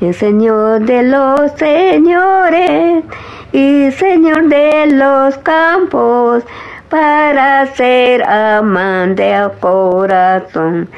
el 0.00 0.14
señor 0.14 0.86
de 0.86 1.02
los 1.02 1.50
señores 1.58 3.04
y 3.52 3.90
señor 3.90 4.48
de 4.48 4.86
los 4.92 5.36
campos, 5.38 6.44
para 6.88 7.66
ser 7.74 8.22
amante 8.22 9.34
a 9.34 9.48
corazón. 9.60 10.88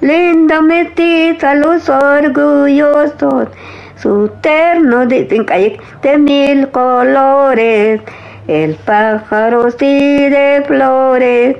Linda 0.00 0.60
mestiza, 0.60 1.54
los 1.54 1.88
orgullosos, 1.88 3.48
su 3.96 4.30
terno 4.40 5.06
de, 5.06 5.24
de 6.02 6.18
mil 6.18 6.68
colores, 6.68 8.00
el 8.46 8.74
pájaro 8.74 9.70
sí 9.70 10.28
de 10.28 10.62
flores 10.66 11.56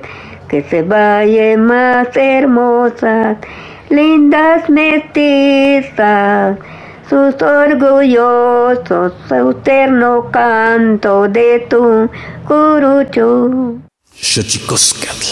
que 0.47 0.61
se 0.63 0.83
vayan 0.83 1.65
más 1.65 2.15
hermosas, 2.15 3.37
lindas 3.89 4.69
mestizas, 4.69 6.57
sus 7.09 7.35
orgullosos, 7.41 9.13
su 9.27 9.53
terno 9.63 10.29
canto 10.31 11.27
de 11.27 11.67
tu 11.69 12.09
curucho. 12.47 13.75
Xochicoscatl. 14.13 15.25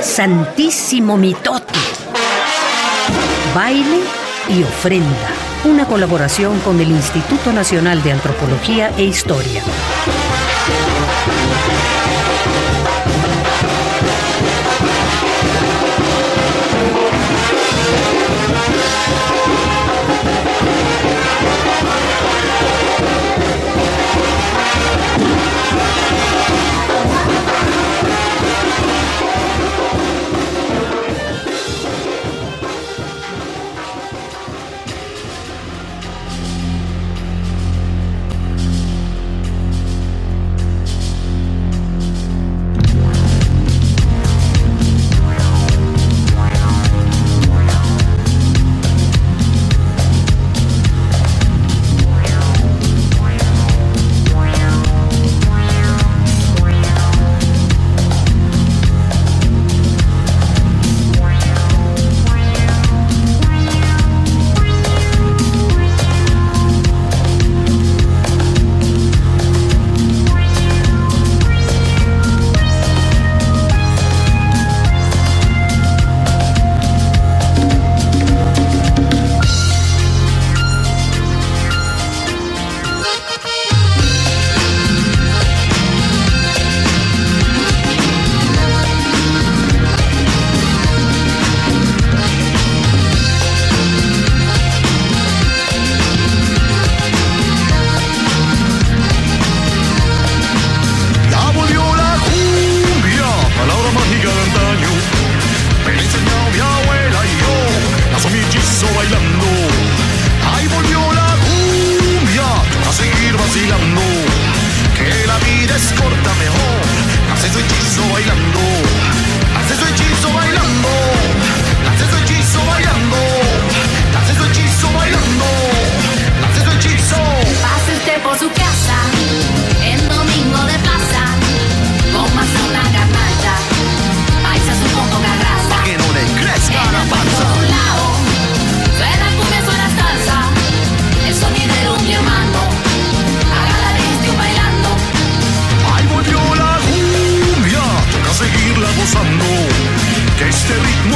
Santísimo 0.00 1.16
Mitote. 1.16 1.78
Baile 3.54 4.00
y 4.48 4.62
ofrenda. 4.62 5.28
Una 5.64 5.86
colaboración 5.86 6.58
con 6.60 6.80
el 6.80 6.90
Instituto 6.90 7.52
Nacional 7.52 8.02
de 8.02 8.12
Antropología 8.12 8.90
e 8.96 9.04
Historia. 9.04 9.62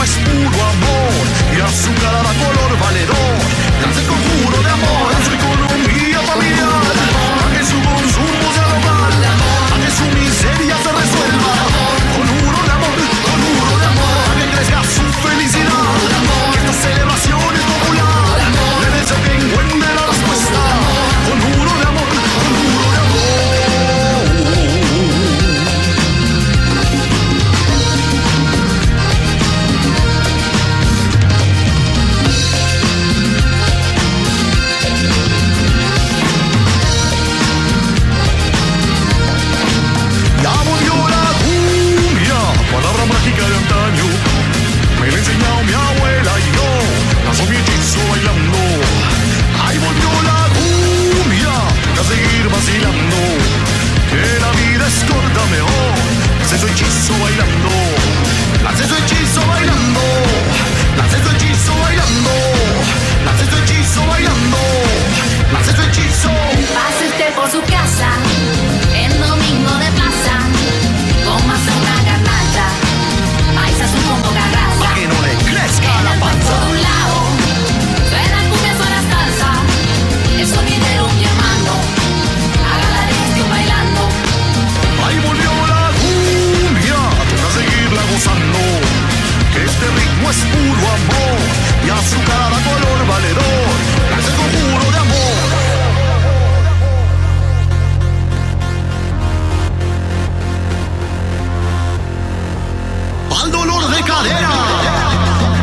Es 0.07 0.17
puro 0.19 0.65
amor 0.75 1.25
y 1.57 1.61
azucarada 1.61 2.33
color 2.45 2.79
valedor. 2.79 3.37
Nace 3.83 4.01
el 4.01 4.07
conjuro 4.07 4.63
de 4.63 4.71
amor 4.71 5.06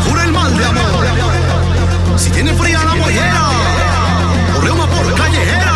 cura 0.08 0.24
el 0.24 0.32
mal 0.32 0.58
de 0.58 0.66
amor. 0.66 1.06
Si 2.18 2.30
tiene 2.30 2.54
fría 2.54 2.84
la 2.84 2.96
mollera, 2.96 3.50
o 4.56 4.62
reuma 4.62 4.88
por 4.88 5.14
callejera. 5.16 5.74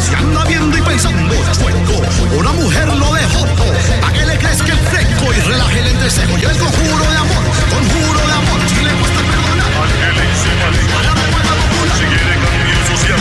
Si 0.00 0.14
anda 0.14 0.44
viendo 0.44 0.76
y 0.76 0.82
pensando 0.82 1.34
descuento, 1.34 1.92
una 2.38 2.52
mujer 2.52 2.88
lo 2.88 3.12
dejó 3.14 3.44
a 4.06 4.12
que 4.12 4.26
le 4.26 4.38
crezca 4.38 4.72
el 4.72 4.78
fresco 4.78 5.24
y 5.36 5.40
relaje 5.40 5.80
el 5.80 5.86
entrecejo. 5.88 6.38
Y 6.38 6.44
el 6.44 6.58
conjuro 6.58 7.04
de 7.10 7.16
amor, 7.16 7.44
conjuro 7.70 8.20
de 8.26 8.32
amor, 8.32 8.60
si 8.68 8.84
le 8.84 8.92
cuesta 8.92 9.20
perdonar. 9.20 9.70
Para 10.94 11.14
la 11.14 11.26
buena 11.32 11.52
popular. 11.60 11.96
Si 11.98 12.04
quiere 12.04 12.34
cambio 12.44 12.78
social. 12.90 13.20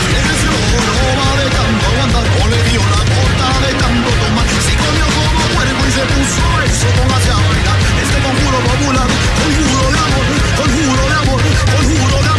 No 0.87 0.95
va 1.19 1.29
de 1.41 1.47
tanto 1.49 1.83
aguantar, 1.89 2.25
o 2.41 2.47
le 2.47 2.59
dio 2.69 2.81
la 2.93 3.01
gota 3.11 3.47
de 3.65 3.71
tanto 3.79 4.09
tomar. 4.21 4.47
Si 4.65 4.73
comió 4.75 5.05
como 5.15 5.43
puerco 5.55 5.81
y 5.87 5.91
se 5.91 6.03
puso 6.13 6.43
eso, 6.63 6.87
póngase 6.97 7.31
a 7.31 7.39
bailar. 7.47 7.78
Conjuro 8.49 8.67
popular, 8.67 9.07
conjuro 9.37 9.91
de 9.91 9.99
amor, 9.99 10.25
conjuro 10.57 11.07
de 11.07 11.13
amor, 11.13 11.41
conjuro 11.77 12.23
de 12.23 12.29
amor. 12.29 12.38